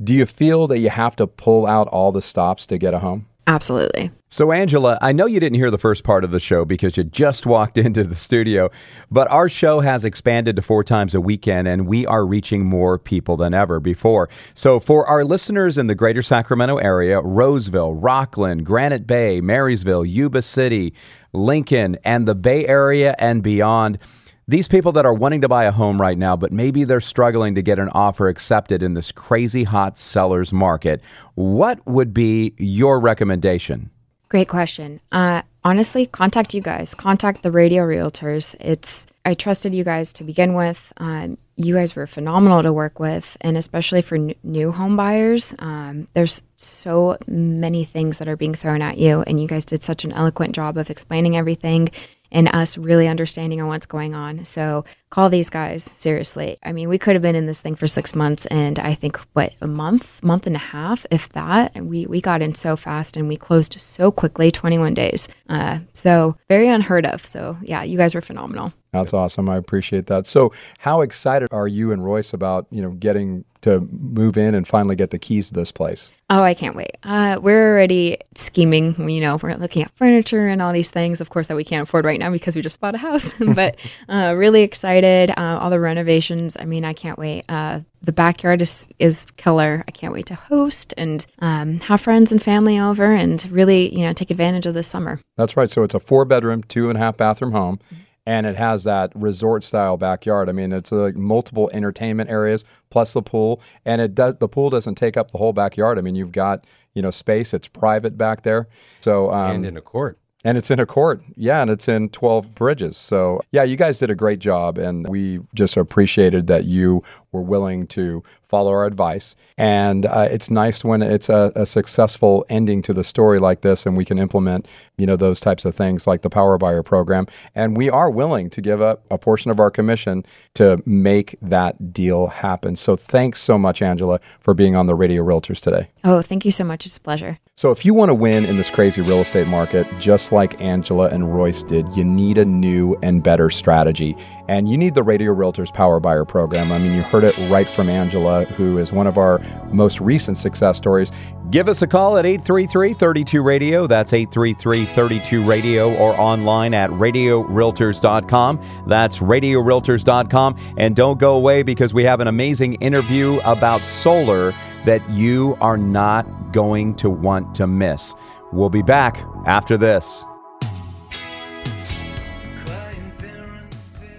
do 0.04 0.14
you 0.14 0.26
feel 0.26 0.68
that 0.68 0.80
you 0.80 0.90
have 0.90 1.16
to 1.18 1.28
pull 1.28 1.66
out 1.68 1.88
all 1.90 2.12
the 2.12 2.22
stops 2.22 2.66
to 2.68 2.78
get 2.78 2.94
a 2.94 3.00
home? 3.00 3.28
Absolutely. 3.48 4.12
So, 4.30 4.52
Angela, 4.52 5.00
I 5.02 5.14
know 5.14 5.26
you 5.26 5.40
didn't 5.40 5.56
hear 5.56 5.72
the 5.72 5.78
first 5.78 6.04
part 6.04 6.26
of 6.26 6.32
the 6.32 6.40
show 6.40 6.66
because 6.66 6.98
you 6.98 7.06
just 7.06 7.46
walked 7.46 7.78
into 7.86 8.04
the 8.04 8.14
studio, 8.14 8.70
but 9.10 9.32
our 9.32 9.48
show 9.48 9.80
has 9.80 10.04
expanded 10.04 10.58
to 10.58 10.62
four 10.62 10.84
times 10.84 11.16
a 11.16 11.22
weekend 11.22 11.66
and 11.66 11.88
we 11.88 12.06
are 12.06 12.26
reaching 12.26 12.66
more 12.66 13.00
people 13.00 13.38
than 13.38 13.54
ever 13.54 13.80
before. 13.80 14.28
So, 14.54 14.82
for 14.82 15.08
our 15.08 15.24
listeners 15.24 15.78
in 15.78 15.88
the 15.88 15.96
greater 15.96 16.22
Sacramento 16.22 16.76
area, 16.76 17.22
Roseville, 17.22 17.96
Rocklin, 17.96 18.66
Granite 18.66 19.08
Bay, 19.08 19.40
Marysville, 19.40 20.06
Yuba 20.06 20.42
City, 20.42 20.94
Lincoln, 21.34 21.98
and 22.04 22.28
the 22.28 22.36
Bay 22.36 22.66
Area 22.68 23.16
and 23.20 23.44
beyond, 23.44 24.00
these 24.48 24.68
people 24.70 24.94
that 24.94 25.06
are 25.06 25.14
wanting 25.14 25.42
to 25.42 25.50
buy 25.50 25.66
a 25.66 25.72
home 25.72 26.00
right 26.00 26.18
now, 26.18 26.38
but 26.38 26.54
maybe 26.54 26.86
they're 26.86 27.02
struggling 27.02 27.56
to 27.56 27.62
get 27.62 27.80
an 27.80 27.90
offer 27.90 28.30
accepted 28.30 28.82
in 28.82 28.94
this 28.94 29.12
crazy 29.12 29.66
hot 29.66 29.98
seller's 29.98 30.54
market, 30.54 31.02
what 31.36 31.86
would 31.86 32.14
be 32.14 32.54
your 32.58 33.00
recommendation? 33.00 33.90
Great 34.30 34.48
question. 34.48 35.02
Uh, 35.12 35.42
honestly, 35.64 36.06
contact 36.06 36.54
you 36.54 36.62
guys. 36.62 36.94
Contact 36.96 37.44
the 37.44 37.52
radio 37.52 37.84
realtors. 37.84 38.56
It's 38.60 39.06
I 39.28 39.34
trusted 39.34 39.76
you 39.76 39.84
guys 39.84 40.14
to 40.14 40.24
begin 40.24 40.54
with. 40.54 40.94
Um, 40.96 41.38
you 41.58 41.76
guys 41.76 41.98
were 41.98 42.08
phenomenal 42.08 42.64
to 42.64 42.72
work 42.72 42.98
with, 42.98 43.36
and 43.42 43.58
especially 43.58 44.02
for 44.02 44.16
n- 44.16 44.36
new 44.42 44.72
home 44.72 44.96
buyers. 44.96 45.54
Um, 45.60 46.08
there's 46.14 46.42
so 46.56 47.18
many 47.28 47.84
things 47.84 48.20
that 48.20 48.30
are 48.30 48.38
being 48.38 48.56
thrown 48.56 48.82
at 48.82 48.98
you, 48.98 49.24
and 49.24 49.42
you 49.42 49.50
guys 49.50 49.66
did 49.66 49.84
such 49.84 50.06
an 50.06 50.14
eloquent 50.14 50.56
job 50.56 50.78
of 50.78 50.90
explaining 50.90 51.36
everything 51.36 51.90
and 52.32 52.48
us 52.56 52.78
really 52.78 53.10
understanding 53.10 53.60
on 53.60 53.68
what's 53.68 53.86
going 53.86 54.16
on. 54.16 54.46
So 54.46 54.86
call 55.10 55.30
these 55.30 55.50
guys 55.50 55.90
seriously. 55.94 56.58
I 56.64 56.74
mean, 56.74 56.90
we 56.90 56.98
could 56.98 57.16
have 57.16 57.22
been 57.22 57.36
in 57.36 57.46
this 57.46 57.62
thing 57.62 57.76
for 57.76 57.88
six 57.88 58.16
months, 58.16 58.46
and 58.48 58.80
I 58.80 58.94
think 58.94 59.18
what 59.34 59.54
a 59.62 59.68
month, 59.68 60.22
month 60.24 60.48
and 60.48 60.56
a 60.56 60.60
half, 60.60 61.06
if 61.12 61.30
that. 61.30 61.72
And 61.76 61.90
we 61.90 62.06
we 62.06 62.22
got 62.22 62.42
in 62.42 62.54
so 62.56 62.76
fast, 62.76 63.18
and 63.18 63.28
we 63.28 63.38
closed 63.38 63.80
so 63.80 64.12
quickly, 64.12 64.52
21 64.52 64.94
days. 64.94 65.28
Uh, 65.50 65.80
so 65.94 66.38
very 66.48 66.68
unheard 66.68 67.06
of. 67.06 67.26
So 67.26 67.58
yeah, 67.62 67.84
you 67.84 67.98
guys 67.98 68.16
were 68.16 68.22
phenomenal. 68.22 68.74
That's 68.92 69.14
awesome. 69.14 69.50
I 69.50 69.58
appreciate 69.58 70.08
that. 70.08 70.26
So, 70.26 70.54
how 70.80 71.02
excited 71.02 71.50
are 71.52 71.68
you 71.68 71.92
and 71.92 72.04
Royce 72.04 72.34
about 72.34 72.68
you 72.72 72.82
know 72.82 72.92
getting 72.92 73.46
to 73.62 73.82
move 73.92 74.38
in 74.38 74.56
and 74.56 74.68
finally 74.68 74.96
get 74.96 75.12
the 75.12 75.20
keys 75.20 75.50
to 75.50 75.54
this 75.54 75.72
place? 75.72 76.12
Oh, 76.30 76.44
I 76.44 76.54
can't 76.54 76.76
wait. 76.76 76.98
Uh, 77.04 77.40
we're 77.42 77.72
already 77.72 78.18
scheming. 78.36 79.10
You 79.10 79.22
know, 79.22 79.38
we're 79.42 79.56
looking 79.56 79.84
at 79.84 79.92
furniture 79.92 80.48
and 80.48 80.62
all 80.62 80.74
these 80.74 80.92
things, 80.92 81.22
of 81.22 81.30
course, 81.30 81.48
that 81.48 81.56
we 81.56 81.64
can't 81.64 81.84
afford 81.84 82.06
right 82.06 82.20
now 82.20 82.32
because 82.32 82.56
we 82.56 82.62
just 82.62 82.80
bought 82.80 82.96
a 82.96 82.98
house. 82.98 83.34
but 83.56 83.78
uh, 84.10 84.34
really 84.36 84.62
excited. 84.62 84.97
Uh, 85.06 85.58
all 85.60 85.70
the 85.70 85.80
renovations. 85.80 86.58
I 86.60 86.66
mean, 86.66 86.86
I 86.86 86.94
can't 86.94 87.18
wait. 87.18 87.46
Uh, 87.50 87.82
the 88.02 88.12
backyard 88.12 88.62
is 88.62 88.88
is 89.00 89.26
killer. 89.38 89.84
I 89.88 89.92
can't 89.92 90.14
wait 90.14 90.26
to 90.28 90.36
host 90.36 90.94
and 90.98 91.26
um, 91.40 91.80
have 91.82 92.02
friends 92.02 92.32
and 92.32 92.42
family 92.42 92.80
over 92.80 93.14
and 93.14 93.46
really, 93.52 93.94
you 93.96 94.06
know, 94.06 94.14
take 94.14 94.32
advantage 94.32 94.66
of 94.66 94.74
this 94.74 94.88
summer. 94.88 95.20
That's 95.36 95.58
right. 95.58 95.70
So 95.70 95.84
it's 95.84 95.94
a 95.94 96.00
four 96.00 96.26
bedroom, 96.26 96.64
two 96.64 96.90
and 96.90 96.98
a 96.98 97.02
half 97.02 97.18
bathroom 97.18 97.52
home. 97.52 97.80
And 98.26 98.46
it 98.46 98.58
has 98.58 98.84
that 98.84 99.14
resort 99.16 99.64
style 99.64 99.96
backyard. 99.96 100.50
I 100.50 100.52
mean, 100.52 100.74
it's 100.74 100.92
like 100.92 101.16
multiple 101.16 101.70
entertainment 101.72 102.30
areas 102.30 102.66
plus 102.90 103.14
the 103.14 103.22
pool, 103.22 103.62
and 103.86 104.02
it 104.02 104.16
does. 104.16 104.36
The 104.36 104.50
pool 104.50 104.70
doesn't 104.70 104.96
take 104.96 105.16
up 105.16 105.32
the 105.32 105.38
whole 105.38 105.54
backyard. 105.54 105.98
I 105.98 106.02
mean, 106.02 106.16
you've 106.16 106.34
got 106.34 106.66
you 106.94 107.02
know 107.02 107.12
space. 107.12 107.54
It's 107.54 107.70
private 107.70 108.18
back 108.18 108.42
there. 108.42 108.68
So 109.00 109.32
um, 109.32 109.56
and 109.56 109.66
in 109.66 109.78
a 109.78 109.82
court. 109.82 110.20
And 110.44 110.58
it's 110.58 110.70
in 110.70 110.80
a 110.80 110.86
court. 110.86 111.22
Yeah, 111.36 111.62
and 111.62 111.72
it's 111.72 111.90
in 111.90 112.10
12 112.10 112.54
bridges. 112.54 112.96
So, 112.96 113.42
yeah, 113.52 113.64
you 113.64 113.76
guys 113.76 113.98
did 114.00 114.10
a 114.10 114.16
great 114.16 114.40
job. 114.40 114.78
And 114.78 115.08
we 115.08 115.40
just 115.56 115.76
appreciated 115.76 116.48
that 116.48 116.66
you 116.66 117.04
were 117.32 117.42
willing 117.42 117.88
to 117.88 118.24
follow 118.44 118.72
our 118.72 118.86
advice. 118.86 119.36
And 119.58 120.06
uh, 120.06 120.28
it's 120.32 120.50
nice 120.50 120.84
when 120.84 121.02
it's 121.02 121.28
a, 121.28 121.52
a 121.56 121.66
successful 121.66 122.46
ending 122.50 122.82
to 122.84 122.94
the 122.94 123.04
story 123.04 123.40
like 123.40 123.62
this 123.62 123.86
and 123.86 123.98
we 123.98 124.06
can 124.06 124.18
implement, 124.20 124.68
you 124.98 125.06
know, 125.06 125.16
those 125.16 125.40
types 125.40 125.66
of 125.66 125.76
things 125.76 126.08
like 126.08 126.22
the 126.22 126.30
Power 126.30 126.58
Buyer 126.58 126.84
program. 126.84 127.28
And 127.56 127.76
we 127.76 127.90
are 127.90 128.10
willing 128.10 128.50
to 128.52 128.62
give 128.62 128.82
up 128.82 129.04
a 129.12 129.18
portion 129.18 129.52
of 129.52 129.60
our 129.60 129.72
commission 129.72 130.24
to 130.54 130.82
make 130.86 131.36
that 131.42 131.92
deal 131.92 132.28
happen. 132.28 132.76
So, 132.76 132.96
thanks 132.96 133.42
so 133.42 133.58
much, 133.58 133.82
Angela, 133.82 134.20
for 134.40 134.54
being 134.54 134.76
on 134.76 134.86
the 134.86 134.96
Radio 134.96 135.24
Realtors 135.24 135.60
today. 135.60 135.90
Oh, 136.04 136.22
thank 136.22 136.46
you 136.46 136.52
so 136.52 136.64
much. 136.64 136.86
It's 136.86 136.98
a 136.98 137.02
pleasure. 137.02 137.40
So, 137.58 137.72
if 137.72 137.84
you 137.84 137.96
want 137.96 138.10
to 138.10 138.14
win 138.14 138.46
in 138.46 138.56
this 138.56 138.70
crazy 138.70 139.02
real 139.02 139.20
estate 139.20 139.48
market, 139.48 139.88
just 140.00 140.32
like 140.32 140.62
Angela 140.62 141.10
and 141.10 141.34
Royce 141.34 141.64
did, 141.64 141.92
you 141.98 142.04
need 142.04 142.38
a 142.38 142.46
new 142.46 142.96
and 143.02 143.24
better 143.24 143.50
strategy. 143.50 144.16
And 144.48 144.70
you 144.70 144.78
need 144.78 144.94
the 144.94 145.02
Radio 145.02 145.34
Realtors 145.34 145.74
Power 145.74 146.00
Buyer 146.00 146.24
program. 146.24 146.72
I 146.72 146.78
mean, 146.78 146.94
you 146.94 147.02
heard 147.02 147.24
it 147.24 147.36
right 147.50 147.68
from 147.68 147.90
Angela, 147.90 148.46
who 148.46 148.78
is 148.78 148.92
one 148.92 149.08
of 149.08 149.18
our 149.18 149.42
most 149.72 150.00
recent 150.00 150.38
success 150.38 150.78
stories. 150.78 151.12
Give 151.50 151.68
us 151.68 151.82
a 151.82 151.88
call 151.88 152.18
at 152.18 152.28
833 152.28 152.94
32 152.94 153.42
Radio. 153.42 153.88
That's 153.88 154.14
833 154.14 154.86
32 154.86 155.44
Radio 155.44 155.96
or 155.96 156.14
online 156.20 156.76
at 156.76 156.92
radiorealtors.com. 156.92 158.62
That's 158.86 159.18
radiorealtors.com. 159.18 160.58
And 160.78 160.96
don't 160.96 161.20
go 161.20 161.36
away 161.36 161.64
because 161.64 161.92
we 161.92 162.04
have 162.04 162.20
an 162.20 162.28
amazing 162.28 162.76
interview 162.76 163.40
about 163.46 163.88
solar 163.88 164.54
that 164.88 165.08
you 165.10 165.58
are 165.60 165.78
not 165.78 166.26
going 166.54 166.96
to 166.96 167.10
want 167.10 167.54
to 167.56 167.68
miss. 167.68 168.16
We'll 168.54 168.70
be 168.70 168.82
back 168.82 169.22
after 169.46 169.78
this. 169.78 170.24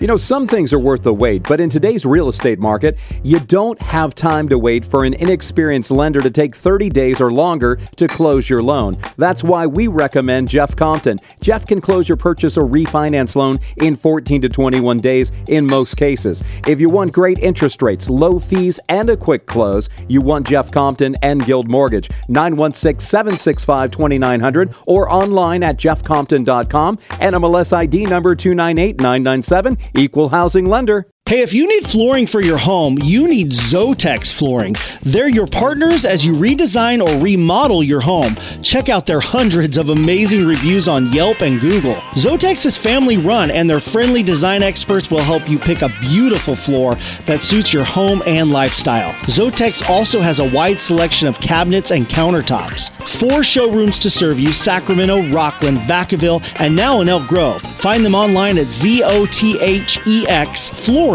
You 0.01 0.07
know, 0.07 0.17
some 0.17 0.47
things 0.47 0.73
are 0.73 0.79
worth 0.79 1.03
the 1.03 1.13
wait, 1.13 1.43
but 1.43 1.61
in 1.61 1.69
today's 1.69 2.07
real 2.07 2.29
estate 2.29 2.61
market, 2.61 2.97
you 3.25 3.41
don't 3.41 3.81
have 3.83 4.15
time 4.15 4.49
to 4.49 4.57
wait 4.57 4.85
for 4.85 5.05
an 5.05 5.15
inexperienced 5.15 5.91
lender 5.91 6.21
to 6.21 6.31
take 6.31 6.55
30 6.55 6.89
days 6.89 7.21
or 7.21 7.33
longer 7.33 7.81
to 7.97 8.07
close 8.07 8.49
your 8.49 8.63
loan. 8.63 8.97
That's 9.17 9.43
why 9.43 9.67
we 9.67 9.89
recommend 9.89 10.51
Jeff 10.51 10.77
Compton. 10.77 11.19
Jeff 11.41 11.67
can 11.67 11.81
close 11.81 12.09
your 12.09 12.17
purchase 12.17 12.57
or 12.57 12.65
refinance 12.65 13.35
loan 13.35 13.59
in 13.79 13.97
14 13.97 14.41
to 14.43 14.49
21 14.49 14.99
days 14.99 15.33
in 15.49 15.67
most 15.67 15.97
cases. 15.97 16.45
If 16.69 16.81
you 16.81 16.89
want 16.89 17.13
great 17.13 17.41
interest 17.41 17.83
rates, 17.83 18.09
low 18.09 18.39
fees, 18.39 18.79
and 18.89 19.11
a 19.11 19.17
quick 19.17 19.47
close, 19.47 19.89
you 20.07 20.21
want 20.21 20.47
Jeff 20.47 20.71
Compton 20.71 21.17
and 21.23 21.45
Guild 21.45 21.69
Mortgage. 21.69 22.09
916 22.29 23.01
765 23.01 23.91
2900 23.91 24.75
or 24.87 25.11
online 25.11 25.65
at 25.65 25.77
jeffcompton.com. 25.77 26.99
NMLS 26.99 27.73
ID 27.73 28.05
number 28.05 28.37
298997. 28.37 29.77
Equal 29.95 30.29
housing 30.29 30.67
lender. 30.67 31.07
Hey, 31.29 31.43
if 31.43 31.53
you 31.53 31.69
need 31.69 31.87
flooring 31.87 32.27
for 32.27 32.41
your 32.41 32.57
home, 32.57 32.97
you 33.03 33.29
need 33.29 33.49
Zotex 33.49 34.33
Flooring. 34.33 34.75
They're 35.03 35.29
your 35.29 35.47
partners 35.47 36.07
as 36.07 36.25
you 36.25 36.33
redesign 36.33 37.07
or 37.07 37.23
remodel 37.23 37.83
your 37.83 38.01
home. 38.01 38.35
Check 38.63 38.89
out 38.89 39.05
their 39.05 39.21
hundreds 39.21 39.77
of 39.77 39.91
amazing 39.91 40.47
reviews 40.47 40.89
on 40.89 41.13
Yelp 41.13 41.43
and 41.43 41.61
Google. 41.61 41.97
Zotex 42.15 42.65
is 42.65 42.79
family 42.79 43.19
run, 43.19 43.51
and 43.51 43.69
their 43.69 43.79
friendly 43.79 44.23
design 44.23 44.63
experts 44.63 45.11
will 45.11 45.19
help 45.19 45.47
you 45.51 45.59
pick 45.59 45.83
a 45.83 45.91
beautiful 46.01 46.57
floor 46.57 46.95
that 47.27 47.43
suits 47.43 47.75
your 47.75 47.85
home 47.85 48.23
and 48.27 48.51
lifestyle. 48.51 49.13
Zotex 49.25 49.87
also 49.91 50.23
has 50.23 50.39
a 50.39 50.51
wide 50.51 50.81
selection 50.81 51.29
of 51.29 51.39
cabinets 51.41 51.91
and 51.91 52.07
countertops. 52.07 52.91
Four 53.07 53.43
showrooms 53.43 53.99
to 53.99 54.09
serve 54.09 54.41
you 54.41 54.55
Sacramento, 54.55 55.19
Rocklin, 55.19 55.77
Vacaville, 55.81 56.43
and 56.59 56.75
now 56.75 57.03
in 57.03 57.09
Elk 57.11 57.27
Grove. 57.27 57.61
Find 57.61 58.03
them 58.05 58.15
online 58.15 58.59
at 58.59 58.69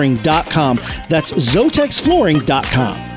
ZOTEXflooring.com. 0.03 0.79
That's 1.09 1.31
ZOTEXflooring.com. 1.31 3.09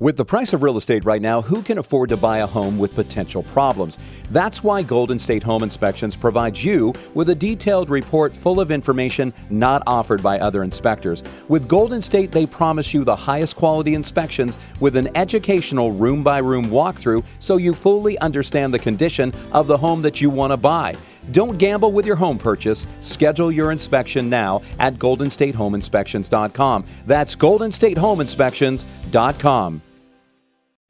With 0.00 0.16
the 0.16 0.24
price 0.24 0.52
of 0.52 0.62
real 0.62 0.76
estate 0.76 1.04
right 1.04 1.20
now, 1.20 1.42
who 1.42 1.60
can 1.60 1.78
afford 1.78 2.10
to 2.10 2.16
buy 2.16 2.38
a 2.38 2.46
home 2.46 2.78
with 2.78 2.94
potential 2.94 3.42
problems? 3.42 3.98
That's 4.30 4.62
why 4.62 4.80
Golden 4.84 5.18
State 5.18 5.42
Home 5.42 5.64
Inspections 5.64 6.14
provides 6.14 6.64
you 6.64 6.92
with 7.14 7.30
a 7.30 7.34
detailed 7.34 7.90
report 7.90 8.32
full 8.32 8.60
of 8.60 8.70
information 8.70 9.34
not 9.50 9.82
offered 9.88 10.22
by 10.22 10.38
other 10.38 10.62
inspectors. 10.62 11.24
With 11.48 11.66
Golden 11.66 12.00
State, 12.00 12.30
they 12.30 12.46
promise 12.46 12.94
you 12.94 13.02
the 13.02 13.16
highest 13.16 13.56
quality 13.56 13.94
inspections 13.94 14.56
with 14.78 14.94
an 14.94 15.08
educational 15.16 15.90
room 15.90 16.22
by 16.22 16.38
room 16.38 16.66
walkthrough 16.66 17.24
so 17.40 17.56
you 17.56 17.74
fully 17.74 18.16
understand 18.20 18.72
the 18.72 18.78
condition 18.78 19.32
of 19.50 19.66
the 19.66 19.76
home 19.76 20.02
that 20.02 20.20
you 20.20 20.30
want 20.30 20.52
to 20.52 20.56
buy. 20.56 20.94
Don't 21.32 21.58
gamble 21.58 21.92
with 21.92 22.06
your 22.06 22.16
home 22.16 22.38
purchase. 22.38 22.86
Schedule 23.00 23.52
your 23.52 23.72
inspection 23.72 24.30
now 24.30 24.62
at 24.78 24.94
goldenstatehomeinspections.com. 24.94 26.86
That's 27.06 27.36
goldenstatehomeinspections.com. 27.36 29.82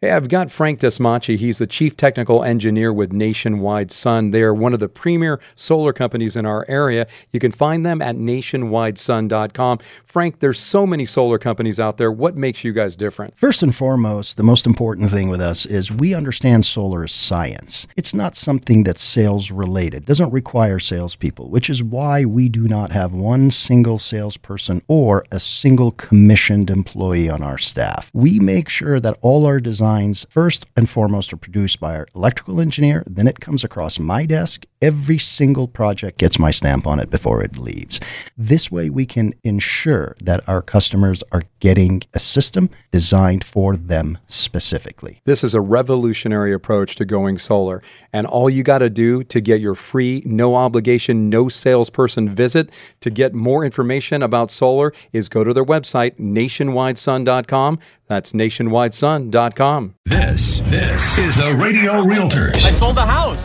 Hey, 0.01 0.13
I've 0.13 0.29
got 0.29 0.53
Frank 0.53 0.79
Dasmacci. 0.79 1.37
He's 1.39 1.59
the 1.59 1.67
chief 1.67 1.97
technical 1.97 2.45
engineer 2.45 2.93
with 2.93 3.13
Nationwide 3.13 3.91
Sun. 3.91 4.31
They 4.31 4.43
are 4.43 4.55
one 4.55 4.73
of 4.73 4.79
the 4.79 4.89
premier 4.89 5.41
solar 5.57 5.93
companies 5.93 6.37
in 6.37 6.47
our 6.47 6.65
area. 6.69 7.09
You 7.33 7.41
can 7.41 7.51
find 7.51 7.85
them 7.85 8.01
at 8.01 8.15
nationwidesun.com. 8.15 9.79
Frank, 10.07 10.39
there's 10.39 10.61
so 10.61 10.87
many 10.87 11.05
solar 11.05 11.37
companies 11.37 11.81
out 11.81 11.97
there. 11.97 12.13
What 12.13 12.37
makes 12.37 12.63
you 12.63 12.73
guys 12.73 12.95
different? 12.95 13.37
First 13.37 13.65
and 13.65 13.75
foremost, 13.75 14.37
the 14.37 14.45
most 14.45 14.67
important 14.67 15.11
thing 15.11 15.31
with 15.31 15.41
us 15.41 15.67
is 15.67 15.91
we 15.91 16.15
understand 16.15 16.65
solar 16.65 17.07
is 17.07 17.13
science. 17.13 17.89
It's 17.97 18.15
not 18.15 18.37
something 18.37 18.85
that's 18.85 19.03
sales 19.03 19.51
related. 19.51 20.05
It 20.05 20.07
doesn't 20.07 20.31
require 20.31 20.79
salespeople, 20.79 21.51
which 21.51 21.69
is 21.69 21.83
why 21.83 22.25
we 22.25 22.49
do 22.49 22.69
not 22.69 22.93
have 22.93 23.13
one 23.13 23.51
single 23.51 23.99
salesperson 23.99 24.81
or 24.87 25.25
a 25.33 25.41
single 25.41 25.91
commissioned 25.91 26.71
employee 26.71 27.29
on 27.29 27.43
our 27.43 27.59
staff. 27.59 28.13
We 28.15 28.39
make 28.39 28.69
sure 28.69 29.01
that 29.01 29.19
all 29.23 29.45
our 29.45 29.59
designs 29.89 30.27
first 30.29 30.67
and 30.77 30.89
foremost 30.89 31.33
are 31.33 31.39
produced 31.39 31.81
by 31.81 31.97
our 31.97 32.07
electrical 32.15 32.61
engineer, 32.61 33.03
then 33.07 33.27
it 33.27 33.41
comes 33.41 33.65
across 33.65 33.99
my 33.99 34.27
desk. 34.27 34.67
Every 34.81 35.19
single 35.19 35.67
project 35.67 36.19
gets 36.19 36.39
my 36.39 36.53
stamp 36.53 36.87
on 36.87 37.01
it 37.01 37.11
before 37.11 37.43
it 37.43 37.59
leaves. 37.59 37.99
This 38.37 38.71
way, 38.71 38.91
we 38.91 39.07
can 39.07 39.35
ensure 39.43 40.17
that 40.23 40.49
our 40.49 40.63
customers 40.63 41.25
are 41.33 41.43
getting 41.59 42.03
a 42.15 42.21
system 42.21 42.71
designed 42.93 43.43
for 43.43 43.77
them 43.77 44.19
specifically. 44.29 45.21
This 45.25 45.43
is 45.43 45.53
a 45.53 45.61
revolutionary 45.61 46.53
approach 46.53 46.95
to 46.97 47.05
going 47.05 47.39
solar. 47.39 47.83
And 48.13 48.25
all 48.25 48.49
you 48.49 48.63
got 48.63 48.79
to 48.79 48.89
do 48.89 49.25
to 49.25 49.41
get 49.41 49.61
your 49.61 49.75
free, 49.75 50.23
no 50.25 50.55
obligation, 50.55 51.29
no 51.29 51.49
salesperson 51.49 52.29
visit 52.29 52.71
to 53.01 53.11
get 53.11 53.35
more 53.35 53.65
information 53.65 54.23
about 54.23 54.51
solar 54.51 54.93
is 55.13 55.29
go 55.29 55.43
to 55.43 55.53
their 55.53 55.65
website, 55.65 56.19
nationwidesun.com. 56.19 57.81
That's 58.07 58.33
nationwidesun.com. 58.33 59.95
This, 60.05 60.61
this 60.61 61.19
is 61.19 61.37
the 61.37 61.59
Radio 61.61 62.03
Realtors. 62.05 62.65
I 62.65 62.71
sold 62.71 62.97
a 62.97 63.05
house. 63.05 63.45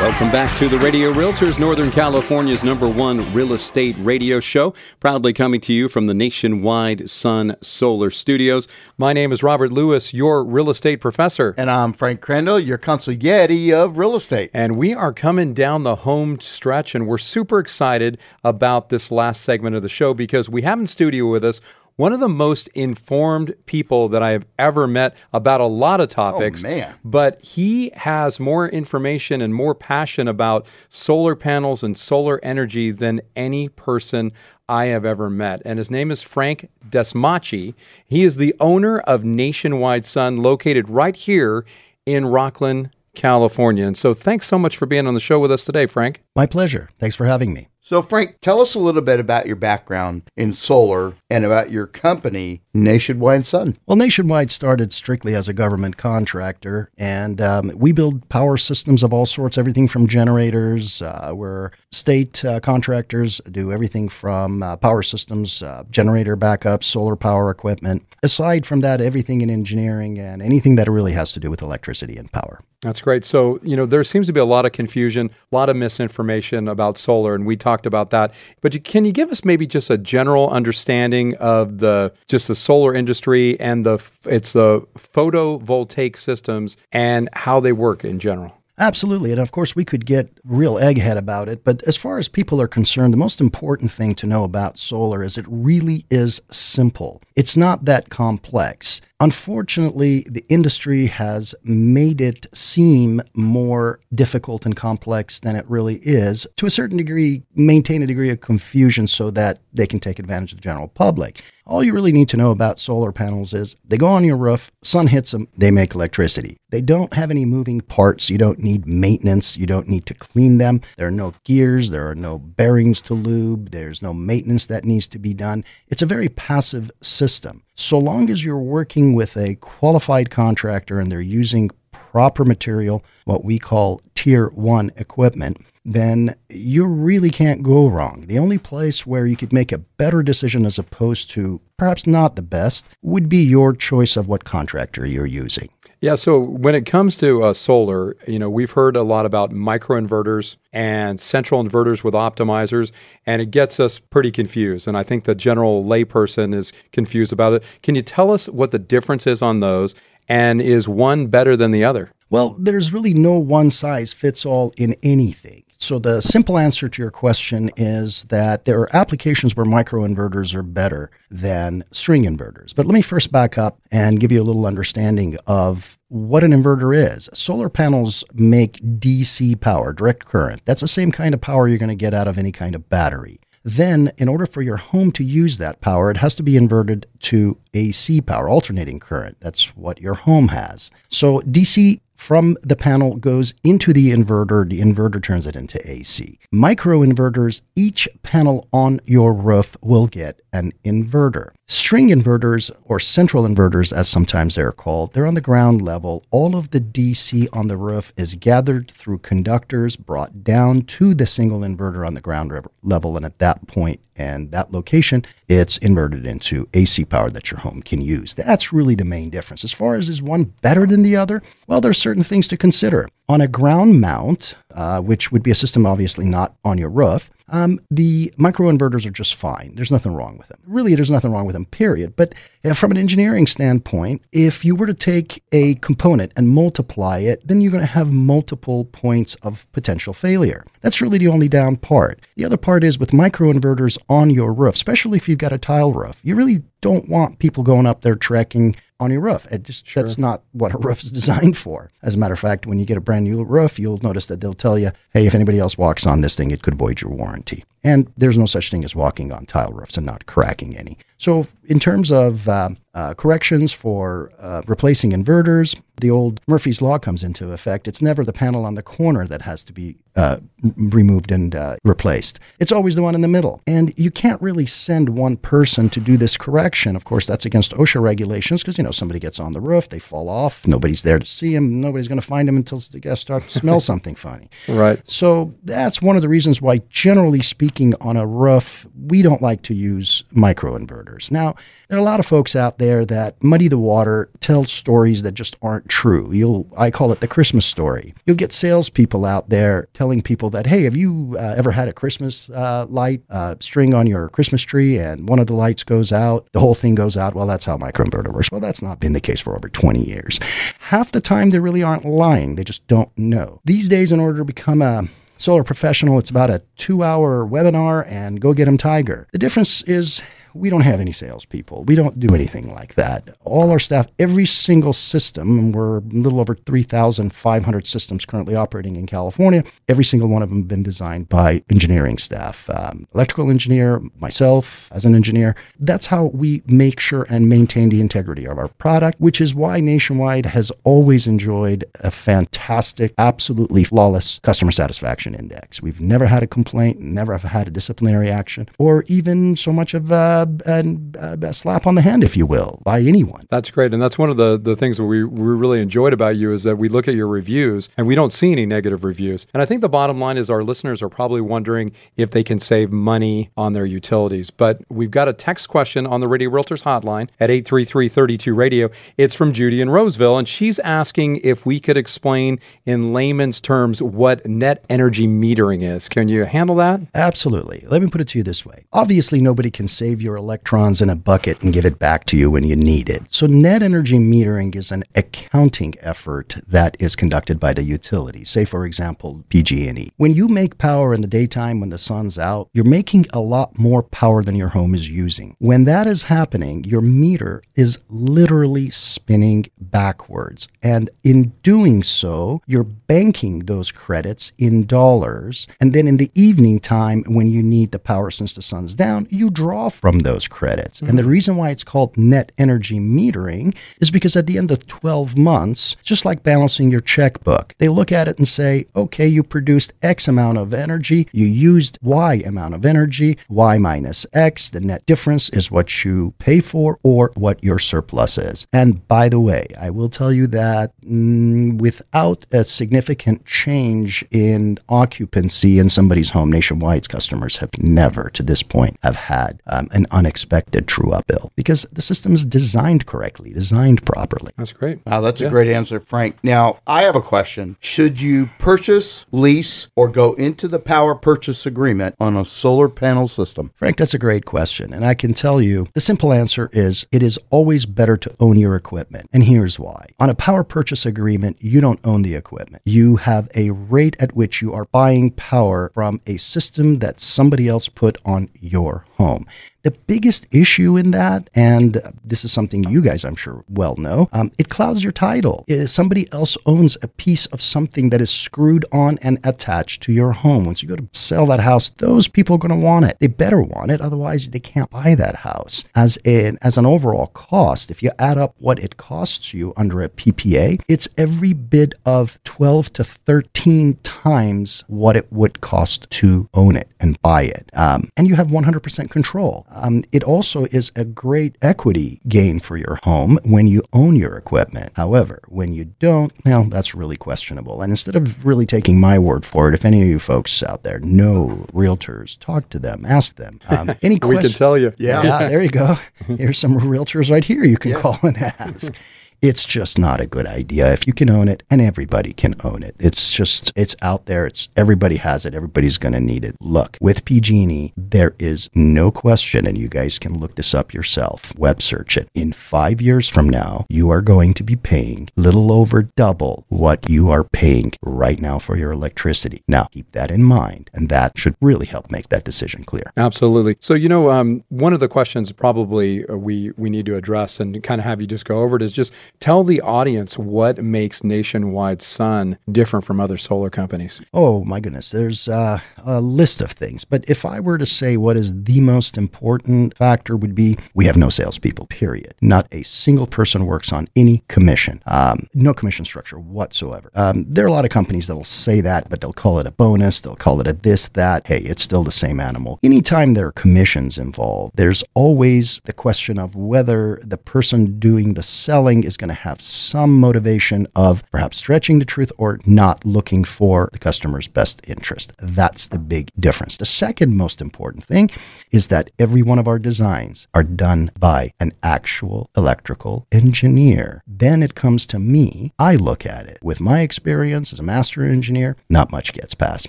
Welcome 0.00 0.30
back 0.30 0.56
to 0.58 0.68
the 0.68 0.78
Radio 0.78 1.12
Realtors, 1.12 1.58
Northern 1.58 1.90
California's 1.90 2.62
number 2.62 2.88
one 2.88 3.34
real 3.34 3.52
estate 3.52 3.96
radio 3.98 4.38
show. 4.38 4.72
Proudly 5.00 5.32
coming 5.32 5.60
to 5.62 5.72
you 5.72 5.88
from 5.88 6.06
the 6.06 6.14
Nationwide 6.14 7.10
Sun 7.10 7.56
Solar 7.62 8.08
Studios. 8.08 8.68
My 8.96 9.12
name 9.12 9.32
is 9.32 9.42
Robert 9.42 9.72
Lewis, 9.72 10.14
your 10.14 10.44
real 10.44 10.70
estate 10.70 11.00
professor. 11.00 11.52
And 11.58 11.68
I'm 11.68 11.92
Frank 11.92 12.20
Crandall, 12.20 12.60
your 12.60 12.78
consigliere 12.78 13.72
of 13.72 13.98
real 13.98 14.14
estate. 14.14 14.52
And 14.54 14.76
we 14.76 14.94
are 14.94 15.12
coming 15.12 15.52
down 15.52 15.82
the 15.82 15.96
home 15.96 16.38
stretch, 16.38 16.94
and 16.94 17.08
we're 17.08 17.18
super 17.18 17.58
excited 17.58 18.18
about 18.44 18.90
this 18.90 19.10
last 19.10 19.42
segment 19.42 19.74
of 19.74 19.82
the 19.82 19.88
show 19.88 20.14
because 20.14 20.48
we 20.48 20.62
have 20.62 20.78
in 20.78 20.86
studio 20.86 21.26
with 21.26 21.42
us 21.42 21.60
one 21.98 22.12
of 22.12 22.20
the 22.20 22.28
most 22.28 22.68
informed 22.68 23.52
people 23.66 24.08
that 24.08 24.22
I 24.22 24.30
have 24.30 24.46
ever 24.56 24.86
met 24.86 25.16
about 25.32 25.60
a 25.60 25.66
lot 25.66 26.00
of 26.00 26.04
oh, 26.04 26.14
topics. 26.14 26.64
Oh, 26.64 26.68
man. 26.68 26.94
But 27.04 27.44
he 27.44 27.90
has 27.96 28.38
more 28.38 28.68
information 28.68 29.42
and 29.42 29.52
more 29.52 29.74
passion 29.74 30.28
about 30.28 30.64
solar 30.88 31.34
panels 31.34 31.82
and 31.82 31.98
solar 31.98 32.38
energy 32.44 32.92
than 32.92 33.20
any 33.34 33.68
person 33.68 34.30
I 34.68 34.86
have 34.86 35.04
ever 35.04 35.28
met. 35.28 35.60
And 35.64 35.78
his 35.78 35.90
name 35.90 36.12
is 36.12 36.22
Frank 36.22 36.70
Dasmacci. 36.88 37.74
He 38.06 38.22
is 38.22 38.36
the 38.36 38.54
owner 38.60 39.00
of 39.00 39.24
Nationwide 39.24 40.06
Sun, 40.06 40.36
located 40.36 40.88
right 40.88 41.16
here 41.16 41.64
in 42.06 42.26
Rocklin, 42.26 42.92
California. 43.16 43.84
And 43.84 43.96
so 43.96 44.14
thanks 44.14 44.46
so 44.46 44.56
much 44.56 44.76
for 44.76 44.86
being 44.86 45.08
on 45.08 45.14
the 45.14 45.20
show 45.20 45.40
with 45.40 45.50
us 45.50 45.64
today, 45.64 45.86
Frank. 45.86 46.22
My 46.38 46.46
pleasure. 46.46 46.88
Thanks 47.00 47.16
for 47.16 47.26
having 47.26 47.52
me. 47.52 47.66
So, 47.88 48.02
Frank, 48.02 48.36
tell 48.42 48.60
us 48.60 48.74
a 48.74 48.78
little 48.78 49.00
bit 49.00 49.18
about 49.18 49.46
your 49.46 49.56
background 49.56 50.22
in 50.36 50.52
solar 50.52 51.14
and 51.30 51.44
about 51.44 51.70
your 51.70 51.86
company, 51.86 52.60
Nationwide 52.74 53.46
Sun. 53.46 53.78
Well, 53.86 53.96
Nationwide 53.96 54.52
started 54.52 54.92
strictly 54.92 55.34
as 55.34 55.48
a 55.48 55.54
government 55.54 55.96
contractor, 55.96 56.90
and 56.98 57.40
um, 57.40 57.72
we 57.74 57.92
build 57.92 58.28
power 58.28 58.58
systems 58.58 59.02
of 59.02 59.14
all 59.14 59.24
sorts, 59.24 59.56
everything 59.56 59.88
from 59.88 60.06
generators. 60.06 61.00
Uh, 61.00 61.32
we're 61.34 61.70
state 61.90 62.44
uh, 62.44 62.60
contractors, 62.60 63.40
do 63.50 63.72
everything 63.72 64.10
from 64.10 64.62
uh, 64.62 64.76
power 64.76 65.02
systems, 65.02 65.62
uh, 65.62 65.82
generator 65.90 66.36
backup, 66.36 66.84
solar 66.84 67.16
power 67.16 67.50
equipment. 67.50 68.04
Aside 68.22 68.66
from 68.66 68.80
that, 68.80 69.00
everything 69.00 69.40
in 69.40 69.48
engineering 69.48 70.18
and 70.18 70.42
anything 70.42 70.76
that 70.76 70.88
really 70.88 71.12
has 71.12 71.32
to 71.32 71.40
do 71.40 71.48
with 71.48 71.62
electricity 71.62 72.18
and 72.18 72.30
power. 72.32 72.60
That's 72.82 73.00
great. 73.00 73.24
So, 73.24 73.58
you 73.62 73.76
know, 73.76 73.86
there 73.86 74.04
seems 74.04 74.28
to 74.28 74.32
be 74.32 74.38
a 74.38 74.44
lot 74.44 74.66
of 74.66 74.72
confusion, 74.72 75.30
a 75.50 75.56
lot 75.56 75.68
of 75.68 75.74
misinformation 75.74 76.27
about 76.30 76.98
solar, 76.98 77.34
and 77.34 77.46
we 77.46 77.56
talked 77.56 77.86
about 77.86 78.10
that. 78.10 78.34
But 78.60 78.74
you, 78.74 78.80
can 78.80 79.04
you 79.04 79.12
give 79.12 79.30
us 79.30 79.44
maybe 79.44 79.66
just 79.66 79.90
a 79.90 79.98
general 79.98 80.50
understanding 80.50 81.34
of 81.36 81.78
the 81.78 82.12
just 82.28 82.48
the 82.48 82.54
solar 82.54 82.94
industry 82.94 83.58
and 83.60 83.84
the 83.84 83.98
it's 84.24 84.52
the 84.52 84.82
photovoltaic 84.96 86.16
systems 86.16 86.76
and 86.92 87.28
how 87.32 87.60
they 87.60 87.72
work 87.72 88.04
in 88.04 88.18
general? 88.18 88.58
Absolutely. 88.78 89.32
And 89.32 89.40
of 89.40 89.50
course, 89.50 89.74
we 89.74 89.84
could 89.84 90.06
get 90.06 90.30
real 90.44 90.74
egghead 90.74 91.16
about 91.16 91.48
it. 91.48 91.64
But 91.64 91.82
as 91.84 91.96
far 91.96 92.18
as 92.18 92.28
people 92.28 92.60
are 92.60 92.68
concerned, 92.68 93.12
the 93.12 93.18
most 93.18 93.40
important 93.40 93.90
thing 93.90 94.14
to 94.16 94.26
know 94.26 94.44
about 94.44 94.78
solar 94.78 95.24
is 95.24 95.36
it 95.36 95.46
really 95.48 96.06
is 96.10 96.40
simple. 96.50 97.20
It's 97.38 97.56
not 97.56 97.84
that 97.84 98.10
complex. 98.10 99.00
Unfortunately, 99.20 100.24
the 100.28 100.44
industry 100.48 101.06
has 101.06 101.54
made 101.62 102.20
it 102.20 102.46
seem 102.52 103.20
more 103.34 104.00
difficult 104.12 104.66
and 104.66 104.74
complex 104.74 105.38
than 105.38 105.54
it 105.54 105.68
really 105.68 106.00
is. 106.02 106.48
To 106.56 106.66
a 106.66 106.70
certain 106.70 106.96
degree, 106.96 107.42
maintain 107.54 108.02
a 108.02 108.06
degree 108.06 108.30
of 108.30 108.40
confusion 108.40 109.06
so 109.06 109.30
that 109.32 109.60
they 109.72 109.86
can 109.86 110.00
take 110.00 110.18
advantage 110.18 110.52
of 110.52 110.58
the 110.58 110.62
general 110.62 110.88
public. 110.88 111.42
All 111.66 111.84
you 111.84 111.92
really 111.92 112.12
need 112.12 112.28
to 112.30 112.36
know 112.36 112.50
about 112.50 112.78
solar 112.78 113.12
panels 113.12 113.52
is 113.52 113.76
they 113.84 113.98
go 113.98 114.06
on 114.06 114.24
your 114.24 114.36
roof, 114.36 114.72
sun 114.82 115.06
hits 115.06 115.32
them, 115.32 115.48
they 115.56 115.70
make 115.70 115.94
electricity. 115.94 116.56
They 116.70 116.80
don't 116.80 117.12
have 117.12 117.30
any 117.30 117.44
moving 117.44 117.80
parts. 117.80 118.30
You 118.30 118.38
don't 118.38 118.58
need 118.58 118.86
maintenance. 118.86 119.56
You 119.56 119.66
don't 119.66 119.88
need 119.88 120.06
to 120.06 120.14
clean 120.14 120.58
them. 120.58 120.80
There 120.96 121.08
are 121.08 121.10
no 121.10 121.34
gears. 121.44 121.90
There 121.90 122.08
are 122.08 122.14
no 122.14 122.38
bearings 122.38 123.00
to 123.02 123.14
lube. 123.14 123.70
There's 123.70 124.02
no 124.02 124.14
maintenance 124.14 124.66
that 124.66 124.84
needs 124.84 125.08
to 125.08 125.18
be 125.18 125.34
done. 125.34 125.64
It's 125.88 126.02
a 126.02 126.06
very 126.06 126.28
passive 126.28 126.90
system. 127.02 127.27
So 127.74 127.98
long 127.98 128.30
as 128.30 128.44
you're 128.44 128.58
working 128.58 129.14
with 129.14 129.36
a 129.36 129.54
qualified 129.56 130.30
contractor 130.30 130.98
and 130.98 131.10
they're 131.10 131.20
using 131.20 131.70
proper 131.92 132.44
material, 132.44 133.04
what 133.24 133.44
we 133.44 133.58
call 133.58 134.00
tier 134.14 134.48
one 134.48 134.90
equipment, 134.96 135.58
then 135.84 136.34
you 136.48 136.84
really 136.84 137.30
can't 137.30 137.62
go 137.62 137.86
wrong. 137.86 138.24
The 138.26 138.38
only 138.38 138.58
place 138.58 139.06
where 139.06 139.26
you 139.26 139.36
could 139.36 139.52
make 139.52 139.72
a 139.72 139.78
better 139.78 140.22
decision 140.22 140.66
as 140.66 140.78
opposed 140.78 141.30
to 141.30 141.60
perhaps 141.78 142.06
not 142.06 142.36
the 142.36 142.42
best 142.42 142.88
would 143.02 143.28
be 143.28 143.42
your 143.42 143.72
choice 143.72 144.16
of 144.16 144.28
what 144.28 144.44
contractor 144.44 145.06
you're 145.06 145.24
using. 145.24 145.68
Yeah, 146.00 146.14
so 146.14 146.38
when 146.38 146.76
it 146.76 146.86
comes 146.86 147.16
to 147.18 147.42
uh, 147.42 147.52
solar, 147.52 148.16
you 148.28 148.38
know, 148.38 148.48
we've 148.48 148.70
heard 148.70 148.94
a 148.94 149.02
lot 149.02 149.26
about 149.26 149.50
microinverters 149.50 150.56
and 150.72 151.18
central 151.18 151.62
inverters 151.62 152.04
with 152.04 152.14
optimizers, 152.14 152.92
and 153.26 153.42
it 153.42 153.50
gets 153.50 153.80
us 153.80 153.98
pretty 153.98 154.30
confused. 154.30 154.86
And 154.86 154.96
I 154.96 155.02
think 155.02 155.24
the 155.24 155.34
general 155.34 155.84
layperson 155.84 156.54
is 156.54 156.72
confused 156.92 157.32
about 157.32 157.54
it. 157.54 157.64
Can 157.82 157.96
you 157.96 158.02
tell 158.02 158.30
us 158.30 158.48
what 158.48 158.70
the 158.70 158.78
difference 158.78 159.26
is 159.26 159.42
on 159.42 159.58
those, 159.58 159.96
and 160.28 160.62
is 160.62 160.88
one 160.88 161.26
better 161.26 161.56
than 161.56 161.72
the 161.72 161.82
other? 161.82 162.12
Well, 162.30 162.54
there's 162.60 162.92
really 162.92 163.14
no 163.14 163.36
one 163.36 163.70
size 163.70 164.12
fits 164.12 164.46
all 164.46 164.72
in 164.76 164.94
anything. 165.02 165.64
So 165.80 166.00
the 166.00 166.20
simple 166.20 166.58
answer 166.58 166.88
to 166.88 167.02
your 167.02 167.12
question 167.12 167.70
is 167.76 168.24
that 168.24 168.64
there 168.64 168.80
are 168.80 168.96
applications 168.96 169.56
where 169.56 169.64
microinverters 169.64 170.54
are 170.54 170.64
better 170.64 171.10
than 171.30 171.84
string 171.92 172.24
inverters. 172.24 172.74
But 172.74 172.86
let 172.86 172.94
me 172.94 173.02
first 173.02 173.30
back 173.30 173.56
up 173.56 173.80
and 173.92 174.18
give 174.18 174.32
you 174.32 174.42
a 174.42 174.44
little 174.44 174.66
understanding 174.66 175.38
of 175.46 175.96
what 176.08 176.42
an 176.42 176.52
inverter 176.52 176.96
is. 176.96 177.28
Solar 177.32 177.68
panels 177.68 178.24
make 178.34 178.80
DC 178.98 179.60
power, 179.60 179.92
direct 179.92 180.24
current. 180.24 180.62
That's 180.64 180.80
the 180.80 180.88
same 180.88 181.12
kind 181.12 181.32
of 181.32 181.40
power 181.40 181.68
you're 181.68 181.78
going 181.78 181.88
to 181.90 181.94
get 181.94 182.14
out 182.14 182.26
of 182.28 182.38
any 182.38 182.50
kind 182.52 182.74
of 182.74 182.88
battery. 182.88 183.40
Then, 183.64 184.12
in 184.16 184.28
order 184.28 184.46
for 184.46 184.62
your 184.62 184.78
home 184.78 185.12
to 185.12 185.24
use 185.24 185.58
that 185.58 185.80
power, 185.80 186.10
it 186.10 186.16
has 186.16 186.34
to 186.36 186.42
be 186.42 186.56
inverted 186.56 187.06
to 187.20 187.58
AC 187.74 188.20
power, 188.22 188.48
alternating 188.48 188.98
current. 188.98 189.36
That's 189.40 189.76
what 189.76 190.00
your 190.00 190.14
home 190.14 190.48
has. 190.48 190.90
So, 191.08 191.40
DC 191.40 192.00
from 192.18 192.56
the 192.62 192.76
panel 192.76 193.16
goes 193.16 193.54
into 193.64 193.92
the 193.92 194.10
inverter. 194.10 194.68
The 194.68 194.80
inverter 194.80 195.22
turns 195.22 195.46
it 195.46 195.56
into 195.56 195.80
AC. 195.90 196.38
Microinverters, 196.52 197.62
each 197.76 198.08
panel 198.22 198.68
on 198.72 199.00
your 199.06 199.32
roof 199.32 199.76
will 199.80 200.08
get 200.08 200.42
an 200.58 200.72
inverter. 200.84 201.50
String 201.66 202.08
inverters, 202.08 202.70
or 202.84 202.98
central 202.98 203.44
inverters 203.44 203.92
as 203.92 204.08
sometimes 204.08 204.54
they're 204.54 204.72
called, 204.72 205.12
they're 205.12 205.26
on 205.26 205.34
the 205.34 205.40
ground 205.40 205.82
level. 205.82 206.24
All 206.30 206.56
of 206.56 206.70
the 206.70 206.80
DC 206.80 207.48
on 207.52 207.68
the 207.68 207.76
roof 207.76 208.12
is 208.16 208.34
gathered 208.34 208.90
through 208.90 209.18
conductors, 209.18 209.96
brought 209.96 210.42
down 210.42 210.82
to 210.82 211.14
the 211.14 211.26
single 211.26 211.60
inverter 211.60 212.06
on 212.06 212.14
the 212.14 212.20
ground 212.20 212.52
level, 212.82 213.16
and 213.16 213.24
at 213.24 213.38
that 213.38 213.66
point 213.66 214.00
and 214.16 214.50
that 214.50 214.72
location, 214.72 215.24
it's 215.46 215.78
inverted 215.78 216.26
into 216.26 216.68
AC 216.74 217.04
power 217.04 217.30
that 217.30 217.50
your 217.50 217.60
home 217.60 217.82
can 217.82 218.02
use. 218.02 218.34
That's 218.34 218.72
really 218.72 218.96
the 218.96 219.04
main 219.04 219.30
difference. 219.30 219.62
As 219.62 219.72
far 219.72 219.94
as 219.94 220.08
is 220.08 220.20
one 220.20 220.44
better 220.60 220.86
than 220.86 221.02
the 221.02 221.16
other, 221.16 221.42
well, 221.68 221.80
there's 221.80 221.98
certain 221.98 222.24
things 222.24 222.48
to 222.48 222.56
consider. 222.56 223.08
On 223.28 223.40
a 223.40 223.48
ground 223.48 224.00
mount, 224.00 224.54
uh, 224.74 225.00
which 225.00 225.30
would 225.30 225.42
be 225.42 225.52
a 225.52 225.54
system 225.54 225.86
obviously 225.86 226.24
not 226.24 226.56
on 226.64 226.78
your 226.78 226.90
roof, 226.90 227.30
um, 227.50 227.80
the 227.90 228.32
microinverters 228.38 229.06
are 229.06 229.10
just 229.10 229.34
fine. 229.34 229.74
There's 229.74 229.90
nothing 229.90 230.14
wrong 230.14 230.38
with 230.38 230.48
them. 230.48 230.58
Really, 230.66 230.94
there's 230.94 231.10
nothing 231.10 231.32
wrong 231.32 231.46
with 231.46 231.54
them, 231.54 231.66
period. 231.66 232.14
But 232.16 232.34
uh, 232.64 232.74
from 232.74 232.90
an 232.90 232.96
engineering 232.96 233.46
standpoint, 233.46 234.22
if 234.32 234.64
you 234.64 234.74
were 234.74 234.86
to 234.86 234.94
take 234.94 235.42
a 235.52 235.74
component 235.76 236.32
and 236.36 236.48
multiply 236.48 237.18
it, 237.18 237.46
then 237.46 237.60
you're 237.60 237.72
going 237.72 237.82
to 237.82 237.86
have 237.86 238.12
multiple 238.12 238.84
points 238.86 239.34
of 239.36 239.70
potential 239.72 240.12
failure. 240.12 240.64
That's 240.82 241.00
really 241.00 241.18
the 241.18 241.28
only 241.28 241.48
down 241.48 241.76
part. 241.76 242.20
The 242.36 242.44
other 242.44 242.56
part 242.56 242.84
is 242.84 242.98
with 242.98 243.10
microinverters 243.10 243.98
on 244.08 244.30
your 244.30 244.52
roof, 244.52 244.74
especially 244.74 245.16
if 245.16 245.28
you've 245.28 245.38
got 245.38 245.52
a 245.52 245.58
tile 245.58 245.92
roof, 245.92 246.20
you 246.22 246.34
really 246.34 246.62
don't 246.80 247.08
want 247.08 247.38
people 247.38 247.62
going 247.62 247.86
up 247.86 248.02
there 248.02 248.14
trekking 248.14 248.76
on 249.00 249.10
your 249.10 249.20
roof. 249.20 249.46
It 249.50 249.62
just 249.62 249.86
sure. 249.86 250.02
that's 250.02 250.18
not 250.18 250.42
what 250.52 250.74
a 250.74 250.78
roof 250.78 251.02
is 251.02 251.10
designed 251.20 251.56
for. 251.56 251.90
As 252.02 252.14
a 252.14 252.18
matter 252.18 252.34
of 252.34 252.40
fact, 252.40 252.66
when 252.66 252.78
you 252.78 252.86
get 252.86 252.96
a 252.96 253.00
brand 253.00 253.24
new 253.24 253.44
roof, 253.44 253.78
you'll 253.78 253.98
notice 254.02 254.26
that 254.26 254.40
they'll 254.40 254.54
tell 254.54 254.78
you, 254.78 254.90
"Hey, 255.12 255.26
if 255.26 255.34
anybody 255.34 255.58
else 255.58 255.78
walks 255.78 256.06
on 256.06 256.20
this 256.20 256.36
thing, 256.36 256.50
it 256.50 256.62
could 256.62 256.74
void 256.74 257.00
your 257.00 257.12
warranty." 257.12 257.64
And 257.84 258.12
there's 258.16 258.38
no 258.38 258.46
such 258.46 258.70
thing 258.70 258.84
as 258.84 258.96
walking 258.96 259.32
on 259.32 259.46
tile 259.46 259.70
roofs 259.72 259.96
and 259.96 260.04
not 260.04 260.26
cracking 260.26 260.76
any. 260.76 260.98
So, 261.16 261.46
in 261.66 261.78
terms 261.78 262.10
of 262.10 262.48
uh, 262.48 262.70
uh, 262.98 263.14
corrections 263.14 263.72
for 263.72 264.32
uh, 264.40 264.60
replacing 264.66 265.12
inverters, 265.12 265.80
the 266.00 266.10
old 266.10 266.40
Murphy's 266.48 266.82
Law 266.82 266.98
comes 266.98 267.22
into 267.22 267.52
effect. 267.52 267.86
It's 267.86 268.02
never 268.02 268.24
the 268.24 268.32
panel 268.32 268.64
on 268.64 268.74
the 268.74 268.82
corner 268.82 269.24
that 269.28 269.40
has 269.42 269.62
to 269.64 269.72
be 269.72 269.96
uh, 270.16 270.38
removed 270.76 271.30
and 271.30 271.54
uh, 271.54 271.76
replaced. 271.84 272.40
It's 272.58 272.72
always 272.72 272.96
the 272.96 273.02
one 273.02 273.14
in 273.14 273.20
the 273.20 273.28
middle. 273.28 273.60
And 273.68 273.96
you 273.96 274.10
can't 274.10 274.42
really 274.42 274.66
send 274.66 275.10
one 275.10 275.36
person 275.36 275.88
to 275.90 276.00
do 276.00 276.16
this 276.16 276.36
correction. 276.36 276.96
Of 276.96 277.04
course, 277.04 277.24
that's 277.24 277.46
against 277.46 277.70
OSHA 277.72 278.02
regulations 278.02 278.62
because, 278.62 278.78
you 278.78 278.82
know, 278.82 278.90
somebody 278.90 279.20
gets 279.20 279.38
on 279.38 279.52
the 279.52 279.60
roof, 279.60 279.90
they 279.90 280.00
fall 280.00 280.28
off, 280.28 280.66
nobody's 280.66 281.02
there 281.02 281.20
to 281.20 281.26
see 281.26 281.54
them, 281.54 281.80
nobody's 281.80 282.08
going 282.08 282.20
to 282.20 282.26
find 282.26 282.48
them 282.48 282.56
until 282.56 282.78
the 282.78 282.98
guests 282.98 283.22
start 283.22 283.44
to 283.44 283.58
smell 283.58 283.78
something 283.90 284.16
funny. 284.16 284.50
Right. 284.66 285.08
So, 285.08 285.54
that's 285.62 286.02
one 286.02 286.16
of 286.16 286.22
the 286.22 286.28
reasons 286.28 286.60
why, 286.60 286.78
generally 286.90 287.42
speaking, 287.42 287.94
on 288.00 288.16
a 288.16 288.26
roof, 288.26 288.88
we 289.06 289.22
don't 289.22 289.42
like 289.42 289.62
to 289.62 289.74
use 289.74 290.24
microinverters. 290.34 291.30
Now, 291.30 291.54
there 291.88 291.96
are 291.96 292.00
a 292.00 292.04
lot 292.04 292.20
of 292.20 292.26
folks 292.26 292.54
out 292.54 292.78
there 292.78 293.06
that 293.06 293.42
muddy 293.42 293.66
the 293.66 293.78
water, 293.78 294.28
tell 294.40 294.64
stories 294.64 295.22
that 295.22 295.32
just 295.32 295.56
aren't 295.62 295.88
true. 295.88 296.30
You'll, 296.30 296.68
I 296.76 296.90
call 296.90 297.12
it 297.12 297.20
the 297.20 297.28
Christmas 297.28 297.64
story. 297.64 298.14
You'll 298.26 298.36
get 298.36 298.52
salespeople 298.52 299.24
out 299.24 299.48
there 299.48 299.88
telling 299.94 300.20
people 300.20 300.50
that, 300.50 300.66
hey, 300.66 300.82
have 300.84 300.98
you 300.98 301.36
uh, 301.38 301.54
ever 301.56 301.70
had 301.70 301.88
a 301.88 301.94
Christmas 301.94 302.50
uh, 302.50 302.84
light 302.90 303.22
uh, 303.30 303.54
string 303.60 303.94
on 303.94 304.06
your 304.06 304.28
Christmas 304.28 304.62
tree 304.62 304.98
and 304.98 305.28
one 305.30 305.38
of 305.38 305.46
the 305.46 305.54
lights 305.54 305.82
goes 305.82 306.12
out, 306.12 306.46
the 306.52 306.60
whole 306.60 306.74
thing 306.74 306.94
goes 306.94 307.16
out? 307.16 307.34
Well, 307.34 307.46
that's 307.46 307.64
how 307.64 307.78
microinverter 307.78 308.34
works. 308.34 308.52
Well, 308.52 308.60
that's 308.60 308.82
not 308.82 309.00
been 309.00 309.14
the 309.14 309.20
case 309.20 309.40
for 309.40 309.56
over 309.56 309.70
20 309.70 310.04
years. 310.04 310.38
Half 310.80 311.12
the 311.12 311.22
time, 311.22 311.50
they 311.50 311.58
really 311.58 311.82
aren't 311.82 312.04
lying. 312.04 312.56
They 312.56 312.64
just 312.64 312.86
don't 312.86 313.16
know. 313.16 313.62
These 313.64 313.88
days, 313.88 314.12
in 314.12 314.20
order 314.20 314.38
to 314.38 314.44
become 314.44 314.82
a 314.82 315.08
solar 315.38 315.64
professional, 315.64 316.18
it's 316.18 316.30
about 316.30 316.50
a 316.50 316.62
two 316.76 317.02
hour 317.02 317.46
webinar 317.46 318.06
and 318.10 318.40
go 318.40 318.52
get 318.52 318.66
them 318.66 318.76
Tiger. 318.76 319.26
The 319.32 319.38
difference 319.38 319.82
is 319.82 320.20
we 320.58 320.70
don't 320.70 320.82
have 320.82 321.00
any 321.00 321.12
salespeople. 321.12 321.84
We 321.84 321.94
don't 321.94 322.18
do 322.18 322.34
anything 322.34 322.72
like 322.72 322.94
that. 322.94 323.36
All 323.44 323.70
our 323.70 323.78
staff, 323.78 324.06
every 324.18 324.46
single 324.46 324.92
system, 324.92 325.58
and 325.58 325.74
we're 325.74 325.98
a 325.98 326.00
little 326.00 326.40
over 326.40 326.54
3,500 326.54 327.86
systems 327.86 328.26
currently 328.26 328.54
operating 328.54 328.96
in 328.96 329.06
California, 329.06 329.64
every 329.88 330.04
single 330.04 330.28
one 330.28 330.42
of 330.42 330.48
them 330.48 330.62
been 330.62 330.82
designed 330.82 331.28
by 331.28 331.62
engineering 331.70 332.18
staff, 332.18 332.68
um, 332.70 333.06
electrical 333.14 333.50
engineer, 333.50 334.02
myself 334.18 334.90
as 334.92 335.04
an 335.04 335.14
engineer. 335.14 335.54
That's 335.80 336.06
how 336.06 336.26
we 336.26 336.62
make 336.66 337.00
sure 337.00 337.26
and 337.30 337.48
maintain 337.48 337.88
the 337.88 338.00
integrity 338.00 338.46
of 338.46 338.58
our 338.58 338.68
product, 338.68 339.20
which 339.20 339.40
is 339.40 339.54
why 339.54 339.80
Nationwide 339.80 340.46
has 340.46 340.72
always 340.84 341.26
enjoyed 341.26 341.84
a 342.00 342.10
fantastic, 342.10 343.14
absolutely 343.18 343.84
flawless 343.84 344.40
customer 344.40 344.72
satisfaction 344.72 345.34
index. 345.34 345.80
We've 345.80 346.00
never 346.00 346.26
had 346.26 346.42
a 346.42 346.46
complaint, 346.46 347.00
never 347.00 347.32
have 347.32 347.42
had 347.42 347.68
a 347.68 347.70
disciplinary 347.70 348.30
action, 348.30 348.68
or 348.78 349.04
even 349.06 349.56
so 349.56 349.72
much 349.72 349.94
of 349.94 350.10
a 350.10 350.47
a, 350.66 350.96
uh, 351.18 351.36
a, 351.40 351.52
slap 351.52 351.86
on 351.86 351.94
the 351.94 352.02
hand, 352.02 352.22
if 352.24 352.36
you 352.36 352.46
will, 352.46 352.80
by 352.84 353.00
anyone. 353.00 353.46
That's 353.50 353.70
great, 353.70 353.92
and 353.92 354.02
that's 354.02 354.18
one 354.18 354.30
of 354.30 354.36
the 354.36 354.58
the 354.58 354.76
things 354.76 354.96
that 354.96 355.04
we 355.04 355.24
we 355.24 355.48
really 355.48 355.80
enjoyed 355.80 356.12
about 356.12 356.36
you 356.36 356.52
is 356.52 356.64
that 356.64 356.76
we 356.76 356.88
look 356.88 357.08
at 357.08 357.14
your 357.14 357.28
reviews 357.28 357.88
and 357.96 358.06
we 358.06 358.14
don't 358.14 358.32
see 358.32 358.52
any 358.52 358.66
negative 358.66 359.04
reviews. 359.04 359.46
And 359.52 359.62
I 359.62 359.66
think 359.66 359.80
the 359.80 359.88
bottom 359.88 360.20
line 360.20 360.36
is 360.36 360.50
our 360.50 360.62
listeners 360.62 361.02
are 361.02 361.08
probably 361.08 361.40
wondering 361.40 361.92
if 362.16 362.30
they 362.30 362.44
can 362.44 362.60
save 362.60 362.90
money 362.92 363.50
on 363.56 363.72
their 363.72 363.86
utilities. 363.86 364.50
But 364.50 364.82
we've 364.88 365.10
got 365.10 365.28
a 365.28 365.32
text 365.32 365.68
question 365.68 366.06
on 366.06 366.20
the 366.20 366.28
Radio 366.28 366.50
Realtors 366.50 366.84
hotline 366.84 367.28
at 367.40 367.50
833-32 367.50 368.54
Radio. 368.56 368.90
It's 369.16 369.34
from 369.34 369.52
Judy 369.52 369.80
in 369.80 369.90
Roseville, 369.90 370.38
and 370.38 370.48
she's 370.48 370.78
asking 370.80 371.40
if 371.42 371.64
we 371.64 371.80
could 371.80 371.96
explain 371.96 372.58
in 372.84 373.12
layman's 373.12 373.60
terms 373.60 374.02
what 374.02 374.44
net 374.46 374.84
energy 374.88 375.26
metering 375.26 375.82
is. 375.82 376.08
Can 376.08 376.28
you 376.28 376.44
handle 376.44 376.76
that? 376.76 377.00
Absolutely. 377.14 377.84
Let 377.88 378.02
me 378.02 378.08
put 378.08 378.20
it 378.20 378.28
to 378.28 378.38
you 378.38 378.44
this 378.44 378.66
way. 378.66 378.84
Obviously, 378.92 379.40
nobody 379.40 379.70
can 379.70 379.88
save 379.88 380.20
your 380.20 380.27
electrons 380.36 381.00
in 381.00 381.10
a 381.10 381.16
bucket 381.16 381.62
and 381.62 381.72
give 381.72 381.86
it 381.86 381.98
back 381.98 382.24
to 382.26 382.36
you 382.36 382.50
when 382.50 382.64
you 382.64 382.76
need 382.76 383.08
it. 383.08 383.22
So 383.28 383.46
net 383.46 383.82
energy 383.82 384.18
metering 384.18 384.74
is 384.76 384.90
an 384.90 385.04
accounting 385.14 385.94
effort 386.00 386.56
that 386.68 386.96
is 386.98 387.16
conducted 387.16 387.58
by 387.58 387.72
the 387.72 387.82
utility. 387.82 388.44
Say 388.44 388.64
for 388.64 388.84
example, 388.86 389.44
PG&E. 389.48 390.10
When 390.16 390.32
you 390.32 390.48
make 390.48 390.78
power 390.78 391.14
in 391.14 391.20
the 391.20 391.26
daytime 391.26 391.80
when 391.80 391.90
the 391.90 391.98
sun's 391.98 392.38
out, 392.38 392.68
you're 392.72 392.84
making 392.84 393.26
a 393.32 393.40
lot 393.40 393.78
more 393.78 394.02
power 394.02 394.42
than 394.42 394.56
your 394.56 394.68
home 394.68 394.94
is 394.94 395.10
using. 395.10 395.56
When 395.58 395.84
that 395.84 396.06
is 396.06 396.22
happening, 396.22 396.84
your 396.84 397.00
meter 397.00 397.62
is 397.74 397.98
literally 398.08 398.90
spinning 398.90 399.66
backwards. 399.80 400.68
And 400.82 401.10
in 401.24 401.52
doing 401.62 402.02
so, 402.02 402.62
you're 402.66 402.84
banking 402.84 403.60
those 403.60 403.90
credits 403.90 404.52
in 404.58 404.86
dollars. 404.86 405.66
And 405.80 405.92
then 405.92 406.06
in 406.06 406.16
the 406.16 406.30
evening 406.34 406.80
time 406.80 407.24
when 407.26 407.48
you 407.48 407.62
need 407.62 407.92
the 407.92 407.98
power 407.98 408.30
since 408.30 408.54
the 408.54 408.62
sun's 408.62 408.94
down, 408.94 409.26
you 409.30 409.50
draw 409.50 409.88
from 409.88 410.17
those 410.18 410.48
credits. 410.48 411.00
And 411.00 411.18
the 411.18 411.24
reason 411.24 411.56
why 411.56 411.70
it's 411.70 411.84
called 411.84 412.16
net 412.16 412.52
energy 412.58 412.98
metering 412.98 413.74
is 414.00 414.10
because 414.10 414.36
at 414.36 414.46
the 414.46 414.58
end 414.58 414.70
of 414.70 414.86
12 414.86 415.36
months, 415.36 415.96
just 416.02 416.24
like 416.24 416.42
balancing 416.42 416.90
your 416.90 417.00
checkbook, 417.00 417.74
they 417.78 417.88
look 417.88 418.12
at 418.12 418.28
it 418.28 418.38
and 418.38 418.46
say, 418.46 418.86
okay, 418.96 419.26
you 419.26 419.42
produced 419.42 419.92
X 420.02 420.28
amount 420.28 420.58
of 420.58 420.74
energy, 420.74 421.28
you 421.32 421.46
used 421.46 421.98
Y 422.02 422.42
amount 422.46 422.74
of 422.74 422.84
energy, 422.84 423.38
Y 423.48 423.78
minus 423.78 424.26
X, 424.32 424.70
the 424.70 424.80
net 424.80 425.04
difference 425.06 425.50
is 425.50 425.70
what 425.70 426.04
you 426.04 426.32
pay 426.38 426.60
for 426.60 426.98
or 427.02 427.30
what 427.34 427.62
your 427.62 427.78
surplus 427.78 428.38
is. 428.38 428.66
And 428.72 429.06
by 429.08 429.28
the 429.28 429.40
way, 429.40 429.66
I 429.78 429.90
will 429.90 430.08
tell 430.08 430.32
you 430.32 430.46
that 430.48 430.92
mm, 431.00 431.78
without 431.80 432.46
a 432.52 432.64
significant 432.64 433.46
change 433.46 434.24
in 434.30 434.78
occupancy 434.88 435.78
in 435.78 435.88
somebody's 435.88 436.30
home, 436.30 436.50
Nationwide's 436.50 437.08
customers 437.08 437.56
have 437.58 437.70
never 437.78 438.30
to 438.30 438.42
this 438.42 438.62
point 438.62 438.96
have 439.02 439.16
had 439.16 439.62
um, 439.66 439.88
an 439.92 440.06
unexpected 440.10 440.86
true 440.88 441.12
up 441.12 441.26
bill 441.26 441.52
because 441.56 441.86
the 441.92 442.02
system 442.02 442.32
is 442.34 442.44
designed 442.44 443.06
correctly, 443.06 443.52
designed 443.52 444.04
properly. 444.04 444.52
That's 444.56 444.72
great. 444.72 445.00
Wow, 445.06 445.20
that's 445.20 445.40
Yeah. 445.40 445.48
a 445.48 445.50
great 445.50 445.70
answer, 445.70 446.00
Frank. 446.00 446.36
Now, 446.42 446.78
I 446.86 447.02
have 447.02 447.16
a 447.16 447.20
question. 447.20 447.76
Should 447.80 448.20
you 448.20 448.50
purchase, 448.58 449.26
lease, 449.32 449.88
or 449.96 450.08
go 450.08 450.34
into 450.34 450.68
the 450.68 450.78
power 450.78 451.14
purchase 451.14 451.66
agreement 451.66 452.14
on 452.20 452.36
a 452.36 452.44
solar 452.44 452.88
panel 452.88 453.28
system? 453.28 453.70
Frank, 453.76 453.96
that's 453.96 454.14
a 454.14 454.18
great 454.18 454.44
question. 454.44 454.92
And 454.92 455.04
I 455.04 455.14
can 455.14 455.34
tell 455.34 455.60
you 455.60 455.88
the 455.94 456.00
simple 456.00 456.32
answer 456.32 456.70
is 456.72 457.06
it 457.12 457.22
is 457.22 457.38
always 457.50 457.86
better 457.86 458.16
to 458.16 458.34
own 458.40 458.58
your 458.58 458.74
equipment. 458.76 459.28
And 459.32 459.44
here's 459.44 459.78
why. 459.78 460.06
On 460.18 460.30
a 460.30 460.34
power 460.34 460.64
purchase 460.64 461.06
agreement, 461.06 461.56
you 461.60 461.80
don't 461.80 462.00
own 462.04 462.22
the 462.22 462.34
equipment. 462.34 462.82
You 462.84 463.16
have 463.16 463.48
a 463.54 463.70
rate 463.70 464.16
at 464.20 464.34
which 464.34 464.62
you 464.62 464.72
are 464.72 464.86
buying 464.86 465.30
power 465.32 465.90
from 465.94 466.20
a 466.26 466.36
system 466.36 466.96
that 466.96 467.20
somebody 467.20 467.68
else 467.68 467.88
put 467.88 468.18
on 468.24 468.48
your 468.60 469.04
home. 469.18 469.46
The 469.82 469.90
biggest 469.92 470.46
issue 470.50 470.96
in 470.96 471.12
that, 471.12 471.48
and 471.54 472.00
this 472.24 472.44
is 472.44 472.52
something 472.52 472.84
you 472.90 473.00
guys 473.00 473.24
I'm 473.24 473.36
sure 473.36 473.64
well 473.68 473.96
know, 473.96 474.28
um, 474.32 474.50
it 474.58 474.68
clouds 474.68 475.02
your 475.02 475.12
title. 475.12 475.64
Uh, 475.70 475.86
Somebody 475.86 476.30
else 476.32 476.56
owns 476.66 476.96
a 477.02 477.08
piece 477.08 477.46
of 477.46 477.62
something 477.62 478.10
that 478.10 478.20
is 478.20 478.30
screwed 478.30 478.84
on 478.92 479.18
and 479.22 479.38
attached 479.44 480.02
to 480.04 480.12
your 480.12 480.32
home. 480.32 480.64
Once 480.64 480.82
you 480.82 480.88
go 480.88 480.96
to 480.96 481.08
sell 481.12 481.46
that 481.46 481.60
house, 481.60 481.90
those 481.98 482.28
people 482.28 482.56
are 482.56 482.58
going 482.58 482.80
to 482.80 482.86
want 482.86 483.06
it. 483.06 483.16
They 483.20 483.28
better 483.28 483.60
want 483.60 483.90
it, 483.90 484.00
otherwise 484.00 484.48
they 484.50 484.60
can't 484.60 484.90
buy 484.90 485.14
that 485.14 485.36
house. 485.36 485.84
As 485.94 486.18
an 486.24 486.58
as 486.60 486.76
an 486.76 486.86
overall 486.86 487.28
cost, 487.28 487.90
if 487.90 488.02
you 488.02 488.10
add 488.18 488.36
up 488.38 488.54
what 488.58 488.78
it 488.78 488.96
costs 488.96 489.54
you 489.54 489.72
under 489.76 490.02
a 490.02 490.08
PPA, 490.08 490.80
it's 490.88 491.08
every 491.16 491.52
bit 491.52 491.94
of 492.04 492.42
12 492.44 492.92
to 492.94 493.04
13 493.04 493.57
times 494.02 494.84
what 494.88 495.16
it 495.16 495.30
would 495.32 495.60
cost 495.60 496.08
to 496.10 496.48
own 496.54 496.76
it 496.76 496.88
and 497.00 497.20
buy 497.22 497.42
it. 497.42 497.70
Um, 497.74 498.10
and 498.16 498.26
you 498.28 498.34
have 498.34 498.48
100% 498.48 499.10
control. 499.10 499.66
Um, 499.70 500.04
it 500.12 500.22
also 500.22 500.64
is 500.66 500.92
a 500.96 501.04
great 501.04 501.56
equity 501.62 502.20
gain 502.28 502.60
for 502.60 502.76
your 502.76 502.98
home 503.02 503.38
when 503.44 503.66
you 503.66 503.82
own 503.92 504.16
your 504.16 504.36
equipment. 504.36 504.92
However, 504.94 505.40
when 505.48 505.72
you 505.72 505.86
don't, 505.98 506.32
well, 506.44 506.64
that's 506.64 506.94
really 506.94 507.16
questionable. 507.16 507.82
And 507.82 507.92
instead 507.92 508.16
of 508.16 508.44
really 508.44 508.66
taking 508.66 509.00
my 509.00 509.18
word 509.18 509.44
for 509.44 509.68
it, 509.68 509.74
if 509.74 509.84
any 509.84 510.02
of 510.02 510.08
you 510.08 510.18
folks 510.18 510.62
out 510.62 510.82
there 510.82 511.00
know 511.00 511.66
realtors, 511.72 512.38
talk 512.38 512.68
to 512.70 512.78
them, 512.78 513.04
ask 513.06 513.36
them. 513.36 513.60
Um, 513.68 513.94
any 514.02 514.18
questions? 514.18 514.44
We 514.44 514.50
can 514.50 514.58
tell 514.58 514.78
you. 514.78 514.92
Yeah. 514.98 515.48
there 515.48 515.62
you 515.62 515.70
go. 515.70 515.96
Here's 516.26 516.58
some 516.58 516.78
realtors 516.78 517.30
right 517.30 517.44
here 517.44 517.64
you 517.64 517.76
can 517.76 517.94
call 517.94 518.18
and 518.22 518.36
ask. 518.38 518.94
It's 519.40 519.64
just 519.64 519.98
not 519.98 520.20
a 520.20 520.26
good 520.26 520.46
idea. 520.46 520.92
If 520.92 521.06
you 521.06 521.12
can 521.12 521.30
own 521.30 521.46
it, 521.46 521.62
and 521.70 521.80
everybody 521.80 522.32
can 522.32 522.56
own 522.64 522.82
it, 522.82 522.96
it's 522.98 523.32
just 523.32 523.72
it's 523.76 523.94
out 524.02 524.26
there. 524.26 524.46
It's 524.46 524.68
everybody 524.76 525.16
has 525.16 525.46
it. 525.46 525.54
Everybody's 525.54 525.96
going 525.96 526.14
to 526.14 526.20
need 526.20 526.44
it. 526.44 526.56
Look, 526.60 526.98
with 527.00 527.24
PG&E, 527.24 527.92
there 527.96 528.34
is 528.40 528.68
no 528.74 529.12
question, 529.12 529.64
and 529.66 529.78
you 529.78 529.88
guys 529.88 530.18
can 530.18 530.38
look 530.40 530.56
this 530.56 530.74
up 530.74 530.92
yourself. 530.92 531.56
Web 531.56 531.80
search 531.80 532.16
it. 532.16 532.28
In 532.34 532.52
five 532.52 533.00
years 533.00 533.28
from 533.28 533.48
now, 533.48 533.86
you 533.88 534.10
are 534.10 534.22
going 534.22 534.54
to 534.54 534.64
be 534.64 534.74
paying 534.74 535.28
little 535.36 535.70
over 535.70 536.02
double 536.02 536.64
what 536.68 537.08
you 537.08 537.30
are 537.30 537.44
paying 537.44 537.92
right 538.02 538.40
now 538.40 538.58
for 538.58 538.76
your 538.76 538.90
electricity. 538.90 539.62
Now, 539.68 539.84
keep 539.84 540.10
that 540.12 540.32
in 540.32 540.42
mind, 540.42 540.90
and 540.92 541.08
that 541.10 541.38
should 541.38 541.54
really 541.60 541.86
help 541.86 542.10
make 542.10 542.28
that 542.30 542.44
decision 542.44 542.82
clear. 542.82 543.12
Absolutely. 543.16 543.76
So 543.78 543.94
you 543.94 544.08
know, 544.08 544.30
um, 544.30 544.64
one 544.68 544.92
of 544.92 544.98
the 544.98 545.08
questions 545.08 545.52
probably 545.52 546.24
we 546.24 546.72
we 546.76 546.90
need 546.90 547.06
to 547.06 547.14
address 547.14 547.60
and 547.60 547.80
kind 547.84 548.00
of 548.00 548.04
have 548.04 548.20
you 548.20 548.26
just 548.26 548.44
go 548.44 548.58
over 548.60 548.74
it 548.74 548.82
is 548.82 548.92
just 548.92 549.12
tell 549.40 549.64
the 549.64 549.80
audience 549.80 550.38
what 550.38 550.82
makes 550.82 551.22
Nationwide 551.22 552.02
Sun 552.02 552.58
different 552.70 553.04
from 553.04 553.20
other 553.20 553.36
solar 553.36 553.70
companies. 553.70 554.20
Oh 554.32 554.64
my 554.64 554.80
goodness, 554.80 555.10
there's 555.10 555.48
uh, 555.48 555.80
a 555.98 556.20
list 556.20 556.60
of 556.60 556.72
things. 556.72 557.04
But 557.04 557.24
if 557.28 557.44
I 557.44 557.60
were 557.60 557.78
to 557.78 557.86
say 557.86 558.16
what 558.16 558.36
is 558.36 558.62
the 558.62 558.80
most 558.80 559.18
important 559.18 559.96
factor, 559.96 560.36
would 560.36 560.54
be 560.54 560.78
we 560.94 561.04
have 561.04 561.16
no 561.16 561.28
salespeople. 561.28 561.86
Period. 561.86 562.34
Not 562.40 562.66
a 562.72 562.82
single 562.82 563.26
person 563.26 563.66
works 563.66 563.92
on 563.92 564.08
any 564.16 564.42
commission. 564.48 565.02
Um, 565.06 565.48
no 565.54 565.74
commission 565.74 566.04
structure 566.04 566.38
whatsoever. 566.38 567.10
Um, 567.14 567.44
there 567.48 567.64
are 567.64 567.68
a 567.68 567.72
lot 567.72 567.84
of 567.84 567.90
companies 567.90 568.26
that'll 568.26 568.44
say 568.44 568.80
that, 568.80 569.10
but 569.10 569.20
they'll 569.20 569.32
call 569.32 569.58
it 569.58 569.66
a 569.66 569.70
bonus. 569.70 570.20
They'll 570.20 570.36
call 570.36 570.60
it 570.60 570.66
a 570.66 570.72
this 570.72 571.08
that. 571.08 571.46
Hey, 571.46 571.58
it's 571.58 571.82
still 571.82 572.04
the 572.04 572.12
same 572.12 572.40
animal. 572.40 572.78
Anytime 572.82 573.34
there 573.34 573.48
are 573.48 573.52
commissions 573.52 574.16
involved, 574.18 574.76
there's 574.76 575.04
always 575.14 575.80
the 575.84 575.92
question 575.92 576.38
of 576.38 576.54
whether 576.56 577.20
the 577.22 577.36
person 577.36 577.98
doing 577.98 578.34
the 578.34 578.42
selling 578.42 579.04
is 579.04 579.16
going 579.18 579.28
to 579.28 579.34
have 579.34 579.60
some 579.60 580.18
motivation 580.18 580.86
of 580.96 581.28
perhaps 581.30 581.58
stretching 581.58 581.98
the 581.98 582.04
truth 582.04 582.32
or 582.38 582.58
not 582.64 583.04
looking 583.04 583.44
for 583.44 583.90
the 583.92 583.98
customer's 583.98 584.48
best 584.48 584.80
interest. 584.88 585.32
That's 585.38 585.88
the 585.88 585.98
big 585.98 586.30
difference. 586.38 586.76
The 586.76 586.86
second 586.86 587.36
most 587.36 587.60
important 587.60 588.04
thing 588.04 588.30
is 588.70 588.88
that 588.88 589.10
every 589.18 589.42
one 589.42 589.58
of 589.58 589.68
our 589.68 589.78
designs 589.78 590.46
are 590.54 590.62
done 590.62 591.10
by 591.18 591.52
an 591.60 591.72
actual 591.82 592.50
electrical 592.56 593.26
engineer. 593.32 594.22
Then 594.26 594.62
it 594.62 594.74
comes 594.74 595.06
to 595.08 595.18
me. 595.18 595.72
I 595.78 595.96
look 595.96 596.24
at 596.24 596.46
it 596.46 596.58
with 596.62 596.80
my 596.80 597.00
experience 597.00 597.72
as 597.72 597.80
a 597.80 597.82
master 597.82 598.22
engineer, 598.24 598.76
not 598.88 599.12
much 599.12 599.32
gets 599.32 599.54
past 599.54 599.88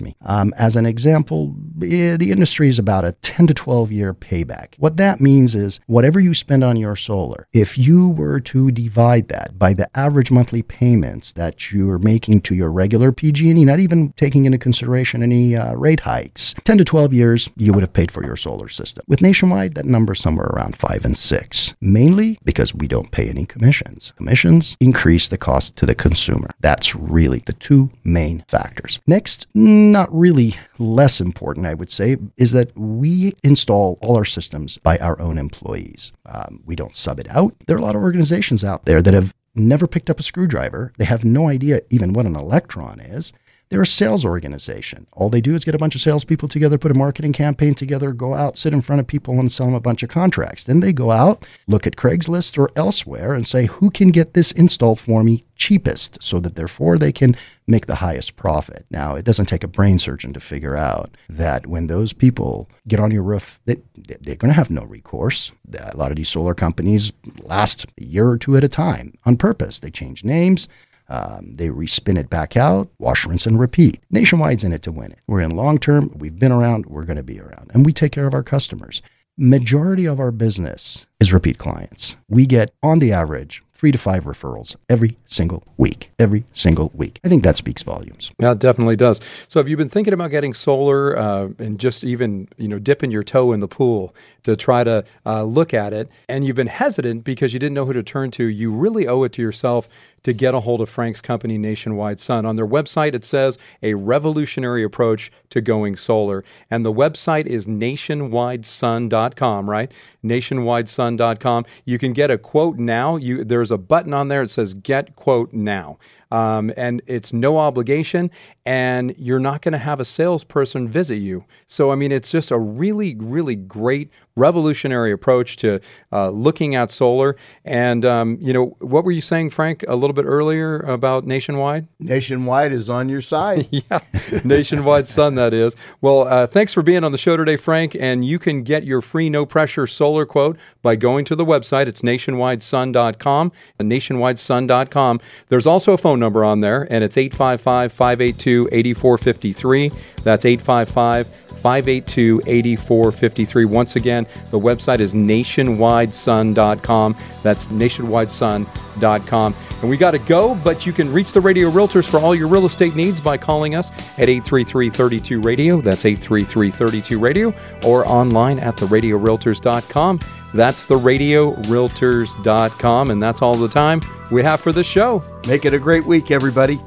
me. 0.00 0.16
Um, 0.22 0.52
as 0.56 0.76
an 0.76 0.86
example, 0.86 1.54
eh, 1.82 2.16
the 2.16 2.30
industry 2.30 2.68
is 2.68 2.78
about 2.78 3.04
a 3.04 3.12
10 3.12 3.46
to 3.48 3.54
12 3.54 3.92
year 3.92 4.14
payback. 4.14 4.74
What 4.78 4.96
that 4.96 5.20
means 5.20 5.54
is 5.54 5.80
whatever 5.86 6.20
you 6.20 6.34
spend 6.34 6.64
on 6.64 6.76
your 6.76 6.96
solar, 6.96 7.46
if 7.52 7.78
you 7.78 8.08
were 8.08 8.40
to 8.40 8.70
divide 8.70 9.19
that 9.28 9.58
by 9.58 9.74
the 9.74 9.88
average 9.96 10.30
monthly 10.30 10.62
payments 10.62 11.32
that 11.32 11.72
you're 11.72 11.98
making 11.98 12.40
to 12.42 12.54
your 12.54 12.70
regular 12.70 13.12
PG&E, 13.12 13.64
not 13.64 13.80
even 13.80 14.12
taking 14.12 14.44
into 14.44 14.58
consideration 14.58 15.22
any 15.22 15.56
uh, 15.56 15.74
rate 15.74 16.00
hikes, 16.00 16.54
10 16.64 16.78
to 16.78 16.84
12 16.84 17.12
years, 17.12 17.48
you 17.56 17.72
would 17.72 17.82
have 17.82 17.92
paid 17.92 18.10
for 18.10 18.24
your 18.24 18.36
solar 18.36 18.68
system. 18.68 19.04
With 19.08 19.22
Nationwide, 19.22 19.74
that 19.74 19.86
number 19.86 20.12
is 20.12 20.20
somewhere 20.20 20.46
around 20.46 20.76
five 20.76 21.04
and 21.04 21.16
six, 21.16 21.74
mainly 21.80 22.38
because 22.44 22.74
we 22.74 22.88
don't 22.88 23.10
pay 23.10 23.28
any 23.28 23.46
commissions. 23.46 24.12
Commissions 24.16 24.76
increase 24.80 25.28
the 25.28 25.38
cost 25.38 25.76
to 25.76 25.86
the 25.86 25.94
consumer. 25.94 26.48
That's 26.60 26.94
really 26.94 27.42
the 27.46 27.52
two 27.54 27.90
main 28.04 28.44
factors. 28.48 29.00
Next, 29.06 29.46
not 29.54 30.08
really 30.14 30.56
less 30.78 31.20
important, 31.20 31.66
I 31.66 31.74
would 31.74 31.90
say, 31.90 32.16
is 32.36 32.52
that 32.52 32.76
we 32.76 33.34
install 33.42 33.98
all 34.00 34.16
our 34.16 34.24
systems 34.24 34.78
by 34.78 34.98
our 34.98 35.20
own 35.20 35.38
employees. 35.38 36.12
Um, 36.26 36.62
we 36.64 36.76
don't 36.76 36.94
sub 36.94 37.18
it 37.18 37.26
out. 37.30 37.54
There 37.66 37.76
are 37.76 37.80
a 37.80 37.84
lot 37.84 37.96
of 37.96 38.02
organizations 38.02 38.64
out 38.64 38.84
there 38.84 39.02
that 39.02 39.09
have 39.14 39.34
never 39.54 39.86
picked 39.86 40.10
up 40.10 40.20
a 40.20 40.22
screwdriver. 40.22 40.92
They 40.98 41.04
have 41.04 41.24
no 41.24 41.48
idea 41.48 41.82
even 41.90 42.12
what 42.12 42.26
an 42.26 42.36
electron 42.36 43.00
is. 43.00 43.32
They're 43.70 43.82
a 43.82 43.86
sales 43.86 44.24
organization. 44.24 45.06
All 45.12 45.30
they 45.30 45.40
do 45.40 45.54
is 45.54 45.64
get 45.64 45.76
a 45.76 45.78
bunch 45.78 45.94
of 45.94 46.00
salespeople 46.00 46.48
together, 46.48 46.76
put 46.76 46.90
a 46.90 46.94
marketing 46.94 47.32
campaign 47.32 47.74
together, 47.74 48.10
go 48.12 48.34
out, 48.34 48.58
sit 48.58 48.72
in 48.72 48.80
front 48.80 48.98
of 48.98 49.06
people, 49.06 49.38
and 49.38 49.50
sell 49.50 49.66
them 49.66 49.76
a 49.76 49.80
bunch 49.80 50.02
of 50.02 50.08
contracts. 50.08 50.64
Then 50.64 50.80
they 50.80 50.92
go 50.92 51.12
out, 51.12 51.46
look 51.68 51.86
at 51.86 51.94
Craigslist 51.94 52.58
or 52.58 52.68
elsewhere, 52.74 53.32
and 53.32 53.46
say, 53.46 53.66
who 53.66 53.88
can 53.90 54.08
get 54.08 54.34
this 54.34 54.50
installed 54.52 54.98
for 54.98 55.22
me 55.22 55.44
cheapest 55.54 56.20
so 56.20 56.40
that 56.40 56.56
therefore 56.56 56.98
they 56.98 57.12
can 57.12 57.36
make 57.68 57.86
the 57.86 57.94
highest 57.94 58.34
profit. 58.34 58.86
Now, 58.90 59.14
it 59.14 59.24
doesn't 59.24 59.46
take 59.46 59.62
a 59.62 59.68
brain 59.68 59.98
surgeon 59.98 60.32
to 60.32 60.40
figure 60.40 60.76
out 60.76 61.16
that 61.28 61.68
when 61.68 61.86
those 61.86 62.12
people 62.12 62.68
get 62.88 62.98
on 62.98 63.12
your 63.12 63.22
roof, 63.22 63.60
they, 63.66 63.76
they're 63.94 64.34
going 64.34 64.50
to 64.50 64.58
have 64.58 64.70
no 64.70 64.82
recourse. 64.82 65.52
A 65.78 65.96
lot 65.96 66.10
of 66.10 66.16
these 66.16 66.28
solar 66.28 66.54
companies 66.54 67.12
last 67.42 67.86
a 68.00 68.04
year 68.04 68.28
or 68.28 68.36
two 68.36 68.56
at 68.56 68.64
a 68.64 68.68
time 68.68 69.12
on 69.26 69.36
purpose. 69.36 69.78
They 69.78 69.92
change 69.92 70.24
names. 70.24 70.66
Um, 71.10 71.56
they 71.56 71.68
respin 71.68 72.16
it 72.16 72.30
back 72.30 72.56
out, 72.56 72.88
wash, 72.98 73.26
rinse, 73.26 73.44
and 73.44 73.58
repeat. 73.58 74.00
Nationwide's 74.10 74.64
in 74.64 74.72
it 74.72 74.82
to 74.82 74.92
win 74.92 75.10
it. 75.10 75.18
We're 75.26 75.40
in 75.40 75.50
long 75.50 75.78
term. 75.78 76.12
We've 76.16 76.38
been 76.38 76.52
around. 76.52 76.86
We're 76.86 77.04
going 77.04 77.16
to 77.16 77.22
be 77.24 77.40
around. 77.40 77.70
And 77.74 77.84
we 77.84 77.92
take 77.92 78.12
care 78.12 78.26
of 78.26 78.34
our 78.34 78.44
customers. 78.44 79.02
Majority 79.36 80.06
of 80.06 80.20
our 80.20 80.30
business 80.30 81.06
is 81.18 81.32
repeat 81.32 81.58
clients. 81.58 82.16
We 82.28 82.46
get, 82.46 82.72
on 82.82 83.00
the 83.00 83.12
average, 83.12 83.62
three 83.80 83.90
to 83.90 83.96
five 83.96 84.24
referrals 84.24 84.76
every 84.90 85.16
single 85.24 85.64
week. 85.78 86.10
Every 86.18 86.44
single 86.52 86.90
week. 86.92 87.18
I 87.24 87.30
think 87.30 87.42
that 87.44 87.56
speaks 87.56 87.82
volumes. 87.82 88.30
Yeah, 88.38 88.52
it 88.52 88.58
definitely 88.58 88.96
does. 88.96 89.20
So, 89.48 89.58
have 89.58 89.70
you 89.70 89.76
been 89.78 89.88
thinking 89.88 90.12
about 90.12 90.30
getting 90.30 90.52
solar 90.52 91.16
uh, 91.16 91.48
and 91.58 91.78
just 91.78 92.04
even 92.04 92.48
you 92.58 92.68
know 92.68 92.78
dipping 92.78 93.10
your 93.10 93.22
toe 93.22 93.52
in 93.52 93.60
the 93.60 93.68
pool 93.68 94.14
to 94.42 94.54
try 94.54 94.84
to 94.84 95.02
uh, 95.24 95.44
look 95.44 95.72
at 95.72 95.94
it, 95.94 96.10
and 96.28 96.44
you've 96.44 96.56
been 96.56 96.66
hesitant 96.66 97.24
because 97.24 97.54
you 97.54 97.58
didn't 97.58 97.72
know 97.72 97.86
who 97.86 97.94
to 97.94 98.02
turn 98.02 98.30
to? 98.32 98.44
You 98.44 98.70
really 98.70 99.08
owe 99.08 99.22
it 99.22 99.32
to 99.32 99.42
yourself 99.42 99.88
to 100.22 100.32
get 100.32 100.54
a 100.54 100.60
hold 100.60 100.80
of 100.80 100.88
Frank's 100.88 101.20
company, 101.20 101.58
Nationwide 101.58 102.20
Sun. 102.20 102.46
On 102.46 102.56
their 102.56 102.66
website, 102.66 103.14
it 103.14 103.24
says 103.24 103.58
a 103.82 103.94
revolutionary 103.94 104.82
approach 104.82 105.30
to 105.50 105.60
going 105.60 105.96
solar. 105.96 106.44
And 106.70 106.84
the 106.84 106.92
website 106.92 107.46
is 107.46 107.66
nationwidesun.com, 107.66 109.70
right? 109.70 109.92
Nationwidesun.com. 110.24 111.66
You 111.84 111.98
can 111.98 112.12
get 112.12 112.30
a 112.30 112.38
quote 112.38 112.78
now. 112.78 113.16
You, 113.16 113.44
there's 113.44 113.70
a 113.70 113.78
button 113.78 114.14
on 114.14 114.28
there 114.28 114.42
that 114.42 114.48
says 114.48 114.74
get 114.74 115.16
quote 115.16 115.52
now. 115.52 115.98
Um, 116.30 116.72
and 116.76 117.02
it's 117.06 117.32
no 117.32 117.58
obligation, 117.58 118.30
and 118.64 119.14
you're 119.18 119.40
not 119.40 119.62
going 119.62 119.72
to 119.72 119.78
have 119.78 120.00
a 120.00 120.04
salesperson 120.04 120.88
visit 120.88 121.16
you. 121.16 121.44
So, 121.66 121.90
I 121.90 121.94
mean, 121.94 122.12
it's 122.12 122.30
just 122.30 122.50
a 122.50 122.58
really, 122.58 123.16
really 123.16 123.56
great 123.56 124.10
revolutionary 124.36 125.12
approach 125.12 125.56
to 125.56 125.80
uh, 126.12 126.30
looking 126.30 126.74
at 126.74 126.90
solar. 126.90 127.36
And, 127.64 128.04
um, 128.04 128.38
you 128.40 128.52
know, 128.52 128.76
what 128.78 129.04
were 129.04 129.10
you 129.10 129.20
saying, 129.20 129.50
Frank, 129.50 129.84
a 129.88 129.96
little 129.96 130.14
bit 130.14 130.24
earlier 130.24 130.78
about 130.78 131.26
Nationwide? 131.26 131.86
Nationwide 131.98 132.72
is 132.72 132.88
on 132.88 133.08
your 133.08 133.20
side. 133.20 133.68
yeah, 133.70 134.00
Nationwide 134.44 135.08
Sun, 135.08 135.34
that 135.34 135.52
is. 135.52 135.76
Well, 136.00 136.26
uh, 136.26 136.46
thanks 136.46 136.72
for 136.72 136.82
being 136.82 137.04
on 137.04 137.12
the 137.12 137.18
show 137.18 137.36
today, 137.36 137.56
Frank. 137.56 137.94
And 137.98 138.24
you 138.24 138.38
can 138.38 138.62
get 138.62 138.84
your 138.84 139.00
free 139.00 139.28
no 139.28 139.44
pressure 139.44 139.86
solar 139.86 140.24
quote 140.24 140.56
by 140.80 140.96
going 140.96 141.24
to 141.26 141.36
the 141.36 141.44
website. 141.44 141.86
It's 141.86 142.02
nationwidesun.com, 142.02 143.52
nationwidesun.com. 143.78 145.20
There's 145.48 145.66
also 145.66 145.92
a 145.92 145.98
phone 145.98 146.19
number 146.20 146.44
on 146.44 146.60
there, 146.60 146.86
and 146.90 147.02
it's 147.02 147.16
855 147.16 147.92
582 147.92 148.68
8453. 148.70 149.90
That's 150.22 150.44
855 150.44 151.49
582 151.50 152.42
8453. 152.46 153.64
Once 153.64 153.96
again, 153.96 154.26
the 154.50 154.58
website 154.58 155.00
is 155.00 155.14
nationwidesun.com. 155.14 157.16
That's 157.42 157.66
nationwidesun.com. 157.68 159.54
And 159.80 159.88
we 159.88 159.96
got 159.96 160.10
to 160.10 160.18
go, 160.18 160.56
but 160.56 160.84
you 160.84 160.92
can 160.92 161.10
reach 161.12 161.32
the 161.32 161.40
Radio 161.40 161.70
Realtors 161.70 162.06
for 162.08 162.18
all 162.18 162.34
your 162.34 162.48
real 162.48 162.66
estate 162.66 162.94
needs 162.94 163.18
by 163.20 163.38
calling 163.38 163.74
us 163.74 163.90
at 164.18 164.28
833 164.28 164.90
32 164.90 165.40
Radio. 165.40 165.80
That's 165.80 166.04
833 166.04 166.70
32 166.70 167.18
Radio, 167.18 167.54
or 167.86 168.06
online 168.06 168.58
at 168.58 168.76
theradiorealtors.com. 168.76 170.20
That's 170.52 170.84
theradiorealtors.com. 170.86 173.10
And 173.10 173.22
that's 173.22 173.42
all 173.42 173.54
the 173.54 173.68
time 173.68 174.00
we 174.30 174.42
have 174.42 174.60
for 174.60 174.72
the 174.72 174.84
show. 174.84 175.22
Make 175.48 175.64
it 175.64 175.72
a 175.74 175.78
great 175.78 176.04
week, 176.04 176.30
everybody. 176.30 176.78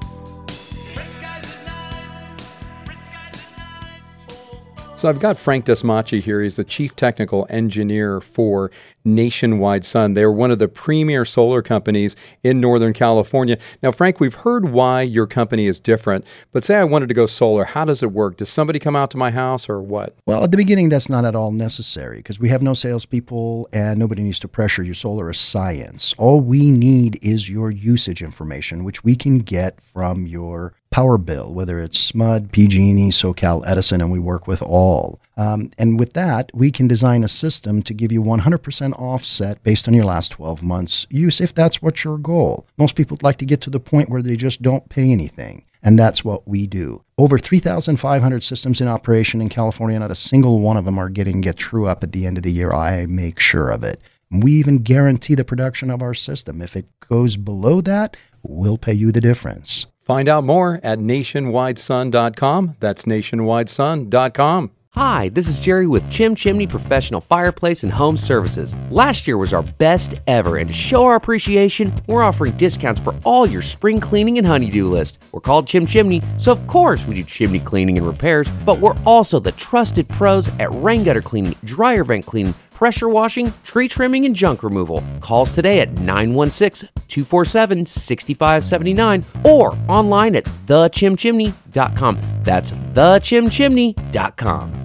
So 5.04 5.10
I've 5.10 5.20
got 5.20 5.38
Frank 5.38 5.66
Dasmacci 5.66 6.22
here. 6.22 6.42
He's 6.42 6.56
the 6.56 6.64
chief 6.64 6.96
technical 6.96 7.46
engineer 7.50 8.22
for 8.22 8.72
Nationwide 9.04 9.84
Sun. 9.84 10.14
They're 10.14 10.32
one 10.32 10.50
of 10.50 10.60
the 10.60 10.70
premier 10.70 11.26
solar 11.26 11.62
companies 11.62 12.16
in 12.42 12.62
Northern 12.62 12.94
California. 12.94 13.58
Now, 13.82 13.92
Frank, 13.92 14.22
we've 14.22 14.34
heard 14.34 14.70
why 14.70 15.02
your 15.02 15.28
company 15.28 15.66
is 15.66 15.82
different, 15.82 16.26
but 16.54 16.64
say 16.64 16.78
I 16.78 16.86
wanted 16.86 17.10
to 17.10 17.14
go 17.14 17.26
solar, 17.26 17.66
how 17.66 17.84
does 17.84 18.02
it 18.02 18.14
work? 18.14 18.38
Does 18.38 18.48
somebody 18.48 18.80
come 18.80 18.96
out 18.96 19.12
to 19.12 19.18
my 19.18 19.30
house 19.30 19.68
or 19.68 19.82
what? 19.82 20.16
Well, 20.26 20.46
at 20.46 20.52
the 20.52 20.58
beginning, 20.58 20.88
that's 20.88 21.10
not 21.10 21.26
at 21.26 21.36
all 21.36 21.52
necessary 21.52 22.20
because 22.20 22.40
we 22.40 22.48
have 22.48 22.62
no 22.62 22.74
salespeople 22.74 23.68
and 23.74 24.00
nobody 24.00 24.24
needs 24.24 24.40
to 24.40 24.48
pressure 24.48 24.84
you. 24.84 24.94
Solar 24.94 25.30
is 25.30 25.38
science. 25.38 26.16
All 26.18 26.40
we 26.40 26.72
need 26.72 27.20
is 27.22 27.50
your 27.50 27.72
usage 27.72 28.24
information, 28.24 28.86
which 28.86 29.04
we 29.04 29.18
can 29.18 29.40
get 29.40 29.82
from 29.82 30.26
your 30.28 30.76
power 30.94 31.18
bill, 31.18 31.52
whether 31.52 31.80
it's 31.80 32.12
SMUD, 32.12 32.52
PG&E, 32.52 33.10
SoCal 33.10 33.64
Edison, 33.66 34.00
and 34.00 34.12
we 34.12 34.20
work 34.20 34.46
with 34.46 34.62
all. 34.62 35.20
Um, 35.36 35.72
and 35.80 35.98
with 36.00 36.14
that, 36.14 36.52
we 36.54 36.70
can 36.70 36.88
design 36.88 37.24
a 37.24 37.28
system 37.28 37.82
to 37.82 37.96
give 37.96 38.12
you 38.12 38.22
100% 38.22 38.94
offset 39.00 39.64
based 39.64 39.88
on 39.88 39.96
your 39.96 40.06
last 40.06 40.30
12 40.34 40.62
months 40.62 41.08
use, 41.10 41.42
if 41.42 41.52
that's 41.52 41.82
what 41.82 42.04
your 42.04 42.20
goal. 42.20 42.68
Most 42.78 42.96
people 42.96 43.18
like 43.24 43.40
to 43.40 43.46
get 43.46 43.60
to 43.62 43.72
the 43.72 43.80
point 43.80 44.08
where 44.08 44.22
they 44.22 44.36
just 44.36 44.62
don't 44.62 44.88
pay 44.88 45.12
anything. 45.12 45.66
And 45.82 45.98
that's 45.98 46.24
what 46.24 46.48
we 46.48 46.68
do. 46.68 47.04
Over 47.18 47.40
3,500 47.40 48.44
systems 48.44 48.80
in 48.80 48.88
operation 48.88 49.42
in 49.42 49.50
California, 49.50 49.98
not 49.98 50.12
a 50.12 50.16
single 50.16 50.60
one 50.60 50.78
of 50.78 50.86
them 50.86 51.00
are 51.00 51.10
getting 51.10 51.42
get 51.42 51.58
true 51.58 51.88
up 51.88 52.04
at 52.04 52.12
the 52.12 52.28
end 52.28 52.38
of 52.38 52.44
the 52.44 52.52
year. 52.52 52.72
I 52.72 53.08
make 53.08 53.40
sure 53.40 53.72
of 53.72 53.84
it. 53.84 54.00
We 54.30 54.52
even 54.54 54.78
guarantee 54.78 55.34
the 55.34 55.44
production 55.44 55.90
of 55.90 56.04
our 56.04 56.14
system. 56.14 56.62
If 56.62 56.76
it 56.76 56.86
goes 57.00 57.36
below 57.36 57.82
that, 57.82 58.16
we'll 58.44 58.78
pay 58.78 58.94
you 58.94 59.12
the 59.12 59.22
difference. 59.22 59.88
Find 60.04 60.28
out 60.28 60.44
more 60.44 60.82
at 60.84 61.00
nationwidesun.com. 61.00 62.76
That's 62.80 63.06
nationwidesun.com. 63.06 64.72
Hi, 64.96 65.30
this 65.30 65.48
is 65.48 65.60
Jerry 65.60 65.88
with 65.88 66.08
Chim 66.12 66.36
Chimney 66.36 66.68
Professional 66.68 67.20
Fireplace 67.20 67.82
and 67.82 67.92
Home 67.92 68.16
Services. 68.16 68.76
Last 68.92 69.26
year 69.26 69.40
was 69.40 69.52
our 69.52 69.64
best 69.64 70.14
ever, 70.28 70.58
and 70.58 70.68
to 70.68 70.74
show 70.74 71.06
our 71.06 71.16
appreciation, 71.16 71.92
we're 72.06 72.22
offering 72.22 72.56
discounts 72.58 73.02
for 73.02 73.16
all 73.24 73.48
your 73.48 73.64
spring 73.64 74.00
cleaning 74.00 74.38
and 74.38 74.46
honeydew 74.46 74.88
list. 74.88 75.18
We're 75.32 75.40
called 75.40 75.66
Chim 75.66 75.88
Chimney, 75.88 76.22
so 76.38 76.52
of 76.52 76.68
course 76.68 77.08
we 77.08 77.16
do 77.16 77.24
chimney 77.24 77.60
cleaning 77.60 77.98
and 77.98 78.06
repairs, 78.06 78.48
but 78.68 78.80
we're 78.80 78.94
also 79.04 79.40
the 79.40 79.54
trusted 79.54 80.08
pros 80.10 80.48
at 80.60 80.72
rain 80.74 81.04
gutter 81.04 81.24
cleaning, 81.24 81.56
dryer 81.64 82.04
vent 82.04 82.28
cleaning, 82.28 82.54
pressure 82.84 83.08
washing, 83.08 83.54
tree 83.64 83.88
trimming, 83.88 84.26
and 84.26 84.36
junk 84.36 84.62
removal. 84.62 85.02
Call 85.22 85.44
us 85.44 85.56
today 85.56 85.80
at 85.80 85.94
916 86.00 86.90
247 87.08 87.86
6579 87.86 89.24
or 89.46 89.74
online 89.88 90.36
at 90.36 90.44
thechimchimney.com. 90.44 92.20
That's 92.44 92.72
thechimchimney.com. 92.72 94.83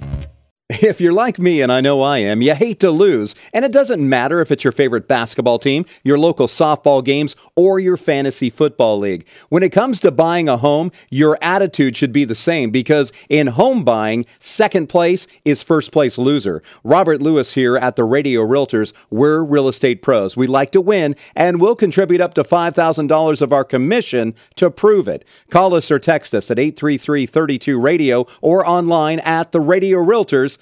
If 0.81 1.01
you're 1.01 1.13
like 1.13 1.39
me, 1.39 1.61
and 1.61 1.71
I 1.71 1.81
know 1.81 2.01
I 2.03 2.19
am, 2.19 2.43
you 2.43 2.53
hate 2.53 2.79
to 2.81 2.91
lose. 2.91 3.35
And 3.53 3.65
it 3.65 3.71
doesn't 3.71 4.07
matter 4.07 4.39
if 4.39 4.51
it's 4.51 4.63
your 4.63 4.71
favorite 4.71 5.07
basketball 5.07 5.57
team, 5.57 5.83
your 6.03 6.19
local 6.19 6.47
softball 6.47 7.03
games, 7.03 7.35
or 7.55 7.79
your 7.79 7.97
fantasy 7.97 8.51
football 8.51 8.99
league. 8.99 9.27
When 9.49 9.63
it 9.63 9.71
comes 9.71 9.99
to 10.01 10.11
buying 10.11 10.47
a 10.47 10.57
home, 10.57 10.91
your 11.09 11.39
attitude 11.41 11.97
should 11.97 12.13
be 12.13 12.23
the 12.23 12.35
same 12.35 12.69
because 12.69 13.11
in 13.29 13.47
home 13.47 13.83
buying, 13.83 14.27
second 14.39 14.89
place 14.89 15.25
is 15.43 15.63
first 15.63 15.91
place 15.91 16.19
loser. 16.19 16.61
Robert 16.83 17.19
Lewis 17.19 17.53
here 17.53 17.75
at 17.75 17.95
the 17.95 18.03
Radio 18.03 18.41
Realtors. 18.45 18.93
We're 19.09 19.43
real 19.43 19.67
estate 19.67 20.03
pros. 20.03 20.37
We 20.37 20.45
like 20.45 20.69
to 20.71 20.81
win, 20.81 21.15
and 21.35 21.59
we'll 21.59 21.75
contribute 21.75 22.21
up 22.21 22.35
to 22.35 22.43
$5,000 22.43 23.41
of 23.41 23.53
our 23.53 23.63
commission 23.63 24.35
to 24.55 24.69
prove 24.69 25.07
it. 25.07 25.25
Call 25.49 25.73
us 25.73 25.89
or 25.89 25.97
text 25.97 26.35
us 26.35 26.51
at 26.51 26.59
833 26.59 27.25
32 27.25 27.79
Radio 27.79 28.27
or 28.41 28.65
online 28.67 29.19
at 29.21 29.51
the 29.51 29.59
Radio 29.59 29.97
Realtors 29.99 30.58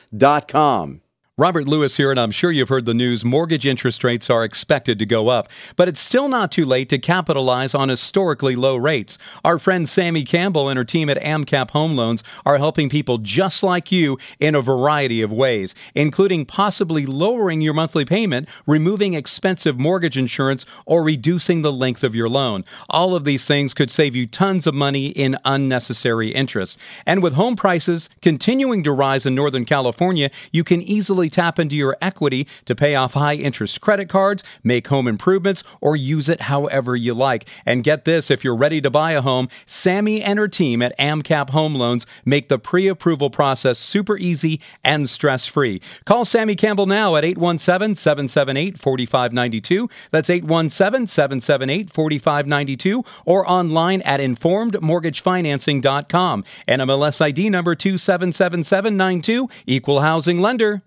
com. 0.48 1.02
Robert 1.40 1.68
Lewis 1.68 1.98
here, 1.98 2.10
and 2.10 2.20
I'm 2.20 2.32
sure 2.32 2.52
you've 2.52 2.70
heard 2.70 2.86
the 2.86 2.96
news. 2.96 3.24
Mortgage 3.24 3.68
interest 3.68 4.04
rates 4.04 4.28
are 4.28 4.44
expected 4.44 4.98
to 4.98 5.06
go 5.06 5.28
up, 5.28 5.52
but 5.76 5.88
it's 5.88 6.00
still 6.00 6.28
not 6.28 6.52
too 6.52 6.66
late 6.66 6.90
to 6.90 6.98
capitalize 6.98 7.76
on 7.76 7.90
historically 7.90 8.56
low 8.56 8.76
rates. 8.76 9.20
Our 9.46 9.60
friend 9.60 9.88
Sammy 9.88 10.24
Campbell 10.24 10.68
and 10.68 10.80
her 10.80 10.84
team 10.84 11.12
at 11.12 11.22
AMCAP 11.22 11.70
Home 11.70 11.96
Loans 11.96 12.24
are 12.44 12.58
helping 12.58 12.90
people 12.90 13.20
just 13.20 13.62
like 13.62 13.92
you 13.92 14.18
in 14.40 14.56
a 14.56 14.64
variety 14.64 15.22
of 15.22 15.32
ways, 15.32 15.76
including 15.94 16.44
possibly 16.44 17.06
lowering 17.06 17.62
your 17.62 17.76
monthly 17.76 18.04
payment, 18.04 18.50
removing 18.66 19.14
expensive 19.14 19.78
mortgage 19.78 20.18
insurance, 20.18 20.66
or 20.88 21.04
reducing 21.04 21.62
the 21.62 21.72
length 21.72 22.04
of 22.04 22.16
your 22.16 22.30
loan. 22.30 22.66
All 22.90 23.14
of 23.14 23.26
these 23.26 23.46
things 23.46 23.76
could 23.76 23.92
save 23.92 24.16
you 24.16 24.26
tons 24.26 24.66
of 24.66 24.74
money 24.74 25.10
in 25.10 25.38
unnecessary 25.46 26.34
interest. 26.34 26.80
And 27.06 27.22
with 27.22 27.34
home 27.34 27.56
prices 27.56 28.10
continuing 28.24 28.84
to 28.86 28.92
rise 28.92 29.28
in 29.28 29.36
Northern 29.36 29.66
California, 29.66 30.32
you 30.52 30.64
can 30.64 30.82
easily 30.82 31.27
tap 31.30 31.60
into 31.60 31.76
your 31.76 31.98
equity 32.02 32.48
to 32.66 32.76
pay 32.76 32.96
off 32.96 33.14
high 33.14 33.36
interest 33.36 33.82
credit 33.82 34.10
cards, 34.10 34.44
make 34.64 34.88
home 34.88 35.08
improvements, 35.08 35.64
or 35.82 35.96
use 35.96 36.30
it 36.30 36.42
however 36.42 36.96
you 36.96 37.14
like. 37.14 37.48
And 37.66 37.84
get 37.84 38.06
this 38.06 38.32
if 38.32 38.44
you're 38.44 38.56
ready 38.56 38.82
to 38.82 38.90
buy 38.90 39.12
a 39.12 39.22
home, 39.22 39.50
Sammy 39.66 40.22
and 40.22 40.40
her 40.40 40.48
team 40.48 40.82
at 40.82 40.98
AMCAP 40.98 41.50
Home 41.52 41.76
Loans 41.76 42.06
make 42.26 42.50
the 42.50 42.60
pre 42.60 42.88
approval 42.88 43.30
process 43.30 43.80
super 43.80 44.18
easy 44.18 44.60
and 44.84 45.10
stress 45.10 45.46
free. 45.46 45.82
Call 46.06 46.26
Sammy 46.26 46.56
Campbell 46.56 46.86
now 46.86 47.16
at 47.16 47.26
817 47.26 47.96
778 47.96 48.80
4592. 48.80 49.90
That's 50.12 50.30
817 50.30 51.08
778 51.08 51.92
4592 51.92 53.04
or 53.26 53.50
online 53.50 54.02
at 54.02 54.20
informedmortgagefinancing.com. 54.20 56.44
NMLS 56.68 57.22
ID 57.22 57.50
number 57.50 57.74
277792, 57.76 59.50
equal 59.66 60.02
housing 60.02 60.40
lender. 60.40 60.82